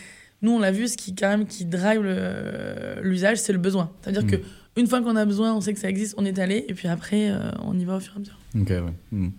nous, 0.44 0.52
on 0.52 0.60
l'a 0.60 0.72
vu, 0.72 0.88
ce 0.88 0.96
qui 0.96 1.16
quand 1.16 1.30
même 1.30 1.48
qui 1.48 1.66
drive 1.66 2.04
le- 2.04 3.02
l'usage, 3.02 3.38
c'est 3.40 3.52
le 3.52 3.58
besoin. 3.58 3.92
C'est-à-dire 4.02 4.26
Mm. 4.26 4.28
que 4.30 4.36
une 4.78 4.86
fois 4.86 5.02
qu'on 5.02 5.16
a 5.16 5.26
besoin, 5.26 5.56
on 5.56 5.62
sait 5.62 5.74
que 5.74 5.80
ça 5.80 5.90
existe, 5.90 6.14
on 6.20 6.26
est 6.26 6.38
allé, 6.38 6.66
et 6.68 6.76
puis 6.76 6.88
après, 6.88 7.32
euh, 7.32 7.50
on 7.64 7.78
y 7.80 7.84
va 7.86 7.96
au 7.96 8.00
fur 8.00 8.14
et 8.14 8.18
à 8.18 8.20
mesure. 8.20 8.38
Ok, 8.56 8.70
ouais. 8.70 8.94
Mm. 9.12 9.30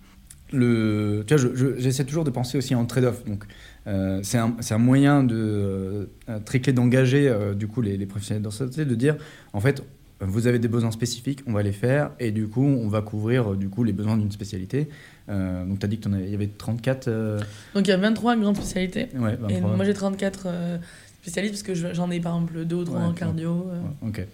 Le, 0.54 1.24
tu 1.26 1.34
vois, 1.34 1.42
je- 1.42 1.54
je- 1.54 1.78
j'essaie 1.78 2.04
toujours 2.04 2.24
de 2.24 2.30
penser 2.30 2.56
aussi 2.58 2.74
en 2.74 2.84
trade-off. 2.86 3.24
Donc, 3.24 3.44
euh, 3.86 4.20
c'est 4.22 4.38
un, 4.38 4.56
un 4.70 4.78
moyen 4.78 5.22
de 5.24 6.08
euh, 6.28 6.38
clé 6.46 6.72
d'engager 6.72 7.28
euh, 7.28 7.54
du 7.54 7.66
coup 7.66 7.82
les, 7.82 7.96
les 7.96 8.06
professionnels 8.06 8.42
de 8.42 8.50
santé, 8.50 8.84
de 8.84 8.94
dire 8.94 9.16
en 9.52 9.60
fait, 9.60 9.82
vous 10.20 10.46
avez 10.46 10.58
des 10.58 10.68
besoins 10.68 10.90
spécifiques, 10.92 11.40
on 11.46 11.52
va 11.52 11.62
les 11.62 11.72
faire, 11.72 12.12
et 12.20 12.30
du 12.30 12.46
coup, 12.48 12.62
on 12.64 12.88
va 12.88 13.02
couvrir 13.02 13.56
du 13.56 13.68
coup 13.68 13.84
les 13.84 13.92
besoins 13.92 14.16
d'une 14.16 14.30
spécialité. 14.30 14.88
Euh, 15.28 15.66
donc, 15.66 15.80
tu 15.80 15.86
as 15.86 15.88
dit 15.88 15.98
qu'il 15.98 16.30
y 16.30 16.34
avait 16.34 16.46
34. 16.48 17.08
euh, 17.08 17.40
Donc 17.74 17.86
il 17.86 17.90
y 17.90 17.92
a 17.92 17.96
23 17.96 18.36
grandes 18.36 18.56
spécialités. 18.56 19.08
ouais, 19.16 19.34
Et 19.48 19.54
23. 19.60 19.76
moi, 19.76 19.84
j'ai 19.84 19.92
34 19.92 20.44
euh, 20.46 20.78
spécialistes, 21.20 21.54
parce 21.54 21.62
que 21.64 21.74
je- 21.74 21.92
j'en 21.94 22.10
ai 22.10 22.20
par 22.20 22.34
exemple 22.36 22.64
deux 22.64 22.76
ou 22.76 22.84
trois 22.84 23.00
Ouais, 23.00 23.06
en 23.06 23.12
cardio. 23.12 23.66
Ouais, 24.02 24.08
ok. 24.08 24.26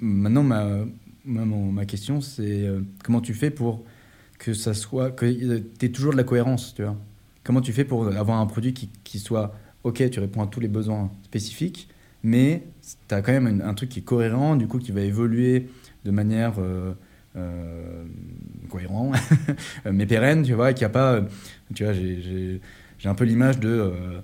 Maintenant, 0.00 0.42
ma, 0.42 0.66
ma, 1.24 1.44
ma 1.44 1.84
question, 1.84 2.20
c'est 2.20 2.68
comment 3.04 3.20
tu 3.20 3.34
fais 3.34 3.50
pour 3.50 3.84
que 4.38 4.54
ça 4.54 4.74
soit. 4.74 5.10
que 5.10 5.26
tu 5.26 5.86
aies 5.86 5.90
toujours 5.90 6.12
de 6.12 6.16
la 6.16 6.24
cohérence, 6.24 6.74
tu 6.74 6.82
vois 6.82 6.96
Comment 7.44 7.60
tu 7.60 7.72
fais 7.72 7.84
pour 7.84 8.06
avoir 8.08 8.40
un 8.40 8.46
produit 8.46 8.74
qui, 8.74 8.90
qui 9.04 9.18
soit. 9.18 9.54
Ok, 9.84 10.08
tu 10.10 10.18
réponds 10.18 10.42
à 10.42 10.46
tous 10.48 10.58
les 10.58 10.68
besoins 10.68 11.12
spécifiques, 11.24 11.88
mais 12.24 12.64
tu 13.08 13.14
as 13.14 13.22
quand 13.22 13.32
même 13.32 13.62
un, 13.64 13.74
truc 13.74 13.88
qui 13.88 14.00
est 14.00 14.02
cohérent, 14.02 14.56
du 14.56 14.66
coup, 14.66 14.78
qui 14.78 14.90
va 14.92 15.02
évoluer 15.02 15.68
de 16.04 16.10
manière. 16.10 16.54
euh, 16.58 16.92
euh, 17.36 18.04
cohérent 18.70 19.12
mais 19.92 20.06
pérenne 20.06 20.42
tu 20.42 20.54
vois 20.54 20.72
qui 20.72 20.86
a 20.86 20.88
pas 20.88 21.12
euh, 21.16 21.22
tu 21.74 21.84
vois 21.84 21.92
j'ai- 21.92 22.62
un 23.04 23.14
peu 23.14 23.24
l'image 23.24 23.60
de 23.60 23.68
euh, 23.68 24.20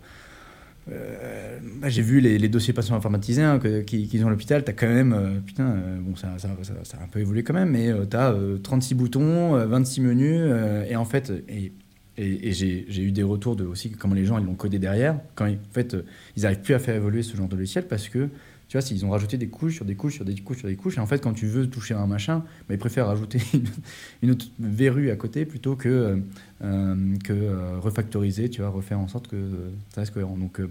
euh, 0.90 1.58
j'ai 1.86 2.02
vu 2.02 2.20
les, 2.20 2.48
dossiers 2.48 2.72
patients 2.72 2.96
informatisés 2.96 3.46
qu'ils 3.86 4.24
ont 4.24 4.28
à 4.28 4.30
l'hôpital. 4.30 4.64
Tu 4.64 4.70
as 4.70 4.74
quand 4.74 4.88
même, 4.88 5.12
euh, 5.12 5.38
putain, 5.44 5.70
euh, 5.70 5.98
bon, 6.00 6.16
ça, 6.16 6.38
ça, 6.38 6.48
ça- 6.82 6.96
a 6.98 7.04
un 7.04 7.08
peu 7.08 7.20
évolué 7.20 7.42
quand 7.42 7.54
même, 7.54 7.70
mais 7.70 7.90
tu 8.10 8.16
as 8.16 8.34
36 8.62 8.94
boutons, 8.94 9.56
euh, 9.56 9.66
26 9.66 10.00
menus, 10.00 10.40
et 10.88 10.96
en 10.96 11.04
fait, 11.04 11.32
et, 11.48 11.72
et, 12.18 12.52
j'ai 12.52 13.02
eu 13.02 13.12
des 13.12 13.22
retours 13.22 13.56
de 13.56 13.64
aussi 13.64 13.90
comment 13.90 14.14
les 14.14 14.24
gens 14.24 14.38
ils 14.38 14.44
l'ont 14.44 14.54
codé 14.54 14.78
derrière, 14.78 15.18
quand 15.34 15.46
en 15.46 15.56
fait, 15.72 15.96
ils 16.36 16.42
n'arrivent 16.42 16.60
plus 16.60 16.74
à 16.74 16.78
faire 16.78 16.96
évoluer 16.96 17.22
ce 17.22 17.36
genre 17.36 17.48
de 17.48 17.56
logiciel 17.56 17.86
parce 17.86 18.08
que. 18.08 18.28
Tu 18.72 18.78
vois, 18.78 18.86
s'ils 18.86 19.04
ont 19.04 19.10
rajouté 19.10 19.36
des 19.36 19.48
couches 19.48 19.74
sur 19.74 19.84
des 19.84 19.96
couches 19.96 20.14
sur 20.14 20.24
des 20.24 20.34
couches 20.34 20.60
sur 20.60 20.66
des 20.66 20.76
couches, 20.76 20.96
et 20.96 21.00
en 21.00 21.04
fait, 21.04 21.18
quand 21.18 21.34
tu 21.34 21.46
veux 21.46 21.68
toucher 21.68 21.92
un 21.92 22.06
machin, 22.06 22.38
bah, 22.38 22.74
ils 22.74 22.78
préfèrent 22.78 23.08
rajouter 23.08 23.38
une, 24.22 24.30
autre 24.30 24.46
verrue 24.58 25.10
à 25.10 25.16
côté 25.16 25.44
plutôt 25.44 25.76
que, 25.76 25.90
euh, 25.90 26.16
euh, 26.62 27.14
euh, 27.28 27.78
refactoriser, 27.80 28.48
tu 28.48 28.62
vois, 28.62 28.70
refaire 28.70 28.98
en 28.98 29.08
sorte 29.08 29.28
que 29.28 29.36
ça 29.94 30.00
reste 30.00 30.14
cohérent. 30.14 30.38
Donc, 30.38 30.62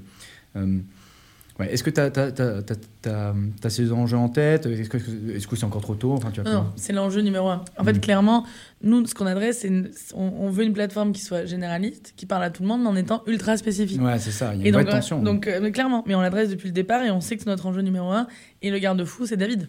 ouais. 1.60 1.74
Est-ce 1.74 1.84
que 1.84 1.90
tu 1.90 2.00
as, 2.02 3.70
ces 3.70 3.92
enjeux 3.92 4.18
en 4.18 4.30
tête? 4.30 4.66
Est-ce 4.66 5.48
que 5.48 5.56
c'est 5.56 5.64
encore 5.66 5.82
trop 5.82 5.96
tôt? 5.96 6.14
Enfin, 6.14 6.32
tu 6.32 6.42
vois, 6.42 6.52
Non, 6.52 6.66
c'est 6.76 6.94
l'enjeu 6.94 7.22
numéro 7.22 7.50
un. 7.50 7.64
En 7.78 7.84
fait, 7.84 7.94
Mm. 7.94 8.00
clairement, 8.02 8.46
nous, 8.84 9.06
ce 9.06 9.14
qu'on 9.14 9.26
adresse, 9.26 9.60
c'est 9.60 9.72
on, 10.14 10.32
on 10.40 10.50
veut 10.50 10.64
une 10.64 10.74
plateforme 10.74 11.12
qui 11.12 11.22
soit 11.22 11.46
généraliste, 11.46 12.14
qui 12.16 12.26
parle 12.26 12.44
à 12.44 12.50
tout 12.50 12.62
le 12.64 12.68
monde, 12.68 12.82
mais 12.82 12.90
en 12.90 12.96
étant 12.96 13.24
ultra 13.28 13.58
spécifique. 13.58 14.02
Ouais, 14.02 14.20
c'est 14.20 14.32
ça. 14.32 14.54
Il 14.56 14.62
y 14.62 14.64
a 14.64 14.66
Et 14.66 14.70
une 14.70 14.74
donc, 14.76 14.84
vraie 14.84 14.92
tension. 14.92 15.22
donc 15.22 15.48
euh, 15.48 15.60
mais 15.62 15.72
clairement, 15.72 16.04
mais 16.08 16.16
on 16.16 16.22
l'adresse 16.22 16.50
depuis 16.50 16.68
le 16.68 16.74
départ 16.74 17.04
et 17.04 17.12
on 17.12 17.22
sait 17.22 17.36
que 17.38 17.44
c'est 17.44 17.50
notre 17.50 17.66
enjeu 17.66 17.82
numéro 17.82 18.12
un. 18.12 18.28
Et 18.62 18.72
le 18.72 18.80
garde-fou, 18.80 19.26
c'est 19.26 19.38
David. 19.38 19.68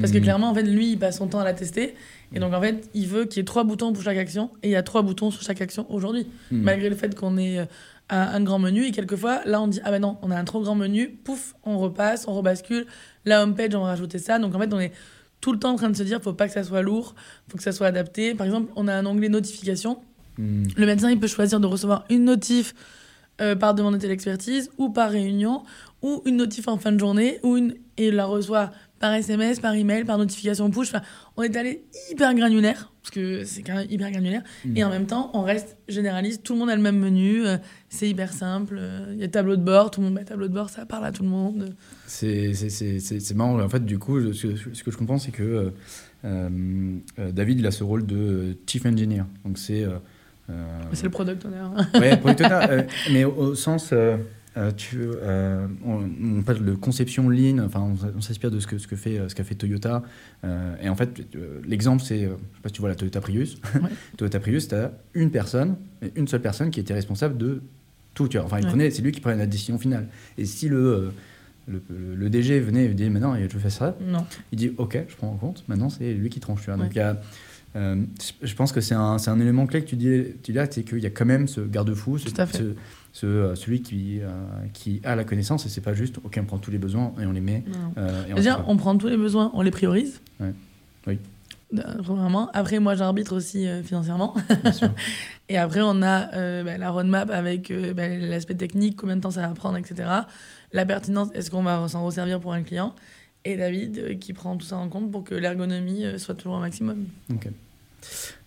Parce 0.00 0.10
que 0.12 0.18
Mhm. 0.18 0.24
clairement, 0.24 0.50
en 0.50 0.54
fait, 0.54 0.64
lui, 0.64 0.90
il 0.92 0.98
passe 0.98 1.16
son 1.18 1.26
temps 1.28 1.38
à 1.38 1.44
la 1.44 1.54
tester. 1.54 1.94
Et 2.34 2.40
donc, 2.40 2.52
en 2.52 2.60
fait, 2.60 2.88
il 2.92 3.06
veut 3.06 3.24
qu'il 3.24 3.38
y 3.38 3.40
ait 3.40 3.44
trois 3.44 3.62
boutons 3.64 3.92
pour 3.92 4.02
chaque 4.02 4.18
action. 4.18 4.50
Et 4.62 4.68
il 4.68 4.72
y 4.72 4.76
a 4.76 4.82
trois 4.82 5.00
boutons 5.02 5.30
sur 5.30 5.42
chaque 5.42 5.60
action 5.62 5.86
aujourd'hui. 5.90 6.26
Malgré 6.50 6.90
le 6.90 6.96
fait 6.96 7.14
qu'on 7.14 7.38
ait 7.38 7.60
euh, 7.60 7.64
un, 8.08 8.20
un 8.20 8.40
grand 8.42 8.58
menu. 8.58 8.86
Et 8.86 8.92
quelquefois, 8.92 9.40
là, 9.44 9.60
on 9.60 9.68
dit 9.68 9.80
Ah 9.84 9.90
ben 9.90 10.00
non, 10.00 10.18
on 10.22 10.30
a 10.30 10.36
un 10.36 10.44
trop 10.44 10.60
grand 10.60 10.74
menu. 10.74 11.10
Pouf, 11.24 11.54
on 11.64 11.78
repasse, 11.78 12.26
on 12.28 12.34
rebascule. 12.34 12.86
La 13.24 13.42
homepage, 13.42 13.74
on 13.74 13.80
va 13.80 13.88
rajouter 13.88 14.18
ça. 14.18 14.38
Donc, 14.38 14.54
en 14.54 14.58
fait, 14.58 14.72
on 14.72 14.80
est 14.80 14.92
tout 15.40 15.52
le 15.52 15.58
temps 15.58 15.72
en 15.72 15.76
train 15.76 15.90
de 15.90 15.96
se 15.96 16.02
dire 16.02 16.20
Faut 16.22 16.32
pas 16.32 16.46
que 16.46 16.54
ça 16.54 16.64
soit 16.64 16.82
lourd. 16.82 17.14
Faut 17.48 17.56
que 17.56 17.62
ça 17.62 17.72
soit 17.72 17.86
adapté. 17.86 18.34
Par 18.34 18.46
exemple, 18.46 18.72
on 18.76 18.88
a 18.88 18.94
un 18.94 19.06
onglet 19.06 19.28
notification. 19.28 19.98
Mhm. 20.38 20.68
Le 20.76 20.86
médecin, 20.86 21.10
il 21.10 21.18
peut 21.18 21.26
choisir 21.26 21.60
de 21.60 21.66
recevoir 21.66 22.04
une 22.10 22.24
notif 22.24 22.74
euh, 23.40 23.54
par 23.54 23.74
demande 23.74 23.94
de 23.94 23.98
téléexpertise 23.98 24.70
ou 24.78 24.90
par 24.90 25.10
réunion 25.10 25.62
ou 26.02 26.22
une 26.24 26.36
notif 26.36 26.68
en 26.68 26.78
fin 26.78 26.92
de 26.92 26.98
journée 26.98 27.38
ou 27.42 27.56
une 27.56 27.74
et 27.98 28.08
il 28.08 28.14
la 28.14 28.26
reçoit 28.26 28.70
par 28.98 29.12
SMS, 29.12 29.60
par 29.60 29.74
email, 29.74 30.04
par 30.04 30.18
notification 30.18 30.70
push. 30.70 30.88
Enfin, 30.88 31.02
on 31.36 31.42
est 31.42 31.56
allé 31.56 31.84
hyper 32.10 32.34
granulaire 32.34 32.92
parce 33.02 33.10
que 33.14 33.44
c'est 33.44 33.62
quand 33.62 33.74
même 33.74 33.86
hyper 33.90 34.10
granulaire 34.10 34.42
et 34.74 34.82
en 34.82 34.90
même 34.90 35.06
temps, 35.06 35.30
on 35.34 35.42
reste 35.42 35.76
généraliste. 35.88 36.42
Tout 36.42 36.54
le 36.54 36.58
monde 36.60 36.70
a 36.70 36.76
le 36.76 36.82
même 36.82 36.98
menu, 36.98 37.46
euh, 37.46 37.56
c'est 37.88 38.08
hyper 38.08 38.32
simple. 38.32 38.76
euh, 38.80 39.12
Il 39.12 39.20
y 39.20 39.24
a 39.24 39.28
tableau 39.28 39.56
de 39.56 39.62
bord, 39.62 39.90
tout 39.92 40.00
le 40.00 40.06
monde 40.06 40.14
met 40.14 40.24
tableau 40.24 40.48
de 40.48 40.52
bord, 40.54 40.70
ça 40.70 40.86
parle 40.86 41.04
à 41.06 41.12
tout 41.12 41.22
le 41.22 41.28
monde. 41.28 41.74
C'est 42.06 42.52
marrant. 43.34 43.60
En 43.60 43.68
fait, 43.68 43.84
du 43.84 43.98
coup, 43.98 44.20
je- 44.20 44.32
ce, 44.32 44.82
que 44.82 44.90
je 44.90 44.96
comprends, 44.96 45.18
c'est 45.18 45.30
que 45.30 45.42
euh, 45.42 45.70
euh, 46.24 47.30
David, 47.32 47.60
il 47.60 47.66
a 47.66 47.70
ce 47.70 47.84
rôle 47.84 48.06
de 48.06 48.56
chief 48.66 48.86
engineer. 48.86 49.24
Donc, 49.44 49.58
c'est. 49.58 49.86
C'est 50.92 51.02
le 51.04 51.10
product 51.10 51.44
owner. 51.44 51.64
Ouais, 51.94 52.16
product 52.16 52.40
owner, 52.40 52.82
mais 53.12 53.24
au, 53.24 53.32
au 53.34 53.54
sens, 53.56 53.92
euh, 54.56 54.68
euh, 54.68 54.70
tu, 54.76 54.98
euh, 55.00 55.66
on, 55.84 56.08
on 56.38 56.42
parle 56.42 56.64
de 56.64 56.74
conception 56.74 57.28
lean, 57.28 57.58
enfin, 57.58 57.94
on, 58.16 58.20
s'inspire 58.20 58.50
de 58.50 58.58
ce 58.60 58.66
que 58.66 58.78
ce 58.78 58.86
que 58.86 58.96
fait 58.96 59.20
ce 59.28 59.34
qu'a 59.34 59.44
fait 59.44 59.54
Toyota. 59.54 60.02
euh, 60.44 60.74
et 60.82 60.88
en 60.88 60.96
fait, 60.96 61.22
l'exemple, 61.66 62.02
c'est, 62.02 62.20
je 62.20 62.28
sais 62.28 62.62
pas 62.62 62.68
si 62.68 62.72
tu 62.74 62.80
vois 62.80 62.88
la 62.88 62.94
Toyota 62.94 63.20
Prius. 63.20 63.56
Ouais. 63.74 63.90
Toyota 64.16 64.40
Prius, 64.40 64.68
tu 64.68 64.74
as 64.74 64.92
une 65.14 65.30
personne, 65.30 65.76
une 66.14 66.26
seule 66.28 66.42
personne 66.42 66.70
qui 66.70 66.80
était 66.80 66.94
responsable 66.94 67.36
de 67.36 67.62
tout. 68.14 68.28
Tu 68.28 68.38
vois. 68.38 68.46
Enfin, 68.46 68.58
il 68.58 68.64
Ouais. 68.64 68.70
prenait, 68.70 68.90
c'est 68.90 69.02
lui 69.02 69.12
qui 69.12 69.20
prenait 69.20 69.36
la 69.36 69.46
décision 69.46 69.78
finale. 69.78 70.08
Et 70.38 70.44
si 70.44 70.68
le 70.68 71.12
le, 71.68 71.82
le- 71.90 72.14
le 72.14 72.30
DG 72.30 72.60
venait 72.60 72.84
et 72.84 72.94
dit 72.94 73.10
maintenant 73.10 73.36
je 73.36 73.58
fais 73.58 73.70
ça. 73.70 73.96
Non. 74.00 74.24
Il 74.52 74.58
dit 74.58 74.72
ok, 74.78 74.98
je 75.08 75.16
prends 75.16 75.28
en 75.32 75.36
compte. 75.36 75.64
Maintenant 75.68 75.90
c'est 75.90 76.14
lui 76.14 76.28
qui 76.30 76.40
tranche. 76.40 76.60
Tu 76.60 76.66
vois. 76.66 76.76
Ouais. 76.76 76.84
Donc 76.84 76.94
il 76.94 76.98
y 76.98 77.02
a, 77.02 77.20
euh, 77.74 77.96
je 78.42 78.54
pense 78.54 78.72
que 78.72 78.80
c'est 78.80 78.94
un, 78.94 79.18
élément 79.40 79.66
clé 79.66 79.82
que 79.82 79.88
tu 79.88 79.96
dis, 79.96 80.22
tu 80.42 80.52
dis 80.52 80.56
là, 80.56 80.66
c'est 80.70 80.82
qu'il 80.84 81.00
y 81.00 81.06
a 81.06 81.10
quand 81.10 81.26
même 81.26 81.46
ce 81.48 81.60
garde-fou, 81.60 82.18
ce, 82.18 82.28
ce- 82.30 82.74
ce, 83.16 83.24
euh, 83.24 83.54
celui 83.54 83.80
qui, 83.80 84.20
euh, 84.20 84.28
qui 84.74 85.00
a 85.02 85.16
la 85.16 85.24
connaissance 85.24 85.64
et 85.64 85.70
c'est 85.70 85.80
pas 85.80 85.94
juste 85.94 86.18
ok, 86.22 86.38
on 86.38 86.44
prend 86.44 86.58
tous 86.58 86.70
les 86.70 86.76
besoins 86.76 87.14
et 87.18 87.24
on 87.24 87.32
les 87.32 87.40
met. 87.40 87.64
euh, 87.96 88.26
et 88.26 88.32
on 88.34 88.36
Déjà, 88.36 88.62
on 88.68 88.76
prend 88.76 88.94
tous 88.98 89.06
les 89.08 89.16
besoins, 89.16 89.50
on 89.54 89.62
les 89.62 89.70
priorise. 89.70 90.20
Ouais. 90.38 90.52
Oui. 91.06 91.18
Premièrement. 92.04 92.50
Après, 92.52 92.78
moi, 92.78 92.94
j'arbitre 92.94 93.34
aussi 93.34 93.66
euh, 93.66 93.82
financièrement. 93.82 94.34
bien 94.62 94.72
sûr. 94.72 94.90
Et 95.48 95.56
après, 95.56 95.80
on 95.82 96.02
a 96.02 96.34
euh, 96.34 96.62
bah, 96.62 96.76
la 96.76 96.90
roadmap 96.90 97.30
avec 97.30 97.70
euh, 97.70 97.94
bah, 97.94 98.06
l'aspect 98.06 98.54
technique, 98.54 98.96
combien 98.96 99.16
de 99.16 99.22
temps 99.22 99.30
ça 99.30 99.40
va 99.48 99.54
prendre, 99.54 99.78
etc. 99.78 100.08
La 100.72 100.84
pertinence, 100.84 101.28
est-ce 101.32 101.50
qu'on 101.50 101.62
va 101.62 101.88
s'en 101.88 102.04
resservir 102.04 102.38
pour 102.38 102.52
un 102.52 102.62
client? 102.62 102.94
Et 103.46 103.56
David 103.56 104.18
qui 104.18 104.34
prend 104.34 104.56
tout 104.58 104.66
ça 104.66 104.76
en 104.76 104.88
compte 104.90 105.10
pour 105.10 105.24
que 105.24 105.34
l'ergonomie 105.34 106.04
soit 106.18 106.34
toujours 106.34 106.56
au 106.56 106.60
maximum. 106.60 107.06
Ok. 107.32 107.48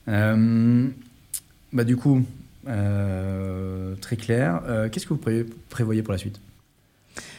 Bah, 0.05 1.83
du 1.83 1.97
coup, 1.97 2.23
euh, 2.67 3.95
très 4.01 4.15
clair. 4.17 4.61
Euh, 4.67 4.89
Qu'est-ce 4.89 5.05
que 5.05 5.13
vous 5.13 5.19
pré- 5.19 5.45
prévoyez 5.69 6.03
pour 6.03 6.11
la 6.11 6.17
suite? 6.17 6.39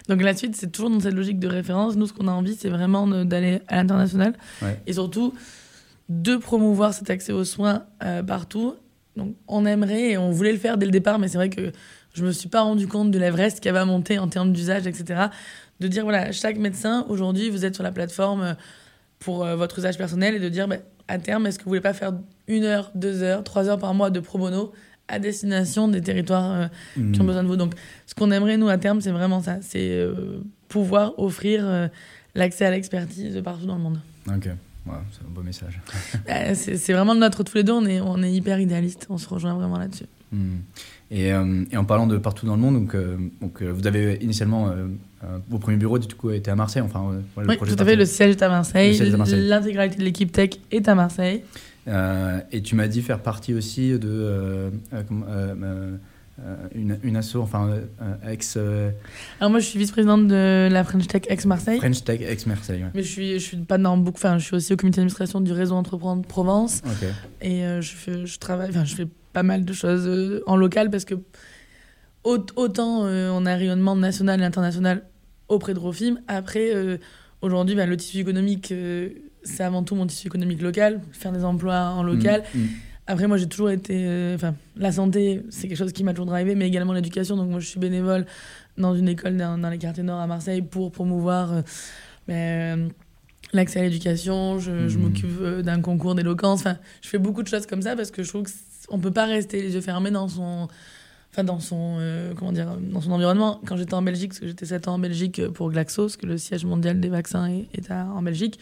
Donc 0.08 0.22
la 0.22 0.34
suite, 0.34 0.56
c'est 0.56 0.70
toujours 0.72 0.90
dans 0.90 1.00
cette 1.00 1.14
logique 1.14 1.38
de 1.38 1.46
référence. 1.48 1.96
Nous, 1.96 2.06
ce 2.06 2.12
qu'on 2.12 2.26
a 2.28 2.32
envie, 2.32 2.56
c'est 2.56 2.68
vraiment 2.70 3.06
d'aller 3.24 3.60
à 3.68 3.76
l'international 3.76 4.34
Ouais. 4.62 4.80
et 4.86 4.92
surtout 4.94 5.34
de 6.08 6.36
promouvoir 6.36 6.92
cet 6.94 7.10
accès 7.10 7.32
aux 7.32 7.44
soins 7.44 7.84
euh, 8.02 8.22
partout. 8.22 8.74
Donc 9.16 9.34
on 9.46 9.66
aimerait 9.66 10.10
et 10.12 10.18
on 10.18 10.30
voulait 10.30 10.52
le 10.52 10.58
faire 10.58 10.78
dès 10.78 10.86
le 10.86 10.92
départ, 10.92 11.18
mais 11.18 11.28
c'est 11.28 11.36
vrai 11.38 11.50
que 11.50 11.72
je 12.14 12.24
me 12.24 12.32
suis 12.32 12.48
pas 12.48 12.62
rendu 12.62 12.88
compte 12.88 13.10
de 13.12 13.18
l'Everest 13.18 13.60
qui 13.60 13.68
avait 13.68 13.84
monté 13.84 14.18
en 14.18 14.26
termes 14.28 14.52
d'usage, 14.52 14.86
etc. 14.86 15.26
De 15.78 15.86
dire 15.88 16.02
voilà, 16.02 16.32
chaque 16.32 16.58
médecin 16.58 17.06
aujourd'hui, 17.08 17.50
vous 17.50 17.64
êtes 17.64 17.74
sur 17.74 17.84
la 17.84 17.92
plateforme 17.92 18.56
pour 19.20 19.44
euh, 19.44 19.54
votre 19.54 19.78
usage 19.78 19.96
personnel 19.98 20.34
et 20.34 20.40
de 20.40 20.48
dire 20.48 20.66
bah, 20.66 20.76
à 21.06 21.18
terme, 21.18 21.46
est-ce 21.46 21.58
que 21.58 21.64
vous 21.64 21.70
voulez 21.70 21.80
pas 21.80 21.92
faire 21.94 22.12
une 22.48 22.64
heure, 22.64 22.90
deux 22.96 23.22
heures, 23.22 23.44
trois 23.44 23.68
heures 23.68 23.78
par 23.78 23.94
mois 23.94 24.10
de 24.10 24.18
pro 24.18 24.38
bono 24.38 24.72
à 25.10 25.18
destination 25.18 25.88
des 25.88 26.00
territoires 26.00 26.52
euh, 26.52 26.66
qui 27.12 27.20
ont 27.20 27.24
Hmm. 27.24 27.26
besoin 27.26 27.42
de 27.42 27.48
vous. 27.48 27.56
Donc, 27.56 27.74
ce 28.06 28.14
qu'on 28.14 28.30
aimerait, 28.30 28.56
nous, 28.56 28.68
à 28.68 28.78
terme, 28.78 29.00
c'est 29.00 29.10
vraiment 29.10 29.40
ça. 29.42 29.58
C'est 29.60 29.90
euh, 29.90 30.40
pouvoir 30.68 31.18
offrir 31.18 31.62
euh, 31.64 31.88
l'accès 32.34 32.64
à 32.64 32.70
l'expertise 32.70 33.34
de 33.34 33.40
partout 33.40 33.66
dans 33.66 33.76
le 33.76 33.82
monde. 33.82 34.00
Ok, 34.28 34.48
Ouais, 34.86 34.94
c'est 35.12 35.26
un 35.26 35.30
beau 35.30 35.42
message. 35.42 35.78
Euh, 36.30 36.54
c'est 36.54 36.92
vraiment 36.92 37.12
le 37.14 37.20
nôtre 37.20 37.44
tous 37.44 37.54
les 37.56 37.64
deux. 37.64 37.72
On 37.72 37.84
est, 37.86 38.00
on 38.00 38.22
est 38.22 38.32
hyper 38.32 38.58
idéalistes. 38.60 39.06
On 39.10 39.18
se 39.18 39.28
rejoint 39.28 39.54
vraiment 39.54 39.78
là-dessus. 39.78 40.06
Hmm. 40.32 40.58
Et, 41.10 41.26
et 41.72 41.76
en 41.76 41.84
parlant 41.84 42.06
de 42.06 42.16
partout 42.18 42.46
dans 42.46 42.54
le 42.54 42.60
monde, 42.62 42.74
donc, 42.86 42.96
donc 43.40 43.62
vous 43.62 43.86
avez 43.88 44.16
initialement 44.22 44.72
vos 45.48 45.58
premiers 45.58 45.76
bureaux 45.76 45.98
du 45.98 46.14
coup 46.14 46.30
étaient 46.30 46.52
à 46.52 46.54
Marseille, 46.54 46.82
enfin 46.82 47.00
ouais, 47.36 47.44
Oui, 47.48 47.56
tout 47.58 47.64
à 47.64 47.66
fait. 47.68 47.76
parti. 47.76 47.96
Le 47.96 48.04
siège 48.04 48.30
est 48.36 48.42
à 48.42 48.48
Marseille. 48.48 48.90
Le 48.90 48.94
siège 48.94 49.08
est 49.08 49.14
à 49.14 49.16
Marseille. 49.16 49.40
L'intégralité 49.48 49.98
de 49.98 50.04
l'équipe 50.04 50.30
tech 50.30 50.50
est 50.70 50.88
à 50.88 50.94
Marseille. 50.94 51.42
Euh, 51.88 52.40
et 52.52 52.60
tu 52.62 52.74
m'as 52.74 52.88
dit 52.88 53.00
faire 53.02 53.20
partie 53.20 53.54
aussi 53.54 53.90
de 53.98 53.98
euh, 54.08 54.70
euh, 54.92 55.96
une, 56.74 56.98
une 57.02 57.16
asso, 57.16 57.36
enfin 57.36 57.68
euh, 58.02 58.30
ex 58.30 58.54
euh, 58.56 58.90
Alors, 59.40 59.50
moi, 59.50 59.60
je 59.60 59.66
suis 59.66 59.78
vice-présidente 59.78 60.26
de 60.26 60.68
la 60.70 60.84
French 60.84 61.06
Tech 61.06 61.22
ex-Marseille. 61.28 61.78
French 61.78 62.02
Tech 62.04 62.20
ex 62.22 62.46
Marseille. 62.46 62.82
Ouais. 62.82 62.90
Mais 62.94 63.02
je 63.02 63.08
suis, 63.08 63.32
je 63.34 63.38
suis 63.44 63.56
pas 63.58 63.76
dans 63.78 63.96
beaucoup. 63.96 64.16
Enfin, 64.18 64.38
je 64.38 64.44
suis 64.46 64.56
aussi 64.56 64.72
au 64.72 64.76
comité 64.76 64.96
d'administration 64.96 65.40
du 65.40 65.52
réseau 65.52 65.74
Entreprendre 65.74 66.22
Provence. 66.26 66.80
Ok. 66.86 67.08
Et 67.42 67.64
euh, 67.64 67.80
je, 67.80 67.92
fais, 67.94 68.26
je 68.26 68.38
travaille, 68.38 68.70
enfin, 68.70 68.84
je 68.84 68.94
fais 68.94 69.08
pas 69.32 69.42
mal 69.42 69.64
de 69.64 69.72
choses 69.72 70.42
en 70.46 70.56
local 70.56 70.90
parce 70.90 71.04
que 71.04 71.14
au- 72.24 72.38
autant 72.56 73.02
on 73.04 73.46
a 73.46 73.52
un 73.52 73.56
rayonnement 73.56 73.96
national 73.96 74.40
et 74.40 74.44
international 74.44 75.02
auprès 75.48 75.74
de 75.74 75.78
Rofim. 75.78 76.16
Après, 76.28 76.70
aujourd'hui, 77.42 77.74
ben, 77.74 77.88
le 77.88 77.96
tissu 77.96 78.18
économique, 78.18 78.72
c'est 79.42 79.62
avant 79.64 79.82
tout 79.82 79.94
mon 79.94 80.06
tissu 80.06 80.26
économique 80.26 80.60
local, 80.62 81.00
faire 81.12 81.32
des 81.32 81.44
emplois 81.44 81.90
en 81.90 82.02
local. 82.02 82.42
Hmm. 82.54 82.58
Hmm. 82.58 82.66
Après, 83.06 83.26
moi, 83.26 83.36
j'ai 83.38 83.48
toujours 83.48 83.70
été. 83.70 83.94
euh, 84.06 84.34
Enfin, 84.36 84.54
la 84.76 84.92
santé, 84.92 85.42
c'est 85.50 85.66
quelque 85.68 85.76
chose 85.78 85.92
qui 85.92 86.04
m'a 86.04 86.12
toujours 86.12 86.26
drivé, 86.26 86.54
mais 86.54 86.68
également 86.68 86.92
l'éducation. 86.92 87.36
Donc, 87.36 87.48
moi, 87.50 87.58
je 87.58 87.66
suis 87.66 87.80
bénévole 87.80 88.24
dans 88.78 88.94
une 88.94 89.08
école 89.08 89.36
dans, 89.36 89.58
dans 89.58 89.68
les 89.70 89.78
quartiers 89.78 90.04
nord 90.04 90.20
à 90.20 90.26
Marseille 90.28 90.62
pour 90.62 90.92
promouvoir 90.92 91.52
euh, 91.52 91.62
ben, 92.28 92.34
euh, 92.34 92.88
l'accès 93.52 93.80
à 93.80 93.82
l'éducation. 93.82 94.58
Je, 94.60 94.88
je 94.88 94.96
Mhm. 94.98 95.02
m'occupe 95.04 95.40
euh, 95.40 95.62
d'un 95.62 95.80
concours 95.80 96.14
d'éloquence. 96.14 96.60
Enfin, 96.60 96.76
je 97.02 97.08
fais 97.08 97.18
beaucoup 97.18 97.42
de 97.42 97.48
choses 97.48 97.66
comme 97.66 97.82
ça 97.82 97.96
parce 97.96 98.10
que 98.12 98.22
je 98.22 98.28
trouve 98.28 98.44
qu'on 98.88 98.98
peut 99.00 99.10
pas 99.10 99.24
rester 99.26 99.60
les 99.60 99.74
yeux 99.74 99.80
fermés 99.80 100.10
dans 100.12 100.28
son. 100.28 100.68
Enfin, 101.32 101.44
dans 101.44 101.60
son, 101.60 101.96
euh, 102.00 102.34
comment 102.36 102.50
dire, 102.52 102.76
dans 102.80 103.00
son 103.00 103.12
environnement. 103.12 103.60
Quand 103.64 103.76
j'étais 103.76 103.94
en 103.94 104.02
Belgique, 104.02 104.30
parce 104.30 104.40
que 104.40 104.48
j'étais 104.48 104.66
7 104.66 104.88
ans 104.88 104.94
en 104.94 104.98
Belgique 104.98 105.46
pour 105.48 105.70
Glaxo, 105.70 106.02
parce 106.04 106.16
que 106.16 106.26
le 106.26 106.36
siège 106.38 106.64
mondial 106.64 106.98
des 106.98 107.08
vaccins 107.08 107.46
est, 107.48 107.68
est 107.72 107.88
à- 107.90 108.06
en 108.06 108.20
Belgique, 108.22 108.58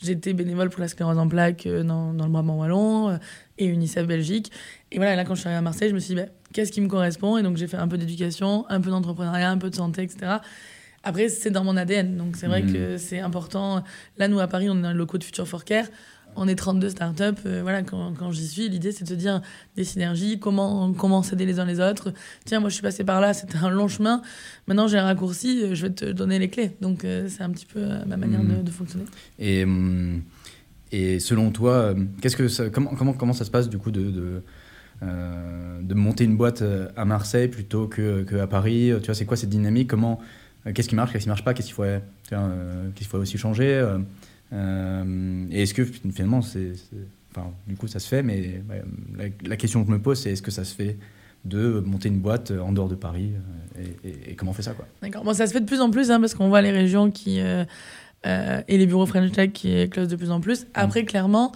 j'étais 0.00 0.32
bénévole 0.32 0.70
pour 0.70 0.80
la 0.80 0.88
sclérose 0.88 1.18
en 1.18 1.26
plaques 1.26 1.66
euh, 1.66 1.82
dans, 1.82 2.12
dans 2.14 2.26
le 2.26 2.30
Brabant 2.30 2.58
Wallon 2.60 3.10
euh, 3.10 3.16
et 3.58 3.66
UNICEF 3.66 4.06
Belgique. 4.06 4.52
Et 4.92 4.98
voilà, 4.98 5.16
là, 5.16 5.24
quand 5.24 5.34
je 5.34 5.40
suis 5.40 5.48
arrivée 5.48 5.58
à 5.58 5.62
Marseille, 5.62 5.88
je 5.90 5.94
me 5.94 5.98
suis 6.00 6.14
dit, 6.14 6.20
bah, 6.20 6.28
qu'est-ce 6.52 6.70
qui 6.70 6.80
me 6.80 6.86
correspond? 6.88 7.38
Et 7.38 7.42
donc, 7.42 7.56
j'ai 7.56 7.66
fait 7.66 7.76
un 7.76 7.88
peu 7.88 7.98
d'éducation, 7.98 8.66
un 8.68 8.80
peu 8.80 8.90
d'entrepreneuriat, 8.90 9.50
un 9.50 9.58
peu 9.58 9.70
de 9.70 9.74
santé, 9.74 10.02
etc. 10.04 10.40
Après, 11.02 11.28
c'est 11.28 11.50
dans 11.50 11.64
mon 11.64 11.76
ADN. 11.76 12.16
Donc, 12.16 12.36
c'est 12.36 12.46
vrai 12.46 12.62
Mhm. 12.62 12.72
que 12.72 12.96
c'est 12.98 13.18
important. 13.18 13.82
Là, 14.18 14.28
nous, 14.28 14.38
à 14.38 14.46
Paris, 14.46 14.68
on 14.70 14.78
est 14.78 14.82
dans 14.82 14.92
le 14.92 14.98
locaux 14.98 15.18
de 15.18 15.24
Future 15.24 15.48
for 15.48 15.64
Care. 15.64 15.86
On 16.36 16.48
est 16.48 16.54
32 16.54 16.88
startups. 16.90 17.22
Euh, 17.46 17.60
voilà, 17.62 17.82
quand, 17.82 18.12
quand 18.18 18.30
j'y 18.32 18.46
suis, 18.46 18.68
l'idée, 18.68 18.92
c'est 18.92 19.04
de 19.04 19.08
se 19.08 19.14
dire 19.14 19.42
des 19.76 19.84
synergies, 19.84 20.38
comment, 20.38 20.92
comment 20.92 21.22
s'aider 21.22 21.46
les 21.46 21.58
uns 21.60 21.64
les 21.64 21.80
autres. 21.80 22.12
Tiens, 22.44 22.60
moi, 22.60 22.68
je 22.68 22.74
suis 22.74 22.82
passée 22.82 23.04
par 23.04 23.20
là, 23.20 23.34
c'était 23.34 23.58
un 23.58 23.70
long 23.70 23.88
chemin. 23.88 24.22
Maintenant, 24.66 24.88
j'ai 24.88 24.98
un 24.98 25.04
raccourci, 25.04 25.62
euh, 25.62 25.74
je 25.74 25.86
vais 25.86 25.92
te 25.92 26.04
donner 26.04 26.38
les 26.38 26.48
clés. 26.48 26.76
Donc, 26.80 27.04
euh, 27.04 27.28
c'est 27.28 27.42
un 27.42 27.50
petit 27.50 27.66
peu 27.66 27.80
euh, 27.80 28.04
ma 28.06 28.16
manière 28.16 28.42
de, 28.42 28.62
de 28.62 28.70
fonctionner. 28.70 29.04
Et, 29.38 29.64
hum, 29.64 30.22
et 30.90 31.20
selon 31.20 31.50
toi, 31.50 31.94
qu'est-ce 32.20 32.36
que 32.36 32.48
ça, 32.48 32.68
comment, 32.68 32.94
comment, 32.94 33.12
comment 33.12 33.32
ça 33.32 33.44
se 33.44 33.50
passe 33.50 33.68
du 33.68 33.78
coup 33.78 33.90
de, 33.90 34.10
de, 34.10 34.42
de 35.80 35.94
monter 35.94 36.24
une 36.24 36.36
boîte 36.36 36.62
à 36.96 37.04
Marseille 37.04 37.48
plutôt 37.48 37.86
que, 37.88 38.22
que 38.22 38.36
à 38.36 38.46
Paris? 38.46 38.92
Tu 39.00 39.06
vois, 39.06 39.14
c'est 39.14 39.24
quoi 39.24 39.38
cette 39.38 39.48
dynamique? 39.48 39.88
Comment 39.88 40.20
Qu'est-ce 40.74 40.88
qui 40.88 40.94
marche 40.94 41.12
Qu'est-ce 41.12 41.24
qui 41.24 41.28
marche 41.30 41.44
pas? 41.44 41.54
Qu'est-ce 41.54 41.68
qu'il 41.68 43.06
faut, 43.06 43.16
faut 43.16 43.18
aussi 43.18 43.38
changer 43.38 43.82
euh, 44.52 45.02
euh, 45.04 45.46
Et 45.50 45.62
est-ce 45.62 45.74
que 45.74 45.84
finalement, 45.84 46.42
c'est, 46.42 46.72
enfin, 47.30 47.50
du 47.66 47.76
coup, 47.76 47.86
ça 47.88 47.98
se 47.98 48.08
fait 48.08 48.22
Mais 48.22 48.62
ouais, 48.68 48.82
la, 49.16 49.24
la 49.48 49.56
question 49.56 49.82
que 49.82 49.88
je 49.88 49.92
me 49.92 50.00
pose, 50.02 50.20
c'est 50.20 50.30
est-ce 50.32 50.42
que 50.42 50.50
ça 50.50 50.64
se 50.64 50.74
fait 50.74 50.98
de 51.44 51.82
monter 51.84 52.08
une 52.08 52.20
boîte 52.20 52.52
en 52.52 52.72
dehors 52.72 52.88
de 52.88 52.94
Paris 52.94 53.32
euh, 53.78 53.82
et, 54.04 54.08
et- 54.08 54.30
et 54.30 54.34
comment 54.36 54.52
on 54.52 54.54
fait 54.54 54.62
ça 54.62 54.74
quoi? 54.74 54.86
D'accord. 55.02 55.24
Bon, 55.24 55.32
ça 55.34 55.46
se 55.46 55.52
fait 55.52 55.60
de 55.60 55.66
plus 55.66 55.80
en 55.80 55.90
plus, 55.90 56.10
hein, 56.10 56.20
parce 56.20 56.34
qu'on 56.34 56.48
voit 56.48 56.62
les 56.62 56.70
régions 56.70 57.10
qui. 57.10 57.40
euh, 57.40 57.64
euh, 58.24 58.62
et 58.68 58.78
les 58.78 58.86
bureaux 58.86 59.06
French 59.06 59.32
Tech 59.32 59.50
qui 59.52 59.72
éclosent 59.76 60.06
de 60.08 60.14
plus 60.14 60.30
en 60.30 60.40
plus. 60.40 60.66
Après, 60.74 61.04
clairement, 61.04 61.50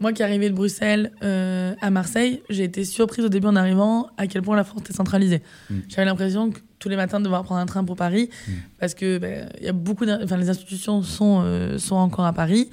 moi 0.00 0.12
qui 0.14 0.22
arrivais 0.22 0.48
de 0.48 0.54
Bruxelles 0.54 1.12
euh, 1.22 1.74
à 1.80 1.90
Marseille, 1.90 2.42
j'ai 2.48 2.64
été 2.64 2.84
surprise 2.84 3.24
au 3.24 3.28
début 3.28 3.46
en 3.46 3.56
arrivant 3.56 4.08
à 4.16 4.26
quel 4.26 4.42
point 4.42 4.56
la 4.56 4.64
France 4.64 4.80
était 4.80 4.94
centralisée. 4.94 5.42
Mm. 5.68 5.74
J'avais 5.88 6.06
l'impression 6.06 6.50
que 6.50 6.58
tous 6.78 6.88
les 6.88 6.96
matins 6.96 7.18
de 7.18 7.24
devoir 7.24 7.44
prendre 7.44 7.60
un 7.60 7.66
train 7.66 7.84
pour 7.84 7.96
Paris, 7.96 8.30
Mm. 8.48 8.52
parce 8.78 8.94
que 8.94 9.20
il 9.60 9.66
y 9.66 9.68
a 9.68 9.72
beaucoup, 9.72 10.06
enfin 10.08 10.38
les 10.38 10.48
institutions 10.48 11.02
sont 11.02 11.42
euh, 11.44 11.78
sont 11.78 11.96
encore 11.96 12.24
à 12.24 12.32
Paris. 12.32 12.70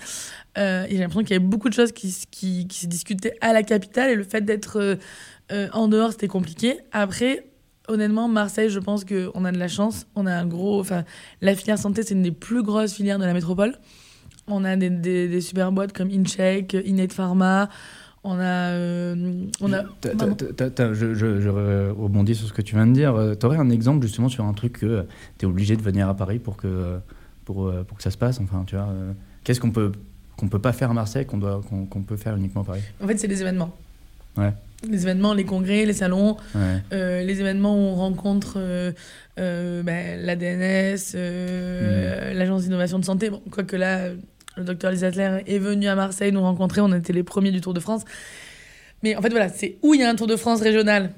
Euh, 0.57 0.85
et 0.85 0.91
j'ai 0.91 0.99
l'impression 0.99 1.21
qu'il 1.21 1.31
y 1.31 1.35
avait 1.35 1.45
beaucoup 1.45 1.69
de 1.69 1.73
choses 1.73 1.91
qui, 1.91 2.15
qui, 2.31 2.67
qui 2.67 2.79
se 2.79 2.87
discutaient 2.87 3.35
à 3.41 3.53
la 3.53 3.61
capitale 3.61 4.09
et 4.09 4.15
le 4.15 4.23
fait 4.23 4.41
d'être 4.41 4.97
en 5.73 5.87
dehors 5.87 6.11
c'était 6.11 6.27
compliqué. 6.27 6.79
Après, 6.91 7.45
honnêtement, 7.87 8.27
Marseille, 8.27 8.69
je 8.69 8.79
pense 8.79 9.05
qu'on 9.05 9.45
a 9.45 9.51
de 9.51 9.59
la 9.59 9.67
chance. 9.67 10.07
On 10.15 10.25
a 10.25 10.33
un 10.33 10.45
gros, 10.45 10.79
enfin 10.79 11.03
la 11.41 11.55
filière 11.55 11.77
santé 11.77 12.03
c'est 12.03 12.13
une 12.13 12.23
des 12.23 12.31
plus 12.31 12.63
grosses 12.63 12.93
filières 12.93 13.19
de 13.19 13.25
la 13.25 13.33
métropole. 13.33 13.77
On 14.47 14.63
a 14.63 14.75
des, 14.75 14.89
des, 14.89 15.27
des 15.27 15.41
super 15.41 15.71
boîtes 15.71 15.93
comme 15.93 16.09
InCheck, 16.09 16.75
Innate 16.85 17.13
Pharma. 17.13 17.69
On 18.23 18.39
a, 18.39 18.71
euh, 18.71 19.45
on 19.61 19.71
a. 19.73 19.83
Je, 20.93 21.13
je, 21.13 21.39
je 21.41 21.49
rebondis 21.91 22.35
sur 22.35 22.47
ce 22.47 22.53
que 22.53 22.61
tu 22.61 22.75
viens 22.75 22.87
de 22.87 22.93
dire. 22.93 23.15
Tu 23.39 23.45
aurais 23.45 23.57
un 23.57 23.69
exemple 23.69 24.05
justement 24.05 24.29
sur 24.29 24.43
un 24.45 24.53
truc 24.53 24.73
que 24.79 25.05
tu 25.37 25.45
es 25.45 25.47
obligé 25.47 25.75
de 25.75 25.81
venir 25.81 26.09
à 26.09 26.13
Paris 26.15 26.39
pour 26.39 26.57
que, 26.57 26.97
pour, 27.45 27.67
euh, 27.67 27.83
pour 27.83 27.97
que 27.97 28.03
ça 28.03 28.11
se 28.11 28.17
passe 28.17 28.39
Enfin, 28.41 28.63
tu 28.67 28.75
vois, 28.75 28.85
euh, 28.89 29.11
qu'est-ce 29.43 29.59
qu'on 29.61 29.71
peut, 29.71 29.91
qu'on 30.35 30.47
peut 30.49 30.59
pas 30.59 30.73
faire 30.73 30.91
à 30.91 30.93
Marseille 30.93 31.25
qu'on 31.25 31.37
doit, 31.37 31.61
qu'on 31.69 31.85
qu'on 31.85 32.01
peut 32.01 32.17
faire 32.17 32.35
uniquement 32.35 32.61
à 32.61 32.65
Paris? 32.65 32.81
En 33.01 33.07
fait, 33.07 33.17
c'est 33.17 33.27
les 33.27 33.41
événements. 33.41 33.73
Ouais. 34.37 34.53
Les 34.87 35.03
événements, 35.03 35.33
les 35.33 35.45
congrès, 35.45 35.85
les 35.85 35.93
salons, 35.93 36.37
Ouais. 36.53 36.77
euh, 36.93 37.23
les 37.23 37.39
événements 37.39 37.75
où 37.75 37.79
on 37.93 37.95
rencontre 37.95 38.55
euh, 38.57 38.91
euh, 39.39 39.83
ben, 39.83 40.19
l'ADNS, 40.21 41.13
euh, 41.15 42.33
l'Agence 42.33 42.63
d'innovation 42.63 42.99
de 42.99 43.05
santé. 43.05 43.29
Bon, 43.29 43.41
quoique 43.49 43.75
là, 43.75 43.97
euh, 43.99 44.15
le 44.57 44.63
docteur 44.63 44.91
Lisa 44.91 45.07
Adler 45.07 45.43
est 45.45 45.59
venu 45.59 45.87
à 45.87 45.95
Marseille 45.95 46.31
nous 46.31 46.41
rencontrer. 46.41 46.81
On 46.81 46.91
était 46.93 47.13
les 47.13 47.23
premiers 47.23 47.51
du 47.51 47.61
Tour 47.61 47.73
de 47.73 47.79
France. 47.79 48.03
Mais 49.03 49.15
en 49.15 49.21
fait, 49.21 49.29
voilà, 49.29 49.49
c'est 49.49 49.77
où 49.83 49.93
il 49.93 50.01
y 50.01 50.03
a 50.03 50.09
un 50.09 50.15
Tour 50.15 50.27
de 50.27 50.35
France 50.35 50.61
régional. 50.61 51.11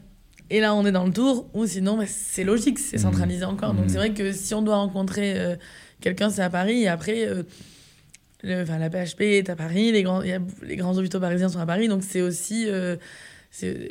Et 0.50 0.60
là, 0.60 0.74
on 0.74 0.86
est 0.86 0.92
dans 0.92 1.06
le 1.06 1.14
tour, 1.14 1.48
ou 1.54 1.66
sinon, 1.68 1.98
ben, 1.98 2.08
c'est 2.08 2.44
logique, 2.44 2.80
c'est 2.80 2.98
Mhm. 2.98 3.04
centralisé 3.04 3.46
encore. 3.46 3.74
Donc, 3.74 3.84
Mhm. 3.86 3.90
c'est 3.90 3.98
vrai 3.98 4.14
que 4.14 4.32
si 4.32 4.54
on 4.56 4.62
doit 4.64 4.78
rencontrer 4.78 5.34
euh, 5.40 5.56
quelqu'un, 6.02 6.30
c'est 6.32 6.42
à 6.42 6.50
Paris. 6.50 6.82
Et 6.84 6.88
après, 6.88 7.28
euh, 7.28 7.44
le, 8.42 8.64
enfin, 8.64 8.80
la 8.80 8.90
PHP 8.90 9.22
est 9.38 9.50
à 9.50 9.56
Paris, 9.56 9.92
les 9.92 10.02
grands, 10.04 10.22
a- 10.22 10.40
les 10.64 10.76
grands 10.76 10.98
hôpitaux 10.98 11.20
parisiens 11.20 11.50
sont 11.50 11.60
à 11.60 11.66
Paris. 11.68 11.88
Donc, 11.88 12.04
c'est 12.04 12.22
aussi. 12.22 12.66
euh, 12.68 12.96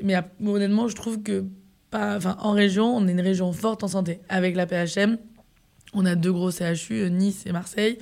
mais 0.04 0.14
honnêtement, 0.44 0.88
je 0.88 0.94
trouve 0.96 1.22
que 1.22 1.44
pas, 1.90 2.16
enfin, 2.16 2.36
en 2.40 2.52
région, 2.52 2.94
on 2.96 3.06
est 3.08 3.12
une 3.12 3.20
région 3.20 3.52
forte 3.52 3.82
en 3.84 3.88
santé. 3.88 4.20
Avec 4.28 4.54
la 4.56 4.66
PHM, 4.66 5.16
On 5.94 6.04
a 6.04 6.14
deux 6.16 6.32
gros 6.32 6.50
CHU, 6.50 7.08
Nice 7.10 7.44
et 7.46 7.52
Marseille. 7.52 7.96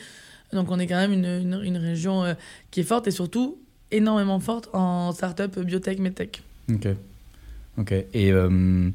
Donc 0.57 0.70
on 0.70 0.78
est 0.80 0.88
quand 0.88 0.96
même 0.96 1.12
une, 1.12 1.24
une, 1.24 1.61
une 1.62 1.76
région 1.76 2.24
qui 2.70 2.80
est 2.80 2.84
forte 2.84 3.07
et 3.07 3.12
surtout 3.12 3.59
énormément 3.90 4.40
forte 4.40 4.68
en 4.72 5.12
start-up 5.12 5.59
biotech, 5.59 5.98
medtech. 5.98 6.42
Ok. 6.72 6.88
Ok. 7.78 7.92
Et, 7.92 8.32
euh, 8.32 8.90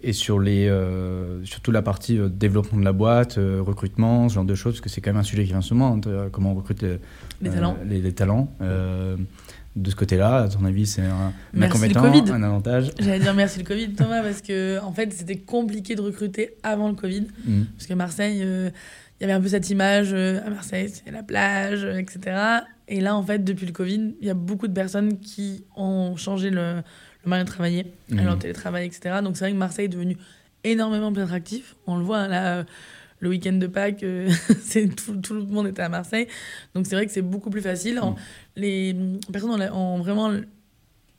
et 0.00 0.12
sur, 0.12 0.38
les, 0.38 0.68
euh, 0.68 1.44
surtout 1.44 1.70
la 1.70 1.82
partie 1.82 2.18
euh, 2.18 2.28
développement 2.28 2.78
de 2.78 2.84
la 2.84 2.92
boîte, 2.92 3.34
recrutement, 3.38 4.28
ce 4.28 4.34
genre 4.34 4.44
de 4.44 4.54
choses, 4.54 4.74
parce 4.74 4.80
que 4.80 4.88
c'est 4.88 5.00
quand 5.00 5.10
même 5.10 5.20
un 5.20 5.24
sujet 5.24 5.44
qui 5.44 5.50
vient 5.50 5.60
souvent, 5.60 5.96
hein, 5.96 6.28
comment 6.32 6.52
on 6.52 6.54
recrute 6.54 6.82
les, 6.82 7.50
talents. 7.50 7.76
Les, 7.86 8.12
talents. 8.12 8.48
de 8.60 9.90
ce 9.90 9.96
côté-là, 9.96 10.42
à 10.42 10.48
ton 10.48 10.64
avis, 10.64 10.86
c'est 10.86 11.02
un, 11.02 11.32
inconvénient, 11.60 12.02
un 12.32 12.42
avantage? 12.42 12.92
J'allais 12.98 13.20
dire 13.20 13.34
merci 13.34 13.58
le 13.58 13.64
Covid, 13.64 13.92
Thomas, 13.92 14.22
parce 14.22 14.40
que 14.40 14.80
en 14.80 14.92
fait, 14.92 15.12
c'était 15.12 15.38
compliqué 15.38 15.94
de 15.94 16.02
recruter 16.02 16.54
avant 16.62 16.88
le 16.88 16.94
Covid. 16.94 17.26
Mm. 17.44 17.62
Parce 17.76 17.86
que 17.86 17.94
Marseille, 17.94 18.44
il 19.20 19.22
y 19.22 19.24
avait 19.24 19.32
un 19.32 19.40
peu 19.40 19.48
cette 19.48 19.70
image, 19.70 20.12
à 20.12 20.50
Marseille, 20.50 20.88
c'est 20.88 21.10
la 21.10 21.22
plage, 21.22 21.84
etc. 21.84 22.64
Et 22.88 23.00
là, 23.00 23.16
en 23.16 23.22
fait, 23.22 23.44
depuis 23.44 23.66
le 23.66 23.72
Covid, 23.72 24.14
il 24.20 24.26
y 24.26 24.30
a 24.30 24.34
beaucoup 24.34 24.68
de 24.68 24.72
personnes 24.72 25.18
qui 25.20 25.64
ont 25.76 26.16
changé 26.16 26.50
le, 26.50 26.82
le 27.24 27.28
moyen 27.28 27.44
de 27.44 27.48
travailler, 27.48 27.86
mmh. 28.10 28.28
en 28.28 28.36
télétravail, 28.36 28.86
etc. 28.86 29.16
Donc 29.22 29.36
c'est 29.36 29.44
vrai 29.44 29.52
que 29.52 29.56
Marseille 29.56 29.86
est 29.86 29.88
devenu 29.88 30.16
énormément 30.62 31.12
plus 31.12 31.22
attractif. 31.22 31.76
On 31.86 31.96
le 31.96 32.04
voit 32.04 32.18
hein, 32.18 32.28
là, 32.28 32.56
euh, 32.58 32.64
le 33.20 33.30
week-end 33.30 33.54
de 33.54 33.66
Pâques, 33.66 34.02
euh, 34.02 34.30
c'est 34.60 34.94
tout, 34.94 35.16
tout, 35.16 35.34
le 35.34 35.44
monde 35.44 35.66
était 35.66 35.82
à 35.82 35.88
Marseille. 35.88 36.28
Donc 36.74 36.86
c'est 36.86 36.94
vrai 36.94 37.06
que 37.06 37.12
c'est 37.12 37.22
beaucoup 37.22 37.50
plus 37.50 37.62
facile. 37.62 38.00
Mmh. 38.00 38.14
Les 38.56 38.96
personnes 39.32 39.50
ont, 39.72 39.98
vraiment 39.98 40.32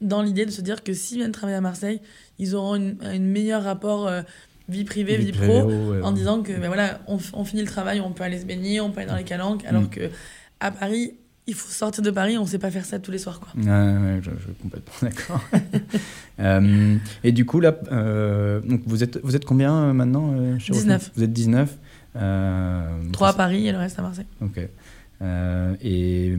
dans 0.01 0.21
l'idée 0.21 0.45
de 0.45 0.51
se 0.51 0.61
dire 0.61 0.83
que 0.83 0.93
s'ils 0.93 1.17
viennent 1.17 1.31
travailler 1.31 1.57
à 1.57 1.61
Marseille, 1.61 2.01
ils 2.37 2.55
auront 2.55 2.75
une, 2.75 2.97
un 3.01 3.19
meilleur 3.19 3.63
rapport 3.63 4.07
euh, 4.07 4.21
vie 4.69 4.83
privée, 4.83 5.17
vie, 5.17 5.31
pro, 5.31 5.71
en 6.03 6.11
disant 6.11 6.41
que 6.41 6.51
ben 6.51 6.67
voilà, 6.67 7.01
on, 7.07 7.17
on, 7.33 7.43
finit 7.45 7.61
le 7.61 7.67
travail, 7.67 7.99
on 8.01 8.11
peut 8.11 8.23
aller 8.23 8.39
se 8.39 8.45
baigner, 8.45 8.81
on 8.81 8.91
peut 8.91 9.01
aller 9.01 9.09
dans 9.09 9.15
les 9.15 9.23
calanques, 9.23 9.63
alors 9.65 9.83
mmh. 9.83 9.89
que 9.89 10.09
à 10.59 10.71
Paris, 10.71 11.13
il 11.47 11.53
faut 11.53 11.69
sortir 11.69 12.03
de 12.03 12.09
Paris, 12.09 12.37
on 12.37 12.43
ne 12.43 12.47
sait 12.47 12.59
pas 12.59 12.71
faire 12.71 12.85
ça 12.85 12.99
tous 12.99 13.11
les 13.11 13.19
soirs. 13.19 13.39
Quoi. 13.39 13.49
Ouais, 13.61 14.19
je, 14.21 14.29
suis 14.29 14.53
complètement 14.61 14.93
d'accord. 15.01 15.41
Euh, 16.39 16.97
et 17.23 17.31
du 17.31 17.45
coup, 17.45 17.61
là, 17.61 17.77
euh, 17.91 18.59
donc 18.59 18.81
vous, 18.85 19.03
êtes, 19.03 19.19
vous 19.23 19.37
êtes 19.37 19.45
combien 19.45 19.73
euh, 19.73 19.93
maintenant 19.93 20.33
19. 20.57 21.11
Vous 21.15 21.23
êtes 21.23 21.31
19 21.31 21.77
Trois 23.13 23.29
à 23.29 23.33
Paris 23.33 23.67
et 23.67 23.71
le 23.71 23.77
reste 23.77 23.99
à 23.99 24.01
Marseille. 24.01 24.25
Ok. 24.41 24.59
et, 25.81 26.35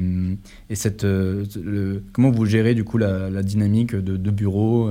et 0.68 0.74
cette, 0.74 1.04
le, 1.04 2.02
comment 2.12 2.30
vous 2.30 2.44
gérez 2.44 2.74
du 2.74 2.84
coup 2.84 2.98
la, 2.98 3.30
la 3.30 3.42
dynamique 3.42 3.94
de, 3.94 4.16
de 4.16 4.30
bureau 4.30 4.90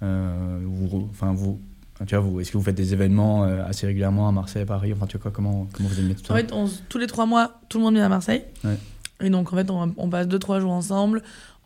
vous, 0.00 1.08
enfin, 1.10 1.32
vous, 1.34 1.60
tu 2.06 2.14
vois, 2.16 2.24
vous, 2.24 2.40
est-ce 2.40 2.50
que 2.50 2.58
vous 2.58 2.64
faites 2.64 2.74
des 2.74 2.92
événements 2.92 3.42
assez 3.42 3.86
régulièrement 3.86 4.28
à 4.28 4.32
Marseille, 4.32 4.62
à 4.62 4.66
Paris? 4.66 4.92
Enfin, 4.92 5.06
tu 5.06 5.16
vois 5.16 5.22
quoi, 5.22 5.30
comment, 5.30 5.68
comment 5.72 5.88
vous 5.88 6.00
aimez 6.00 6.14
tout 6.14 6.24
ça? 6.24 6.34
En 6.34 6.36
fait, 6.36 6.52
tous 6.88 6.98
les 6.98 7.06
trois 7.06 7.26
mois, 7.26 7.60
tout 7.68 7.78
le 7.78 7.84
monde 7.84 7.94
vient 7.94 8.06
à 8.06 8.08
Marseille. 8.08 8.44
Ouais. 8.64 8.78
Et 9.20 9.30
donc, 9.30 9.52
en 9.52 9.56
fait, 9.56 9.70
on, 9.70 10.10
passe 10.10 10.28
deux, 10.28 10.38
trois 10.38 10.60
jours 10.60 10.72
ensemble. 10.72 11.22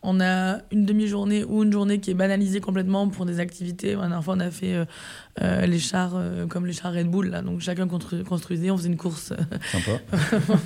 On 0.07 0.19
a 0.21 0.59
une 0.71 0.85
demi-journée 0.85 1.43
ou 1.45 1.63
une 1.63 1.71
journée 1.71 1.99
qui 1.99 2.11
est 2.11 2.15
banalisée 2.15 2.61
complètement 2.61 3.07
pour 3.07 3.25
des 3.25 3.39
activités. 3.39 3.93
La 3.93 4.01
dernière 4.01 4.23
fois, 4.23 4.35
on 4.35 4.39
a 4.39 4.51
fait 4.51 4.75
euh, 4.75 4.85
euh, 5.41 5.65
les 5.65 5.79
chars, 5.79 6.13
euh, 6.15 6.45
comme 6.45 6.67
les 6.67 6.73
chars 6.73 6.93
Red 6.93 7.09
Bull. 7.09 7.29
Là. 7.29 7.41
Donc, 7.41 7.61
chacun 7.61 7.87
construisait, 7.87 8.69
on 8.69 8.77
faisait 8.77 8.89
une 8.89 8.97
course. 8.97 9.33
Sympa. 9.71 9.99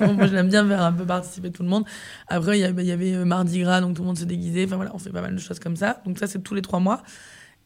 Moi, 0.13 0.27
je 0.27 0.33
l'aime 0.33 0.49
bien 0.49 0.67
faire 0.67 0.81
un 0.81 0.91
peu 0.91 1.05
participer 1.05 1.51
tout 1.51 1.63
le 1.63 1.69
monde. 1.69 1.85
Après, 2.27 2.59
il 2.59 2.61
y 2.61 2.91
avait 2.91 3.23
Mardi 3.23 3.61
Gras, 3.61 3.79
donc 3.79 3.95
tout 3.95 4.01
le 4.01 4.07
monde 4.07 4.17
se 4.17 4.25
déguisait. 4.25 4.65
Enfin, 4.65 4.75
voilà, 4.75 4.91
on 4.93 4.99
fait 4.99 5.11
pas 5.11 5.21
mal 5.21 5.35
de 5.35 5.39
choses 5.39 5.59
comme 5.59 5.77
ça. 5.77 6.01
Donc, 6.05 6.17
ça, 6.17 6.27
c'est 6.27 6.39
tous 6.39 6.55
les 6.55 6.61
trois 6.61 6.79
mois. 6.79 7.03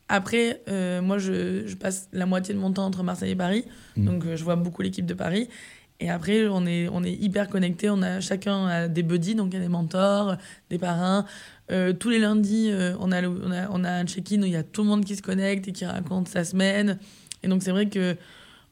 Après, 0.10 0.62
moi, 1.02 1.18
je, 1.18 1.66
je, 1.66 1.76
passe 1.76 2.10
la 2.14 2.26
moitié 2.26 2.54
de 2.54 2.60
mon 2.60 2.72
temps 2.72 2.86
entre 2.86 3.04
Marseille 3.04 3.32
et 3.32 3.36
Paris. 3.36 3.66
Mmh. 3.96 4.06
Donc, 4.06 4.36
je 4.36 4.44
vois 4.44 4.56
beaucoup 4.56 4.82
l'équipe 4.82 5.06
de 5.06 5.14
Paris. 5.14 5.50
Et 6.04 6.10
après, 6.10 6.48
on 6.48 6.66
est, 6.66 6.90
on 6.90 7.02
est 7.04 7.14
hyper 7.14 7.48
connectés. 7.48 7.90
On 7.90 8.02
a 8.02 8.20
chacun 8.20 8.66
a 8.68 8.88
des 8.90 9.04
buddies, 9.04 9.36
donc 9.36 9.54
il 9.54 9.56
y 9.56 9.60
a 9.60 9.62
des 9.62 9.70
mentors, 9.70 10.36
des 10.70 10.78
parrains. 10.78 11.26
Euh, 11.72 11.94
tous 11.94 12.10
les 12.10 12.20
lundis, 12.20 12.70
euh, 12.72 12.94
on, 13.00 13.12
a 13.14 13.26
on, 13.26 13.52
a, 13.52 13.70
on 13.70 13.84
a 13.86 13.92
un 13.92 14.06
check-in 14.06 14.42
où 14.42 14.46
il 14.46 14.52
y 14.52 14.58
a 14.58 14.64
tout 14.64 14.82
le 14.82 14.90
monde 14.90 15.06
qui 15.06 15.16
se 15.16 15.22
connecte 15.22 15.68
et 15.68 15.72
qui 15.72 15.86
raconte 15.86 16.28
sa 16.28 16.44
semaine. 16.44 17.00
Et 17.42 17.48
donc, 17.48 17.64
c'est 17.64 17.72
vrai 17.72 17.88
que 17.88 18.18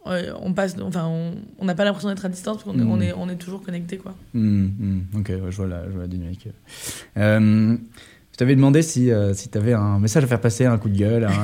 euh, 0.07 0.33
on 0.41 0.53
passe, 0.53 0.75
enfin, 0.81 1.09
on 1.57 1.65
n'a 1.65 1.75
pas 1.75 1.85
l'impression 1.85 2.09
d'être 2.09 2.25
à 2.25 2.29
distance 2.29 2.63
parce 2.63 2.75
qu'on 2.75 2.97
hmm. 2.97 3.01
est, 3.01 3.13
on 3.13 3.29
est, 3.29 3.35
toujours 3.35 3.61
connecté, 3.61 3.97
quoi. 3.97 4.13
Hmm, 4.33 4.65
hmm. 4.65 5.01
ok, 5.19 5.31
je, 5.49 5.55
vois 5.55 5.67
la, 5.67 5.85
je 5.85 5.91
vois 5.91 6.01
la 6.01 6.07
dynamique. 6.07 6.49
Je 8.31 8.37
t'avais 8.37 8.55
demandé 8.55 8.81
si, 8.81 9.09
si 9.33 9.49
tu 9.49 9.57
avais 9.57 9.73
un 9.73 9.99
message 9.99 10.23
à 10.23 10.27
faire 10.27 10.41
passer, 10.41 10.65
un 10.65 10.77
coup 10.77 10.89
de 10.89 10.97
gueule. 10.97 11.27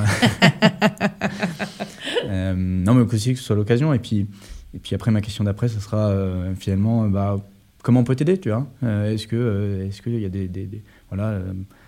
non, 2.28 2.94
mais 2.94 3.02
aussi 3.02 3.34
que 3.34 3.38
ce 3.38 3.44
soit 3.44 3.56
l'occasion. 3.56 3.92
Et 3.92 3.98
puis, 3.98 4.26
et 4.74 4.78
puis 4.78 4.94
après, 4.94 5.10
ma 5.10 5.20
question 5.20 5.44
d'après, 5.44 5.68
ce 5.68 5.80
sera 5.80 6.08
euh, 6.08 6.54
finalement, 6.54 7.04
euh, 7.04 7.08
bah, 7.08 7.36
comment 7.82 8.00
on 8.00 8.04
peut 8.04 8.16
t'aider, 8.16 8.38
tu 8.38 8.50
vois 8.50 8.66
euh, 8.82 9.12
Est-ce 9.12 9.26
que, 9.26 9.86
est-ce 9.86 10.02
qu'il 10.02 10.20
y 10.20 10.24
a 10.24 10.28
des, 10.28 10.48
des, 10.48 10.82
voilà, 11.08 11.40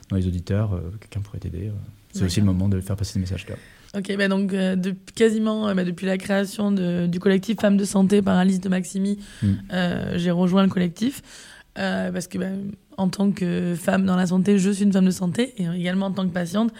dans 0.08 0.16
les 0.16 0.26
auditeurs, 0.26 0.80
quelqu'un 1.00 1.20
pourrait 1.20 1.38
t'aider 1.38 1.70
C'est 2.12 2.24
aussi 2.24 2.40
le 2.40 2.46
moment 2.46 2.68
de 2.68 2.80
faire 2.80 2.96
passer 2.96 3.14
ce 3.14 3.18
message-là. 3.18 3.56
Ok, 3.92 4.16
bah 4.16 4.28
donc 4.28 4.52
de, 4.52 4.94
quasiment 5.16 5.74
bah, 5.74 5.82
depuis 5.82 6.06
la 6.06 6.16
création 6.16 6.70
de, 6.70 7.06
du 7.06 7.18
collectif 7.18 7.58
Femmes 7.60 7.76
de 7.76 7.84
Santé 7.84 8.22
par 8.22 8.38
Alice 8.38 8.60
de 8.60 8.68
Maximi, 8.68 9.18
hmm. 9.42 9.54
j'ai 10.14 10.30
rejoint 10.30 10.62
le 10.62 10.68
collectif 10.68 11.22
parce 11.74 12.28
que 12.28 12.38
bah, 12.38 12.46
en 13.00 13.08
tant 13.08 13.32
que 13.32 13.74
femme 13.76 14.04
dans 14.04 14.16
la 14.16 14.26
santé, 14.26 14.58
je 14.58 14.70
suis 14.70 14.84
une 14.84 14.92
femme 14.92 15.06
de 15.06 15.10
santé 15.10 15.54
et 15.56 15.66
également 15.76 16.06
en 16.06 16.12
tant 16.12 16.26
que 16.26 16.32
patiente. 16.32 16.72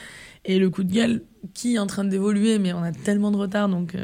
Et 0.45 0.59
le 0.59 0.71
coup 0.71 0.85
de 0.85 0.93
gueule 0.93 1.23
qui 1.53 1.75
est 1.75 1.79
en 1.79 1.87
train 1.87 2.05
d'évoluer, 2.05 2.59
mais 2.59 2.73
on 2.73 2.83
a 2.83 2.93
tellement 2.93 3.31
de 3.31 3.37
retard, 3.37 3.69
donc 3.69 3.95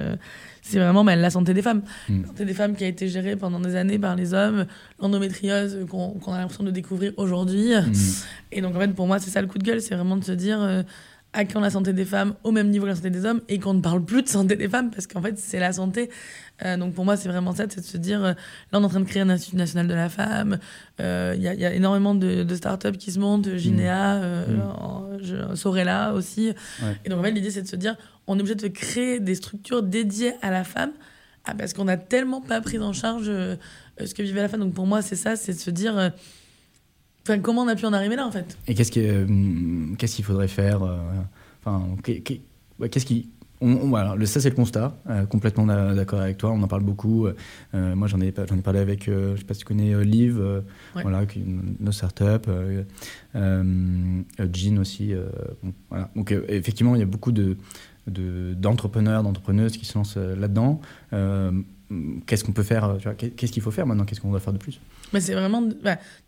c'est 0.66 0.80
vraiment 0.80 1.04
bah, 1.04 1.14
la 1.14 1.30
santé 1.30 1.54
des 1.54 1.62
femmes. 1.62 1.82
Mm. 2.08 2.22
La 2.22 2.26
santé 2.28 2.44
des 2.44 2.54
femmes 2.54 2.74
qui 2.74 2.84
a 2.84 2.88
été 2.88 3.08
gérée 3.08 3.36
pendant 3.36 3.60
des 3.60 3.76
années 3.76 3.98
par 3.98 4.16
les 4.16 4.34
hommes, 4.34 4.66
l'endométriose 5.00 5.86
qu'on 5.88 6.32
a 6.32 6.38
l'impression 6.38 6.64
de 6.64 6.72
découvrir 6.72 7.12
aujourd'hui. 7.16 7.72
Mm. 7.74 7.92
Et 8.52 8.60
donc, 8.60 8.74
en 8.74 8.80
fait, 8.80 8.92
pour 8.92 9.06
moi, 9.06 9.20
c'est 9.20 9.30
ça 9.30 9.40
le 9.40 9.46
coup 9.46 9.58
de 9.58 9.64
gueule, 9.64 9.80
c'est 9.80 9.94
vraiment 9.94 10.16
de 10.16 10.24
se 10.24 10.32
dire 10.32 10.60
euh, 10.60 10.82
quand 11.45 11.61
la 11.61 11.70
santé 11.70 11.93
des 11.93 12.05
femmes 12.05 12.34
au 12.45 12.53
même 12.53 12.70
niveau 12.70 12.84
que 12.84 12.91
la 12.91 12.97
santé 12.97 13.11
des 13.11 13.24
hommes 13.24 13.41
et 13.49 13.59
qu'on 13.59 13.74
ne 13.74 13.80
parle 13.80 14.05
plus 14.05 14.22
de 14.22 14.28
santé 14.28 14.57
des 14.57 14.68
femmes 14.68 14.91
parce 14.91 15.07
qu'en 15.07 15.20
fait, 15.20 15.39
c'est 15.39 15.59
la 15.59 15.72
santé. 15.72 16.11
Euh, 16.64 16.76
donc, 16.76 16.95
pour 16.95 17.05
moi, 17.05 17.16
c'est 17.16 17.28
vraiment 17.28 17.53
ça, 17.53 17.64
c'est 17.68 17.80
de 17.80 17.87
se 17.87 17.97
dire 17.99 18.24
euh, 18.24 18.32
là, 18.32 18.78
on 18.78 18.82
est 18.82 18.84
en 18.84 18.89
train 18.89 19.01
de 19.01 19.05
créer 19.05 19.22
un 19.22 19.28
institut 19.28 19.57
national 19.57 19.89
de 19.89 19.95
la 19.95 20.09
femme. 20.09 20.59
Il 20.99 21.05
y, 21.39 21.43
y, 21.43 21.66
a 21.66 21.74
énormément 21.74 22.14
de, 22.14 22.43
de 22.43 22.55
startups 22.55 22.97
qui 22.99 23.12
se 23.12 23.18
montent, 23.18 23.57
Ginéa, 23.57 24.20
mm. 24.47 25.55
Sorella 25.55 26.14
aussi. 26.14 26.53
Et 27.05 27.09
donc, 27.09 27.20
en 27.20 27.22
fait, 27.22 27.32
l'idée, 27.32 27.51
c'est 27.51 27.62
de 27.62 27.68
se 27.68 27.76
dire 27.76 27.97
on 28.26 28.37
est 28.37 28.41
obligé 28.41 28.55
de 28.55 28.68
créer 28.68 29.20
des 29.20 29.34
structures 29.34 29.82
dédiées 29.82 30.34
à 30.43 30.51
la 30.51 30.64
femme 30.64 30.93
ah, 31.47 31.55
parce 31.55 31.72
qu'on 31.72 31.84
n'a 31.84 31.97
tellement 31.97 32.41
pas 32.41 32.61
pris 32.61 32.78
en 32.78 32.93
charge 32.93 33.26
euh, 33.28 33.57
ce 34.05 34.14
que 34.14 34.22
vivait 34.22 34.43
la 34.43 34.49
femme. 34.49 34.61
Donc 34.61 34.74
pour 34.74 34.87
moi, 34.87 35.01
c'est 35.01 35.16
ça, 35.16 35.37
c'est 35.37 35.53
de 35.53 35.59
se 35.59 35.70
dire 35.70 35.97
euh, 35.97 36.11
enfin, 37.27 37.41
comment 37.41 37.62
on 37.62 37.68
a 37.68 37.77
pu 37.77 37.87
en 37.87 37.93
arriver 37.93 38.16
là 38.16 38.27
en 38.27 38.31
fait? 38.31 38.57
Et 38.66 38.74
qu'est-ce 38.74 38.93
qu'il 38.93 39.03
euh, 39.05 39.97
qu'il 39.97 40.24
faudrait 40.24 40.49
faire 40.49 40.81
Enfin, 41.64 41.85
qu'est-ce 42.03 43.07
qui. 43.07 43.29
On, 43.62 43.91
le, 44.16 44.27
ça, 44.27 44.39
c'est 44.39 44.51
le 44.51 44.55
constat. 44.55 44.95
complètement 45.31 45.64
d'accord 45.66 46.20
avec 46.20 46.37
toi. 46.37 46.53
On 46.53 46.62
en 46.62 46.68
parle 46.68 46.83
beaucoup. 46.83 47.27
moi, 47.72 48.07
j'en 48.07 48.20
ai, 48.20 48.33
j'en 48.49 48.57
ai 48.57 48.61
parlé 48.61 48.81
avec, 48.81 49.07
je 49.07 49.35
sais 49.37 49.45
pas 49.45 49.55
si 49.55 49.61
tu 49.61 49.64
connais 49.64 50.05
Liv, 50.05 50.39
voilà, 50.95 51.22
nos 51.81 51.93
startups. 51.93 52.51
Jean 53.35 54.79
aussi. 54.79 55.14
voilà. 55.89 56.11
Donc, 56.14 56.35
effectivement, 56.49 56.95
il 56.97 56.99
y 56.99 57.03
a 57.03 57.07
beaucoup 57.07 57.33
de 57.33 57.57
d'entrepreneurs, 58.07 59.22
d'entrepreneuses 59.22 59.77
qui 59.77 59.85
se 59.85 59.99
lancent 59.99 60.16
euh, 60.16 60.37
là-dedans. 60.37 60.81
Euh, 61.12 61.51
qu'est-ce 62.27 62.45
qu'on 62.45 62.53
peut 62.53 62.62
faire 62.62 62.85
euh, 62.85 62.99
Qu'est-ce 63.37 63.53
qu'il 63.53 63.62
faut 63.62 63.70
faire 63.70 63.87
maintenant 63.87 64.05
Qu'est-ce 64.05 64.20
qu'on 64.20 64.31
doit 64.31 64.41
faire 64.41 64.53
de 64.53 64.59
plus? 64.59 64.81
Mais 65.12 65.20
c'est 65.20 65.34
vraiment 65.34 65.62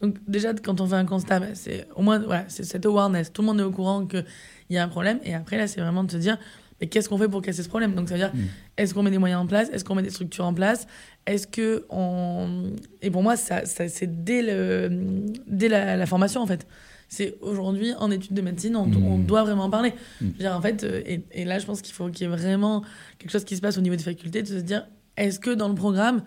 donc 0.00 0.16
déjà 0.26 0.54
quand 0.54 0.80
on 0.80 0.86
fait 0.86 0.94
un 0.94 1.04
constat 1.04 1.40
bah, 1.40 1.46
c'est 1.54 1.86
au 1.96 2.02
moins 2.02 2.18
voilà, 2.18 2.44
c'est 2.48 2.64
cette 2.64 2.86
awareness 2.86 3.32
tout 3.32 3.42
le 3.42 3.46
monde 3.46 3.60
est 3.60 3.64
au 3.64 3.70
courant 3.70 4.06
qu'il 4.06 4.24
y 4.70 4.78
a 4.78 4.84
un 4.84 4.88
problème 4.88 5.18
et 5.24 5.34
après 5.34 5.56
là 5.56 5.66
c'est 5.66 5.80
vraiment 5.80 6.04
de 6.04 6.10
se 6.10 6.16
dire 6.16 6.38
mais 6.80 6.86
qu'est-ce 6.86 7.08
qu'on 7.08 7.18
fait 7.18 7.28
pour 7.28 7.42
casser 7.42 7.64
ce 7.64 7.68
problème? 7.68 7.96
Donc 7.96 8.08
ça 8.08 8.14
veut 8.14 8.20
dire 8.20 8.32
mm. 8.32 8.46
est-ce 8.76 8.94
qu'on 8.94 9.02
met 9.02 9.10
des 9.10 9.18
moyens 9.18 9.42
en 9.42 9.46
place? 9.48 9.68
Est-ce 9.70 9.84
qu'on 9.84 9.96
met 9.96 10.02
des 10.02 10.10
structures 10.10 10.44
en 10.44 10.54
place? 10.54 10.86
Est-ce 11.26 11.48
que 11.48 11.84
on 11.90 12.70
et 13.02 13.10
pour 13.10 13.24
moi 13.24 13.36
ça, 13.36 13.66
ça 13.66 13.88
c'est 13.88 14.22
dès 14.24 14.42
le 14.42 14.88
dès 15.48 15.68
la, 15.68 15.96
la 15.96 16.06
formation 16.06 16.40
en 16.40 16.46
fait 16.46 16.66
c'est 17.08 17.36
aujourd'hui 17.40 17.94
en 17.98 18.10
études 18.10 18.34
de 18.34 18.42
médecine, 18.42 18.76
on, 18.76 18.86
hmm. 18.86 19.24
doit 19.24 19.42
vraiment 19.42 19.64
en 19.64 19.70
parler. 19.70 19.94
Hmm. 20.20 20.46
en 20.46 20.60
fait, 20.60 20.84
euh, 20.84 21.02
et, 21.32 21.44
là, 21.44 21.58
je 21.58 21.66
pense 21.66 21.80
qu'il 21.80 21.94
faut 21.94 22.08
qu'il 22.10 22.26
y 22.28 22.30
ait 22.30 22.36
vraiment 22.36 22.84
quelque 23.18 23.30
chose 23.30 23.44
qui 23.44 23.56
se 23.56 23.62
passe 23.62 23.78
au 23.78 23.80
niveau 23.80 23.96
des 23.96 24.02
facultés, 24.02 24.42
de 24.42 24.46
se 24.46 24.54
dire, 24.56 24.86
est-ce 25.16 25.40
que 25.40 25.50
dans 25.50 25.68
le 25.68 25.74
programme, 25.74 26.22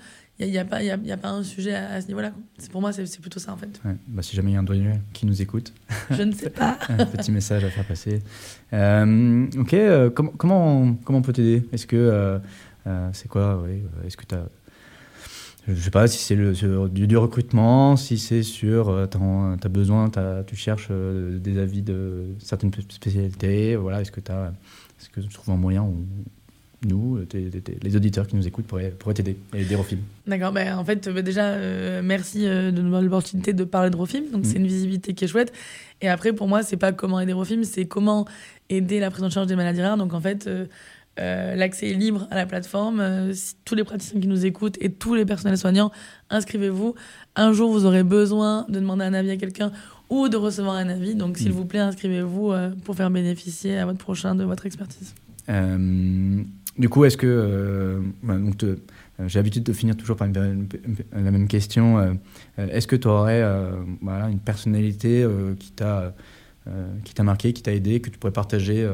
il 0.46 0.52
n'y 0.52 0.58
a, 0.58 0.62
a, 0.62 0.66
pas, 0.66 0.78
a, 0.78 1.14
a 1.14 1.18
pas 1.18 1.30
un 1.30 1.44
sujet 1.44 1.74
à, 1.76 2.02
ce 2.02 2.08
niveau-là 2.08 2.32
Pour 2.72 2.82
moi, 2.82 2.92
c'est 2.92 3.20
plutôt 3.20 3.40
ça, 3.40 3.54
en 3.54 3.58
fait. 3.58 3.82
Bah, 4.08 4.22
si 4.22 4.36
jamais 4.36 4.52
il 4.52 4.54
y 4.54 4.58
a 4.58 4.60
un 4.60 4.64
douanier 4.64 4.94
qui 5.14 5.26
nous 5.26 5.42
écoute. 5.42 5.74
Je 6.12 6.24
ne 6.24 6.32
sais 6.32 6.50
pas. 6.50 6.78
un 6.90 7.06
petit 7.06 7.32
message 7.32 7.64
à 7.64 7.70
faire 7.70 7.86
passer. 7.86 8.22
Euh, 8.74 9.48
ok, 9.58 9.74
euh, 9.74 10.10
comment, 10.10 10.32
comment, 10.32 10.94
comment 11.04 11.20
on 11.20 11.22
peut 11.22 11.34
t'aider? 11.34 11.64
Est-ce 11.72 11.88
que... 11.88 12.40
c'est 13.14 13.28
quoi? 13.28 13.64
Est-ce 14.06 14.18
que 14.18 14.26
tu 14.26 14.36
as 14.36 14.48
je 15.68 15.74
ne 15.74 15.78
sais 15.78 15.92
pas 15.92 16.08
si 16.08 16.18
c'est 16.18 16.36
du, 16.36 17.08
du, 17.08 17.18
recrutement, 17.18 17.96
si 17.96 18.18
c'est 18.18 18.42
sur, 18.42 18.90
euh, 18.90 19.06
tu 19.06 19.18
as, 19.18 19.70
besoin, 19.70 20.10
tu 20.48 20.56
cherches 20.56 20.88
euh, 20.90 21.38
des 21.38 21.60
avis 21.60 21.84
de 21.84 22.30
certaines 22.40 22.72
spécialités, 22.90 23.76
voilà, 23.76 24.02
est-ce 24.02 24.12
que, 24.12 24.20
est 24.20 24.24
-ce 24.24 25.10
que 25.12 25.22
tu 25.22 25.30
trouves 25.30 25.54
un 25.54 25.58
moyen 25.58 25.88
nous, 26.88 27.20
les 27.82 27.96
auditeurs 27.96 28.26
qui 28.26 28.36
nous 28.36 28.48
écoutent 28.48 28.66
pourraient, 28.66 28.94
t'aider 29.14 29.38
et 29.54 29.62
aider 29.62 29.76
au 29.76 29.84
film 29.84 30.02
D'accord, 30.26 30.52
ben, 30.52 30.78
en 30.78 30.84
fait, 30.84 31.10
ben, 31.10 31.24
déjà, 31.24 31.56
merci 32.02 32.46
de 32.46 32.72
nous 32.72 32.90
donner 32.90 33.04
l'opportunité 33.04 33.54
de 33.54 33.64
parler 33.64 33.90
de 33.90 33.96
Rofilm. 33.96 34.32
Donc, 34.32 34.46
c'est 34.46 34.58
mm. 34.58 34.62
une 34.62 34.68
visibilité 34.68 35.14
qui 35.14 35.26
est 35.26 35.28
chouette. 35.28 35.54
Et 36.02 36.10
après, 36.10 36.34
pour 36.34 36.48
moi, 36.48 36.64
c'est 36.64 36.78
pas 36.78 36.92
comment 36.92 37.20
aider 37.20 37.34
Rofilm, 37.34 37.64
c'est 37.64 37.86
comment 37.86 38.26
aider 38.70 39.00
la 39.00 39.12
prise 39.12 39.24
en 39.24 39.30
charge 39.30 39.48
des 39.48 39.56
maladies 39.56 39.82
rares. 39.82 39.98
Donc, 39.98 40.14
en 40.14 40.22
fait, 40.22 40.50
euh, 41.20 41.56
l'accès 41.56 41.90
est 41.90 41.94
libre 41.94 42.28
à 42.32 42.36
la 42.36 42.46
plateforme. 42.46 43.00
Euh, 43.00 43.34
tous 43.66 43.76
les 43.76 43.84
praticiens 43.84 44.20
qui 44.20 44.28
nous 44.28 44.46
écoutent 44.46 44.78
et 44.80 44.92
tous 44.92 45.14
les 45.14 45.26
personnels 45.26 45.58
soignants, 45.58 45.92
inscrivez-vous. 46.30 46.96
Un 47.36 47.52
jour, 47.54 47.72
vous 47.72 47.86
aurez 47.86 48.04
besoin 48.04 48.66
de 48.70 48.80
demander 48.80 49.04
un 49.04 49.14
avis 49.14 49.32
à 49.32 49.38
quelqu'un 49.38 49.72
ou 50.10 50.30
de 50.30 50.38
recevoir 50.38 50.76
un 50.76 50.90
avis. 50.90 51.16
Donc, 51.16 51.38
s'il 51.38 51.50
mm. 51.50 51.56
vous 51.56 51.66
plaît, 51.66 51.80
inscrivez-vous 51.80 52.52
euh, 52.52 52.72
pour 52.86 52.96
faire 52.96 53.12
bénéficier 53.12 53.78
à 53.78 53.86
votre 53.86 54.00
prochain 54.00 54.36
de 54.36 54.44
votre 54.44 54.66
expertise. 54.66 55.14
Du 56.78 56.90
coup, 56.90 57.06
est-ce 57.06 57.18
que. 57.18 58.02
donc 58.24 58.64
j'ai 59.28 59.40
l'habitude 59.40 59.64
de 59.64 59.74
finir 59.74 59.96
toujours 59.96 60.16
par 60.16 60.28
la 60.28 61.32
même 61.32 61.48
question. 61.48 62.18
est-ce 62.58 62.88
que 62.88 62.96
tu 62.96 63.08
aurais 63.08 63.44
voilà, 64.02 64.30
une 64.30 64.40
personnalité 64.40 65.28
qui 65.60 65.72
t'a 65.74 66.14
marqué, 67.24 67.54
qui 67.54 67.62
t'a 67.62 67.74
aidé, 67.74 68.00
que 68.00 68.10
tu 68.10 68.18
pourrais 68.18 68.34
partager 68.34 68.88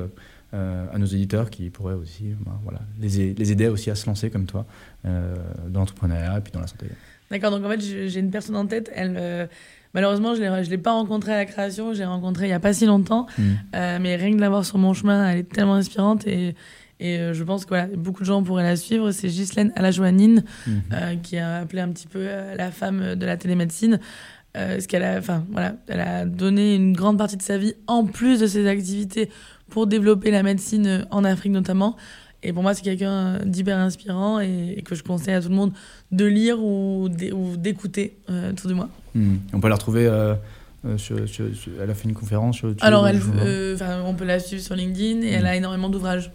euh, 0.53 0.85
à 0.93 0.97
nos 0.97 1.05
éditeurs 1.05 1.49
qui 1.49 1.69
pourraient 1.69 1.93
aussi 1.93 2.33
ben, 2.39 2.57
voilà, 2.63 2.79
les, 3.01 3.33
les, 3.33 3.51
aider 3.51 3.67
aussi 3.67 3.91
à 3.91 3.95
se 3.95 4.05
lancer 4.05 4.29
comme 4.29 4.45
toi 4.45 4.65
euh, 5.05 5.35
dans 5.67 5.81
l'entrepreneuriat 5.81 6.37
et 6.37 6.41
puis 6.41 6.53
dans 6.53 6.61
la 6.61 6.67
santé? 6.67 6.85
D'accord, 7.29 7.51
donc 7.51 7.65
en 7.65 7.69
fait 7.69 7.81
j'ai 7.81 8.19
une 8.19 8.31
personne 8.31 8.55
en 8.55 8.65
tête, 8.65 8.89
elle... 8.95 9.17
Euh, 9.19 9.45
malheureusement, 9.93 10.35
je 10.35 10.41
ne 10.41 10.69
l'ai 10.69 10.77
pas 10.77 10.93
rencontrée 10.93 11.33
à 11.33 11.37
la 11.37 11.45
création, 11.45 11.91
je 11.91 11.99
l'ai 11.99 12.05
rencontrée 12.05 12.45
il 12.45 12.49
n'y 12.49 12.53
a 12.53 12.61
pas 12.61 12.71
si 12.71 12.85
longtemps. 12.85 13.27
Hmm. 13.37 13.55
mais 13.73 14.15
rien 14.15 14.31
que 14.31 14.35
de 14.37 14.41
l'avoir 14.41 14.63
sur 14.63 14.77
mon 14.77 14.93
chemin, 14.93 15.29
elle 15.29 15.39
est 15.39 15.49
tellement 15.51 15.75
inspirante 15.75 16.25
et, 16.25 16.55
et 16.99 17.33
je 17.33 17.43
pense 17.43 17.65
que 17.65 17.69
voilà, 17.69 17.87
beaucoup 17.95 18.21
de 18.21 18.25
gens 18.25 18.41
pourraient 18.41 18.63
la 18.63 18.75
suivre. 18.75 19.11
C'est 19.11 19.27
Ghislaine 19.27 19.71
Alajoanine, 19.75 20.43
hmm. 20.65 21.21
qui 21.21 21.37
a 21.37 21.57
appelé 21.57 21.81
un 21.81 21.89
petit 21.89 22.07
peu 22.07 22.25
la 22.55 22.71
femme 22.71 23.15
de 23.15 23.25
la 23.25 23.37
télémédecine. 23.37 23.99
ce 24.55 24.87
qu'elle 24.87 25.03
a, 25.03 25.17
enfin, 25.19 25.45
voilà, 25.51 25.75
elle 25.87 26.01
a 26.01 26.25
donné 26.25 26.75
une 26.75 26.93
grande 26.93 27.17
partie 27.17 27.37
de 27.37 27.43
sa 27.43 27.57
vie, 27.57 27.75
en 27.85 28.05
plus 28.05 28.39
de 28.39 28.47
ses 28.47 28.67
activités, 28.67 29.29
pour 29.69 29.85
développer 29.85 30.31
la 30.31 30.43
médecine 30.43 31.05
en 31.11 31.23
Afrique 31.23 31.51
notamment. 31.51 31.95
Et 32.43 32.53
pour 32.53 32.61
moi, 32.61 32.73
c'est 32.73 32.83
quelqu'un 32.83 33.39
d'hyper 33.45 33.77
inspirant 33.77 34.39
et, 34.39 34.81
que 34.85 34.95
je 34.95 35.03
conseille 35.03 35.33
à 35.33 35.41
tout 35.41 35.49
le 35.49 35.55
monde 35.55 35.73
de 36.11 36.25
lire 36.25 36.63
ou 36.63 37.09
d'écouter 37.09 38.17
euh, 38.29 38.53
tout 38.53 38.67
du 38.67 38.73
moins. 38.73 38.89
Hmm. 39.15 39.37
On 39.53 39.59
peut 39.59 39.69
la 39.69 39.75
retrouver. 39.75 40.05
Euh, 40.05 40.35
euh, 40.85 40.97
sur, 40.97 41.17
elle 41.81 41.89
a 41.89 41.93
fait 41.95 42.07
une 42.07 42.13
conférence 42.13 42.57
sur 42.57 42.73
Alors, 42.81 43.07
elle, 43.07 43.19
on 44.05 44.13
peut 44.13 44.25
la 44.25 44.39
suivre 44.39 44.61
sur 44.61 44.75
LinkedIn 44.75 45.23
et 45.23 45.31
elle 45.31 45.47
a 45.47 45.55
énormément 45.55 45.89
d'ouvrages. 45.89 46.31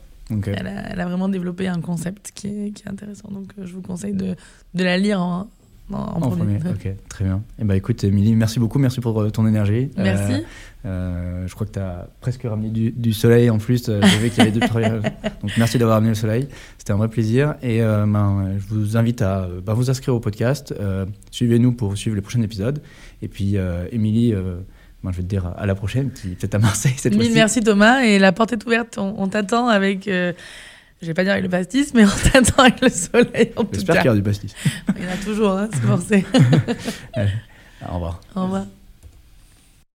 Elle, 0.46 0.72
elle, 0.90 1.00
a, 1.00 1.06
vraiment 1.06 1.28
développé 1.28 1.68
un 1.68 1.80
concept 1.80 2.32
qui 2.34 2.48
est, 2.48 2.70
qui 2.70 2.84
est 2.84 2.88
intéressant. 2.88 3.30
Donc, 3.30 3.52
je 3.62 3.72
vous 3.72 3.82
conseille 3.82 4.14
de, 4.14 4.34
de 4.74 4.84
la 4.84 4.98
lire 4.98 5.20
en, 5.20 5.48
en, 5.92 6.20
premier. 6.20 6.56
Ok, 6.70 6.88
très 7.08 7.24
bien. 7.24 7.36
Et 7.58 7.62
eh 7.62 7.64
ben, 7.64 7.74
écoute, 7.74 8.02
Émilie, 8.04 8.34
merci 8.34 8.58
beaucoup. 8.58 8.78
Merci 8.78 9.00
pour 9.00 9.20
euh, 9.20 9.30
ton 9.30 9.46
énergie. 9.46 9.90
Merci. 9.96 10.34
Euh, 10.34 10.38
euh, 10.84 11.46
je 11.46 11.54
crois 11.54 11.66
que 11.66 11.72
tu 11.72 11.78
as 11.78 12.08
presque 12.20 12.42
ramené 12.42 12.70
du, 12.70 13.12
soleil 13.12 13.50
en 13.50 13.58
plus. 13.58 13.86
J'ai 13.86 14.18
vu 14.18 14.30
qu'il 14.30 14.38
y 14.38 14.48
avait 14.48 14.52
deux 14.52 14.60
Donc, 15.42 15.50
merci 15.58 15.78
d'avoir 15.78 15.96
ramené 15.96 16.10
le 16.10 16.16
soleil. 16.16 16.48
C'était 16.78 16.92
un 16.92 16.96
vrai 16.96 17.08
plaisir. 17.08 17.54
Et 17.62 17.80
ben, 17.80 18.54
je 18.58 18.74
vous 18.74 18.96
invite 18.96 19.22
à 19.22 19.48
ben, 19.64 19.74
vous 19.74 19.90
inscrire 19.90 20.14
au 20.14 20.20
podcast. 20.20 20.74
Suivez-nous 21.30 21.72
pour 21.72 21.96
suivre 21.96 22.16
les 22.16 22.22
prochains 22.22 22.42
épisodes. 22.42 22.82
Et 23.20 23.28
puis, 23.28 23.56
Émilie. 23.90 24.34
Moi, 25.02 25.12
je 25.12 25.16
vais 25.16 25.22
te 25.24 25.28
dire 25.28 25.52
à 25.56 25.66
la 25.66 25.74
prochaine, 25.74 26.10
peut-être 26.10 26.54
à 26.54 26.58
Marseille 26.58 26.94
cette 26.96 27.14
fois-ci. 27.14 27.30
Merci 27.34 27.60
Thomas, 27.60 28.02
et 28.02 28.18
la 28.18 28.32
porte 28.32 28.52
est 28.52 28.64
ouverte. 28.64 28.98
On, 28.98 29.26
t'attend 29.26 29.68
avec 29.68 30.08
je 31.02 31.08
vais 31.08 31.14
pas 31.14 31.24
dire 31.24 31.32
avec 31.32 31.42
le 31.42 31.50
pastis, 31.50 31.92
mais 31.94 32.04
on 32.04 32.08
t'attend 32.30 32.62
avec 32.62 32.80
le 32.80 32.88
soleil 32.88 33.52
J'espère 33.72 33.96
qu'il 33.96 34.06
y 34.06 34.08
a 34.08 34.14
du 34.14 34.22
pastis. 34.22 34.54
Il 34.96 35.02
y 35.02 35.06
en 35.06 35.10
a 35.10 35.16
toujours, 35.16 35.50
hein, 35.50 35.68
c'est 35.72 35.80
forcé. 35.80 36.24
au 37.88 37.94
revoir. 37.94 38.20
Au 38.36 38.42
revoir. 38.44 38.66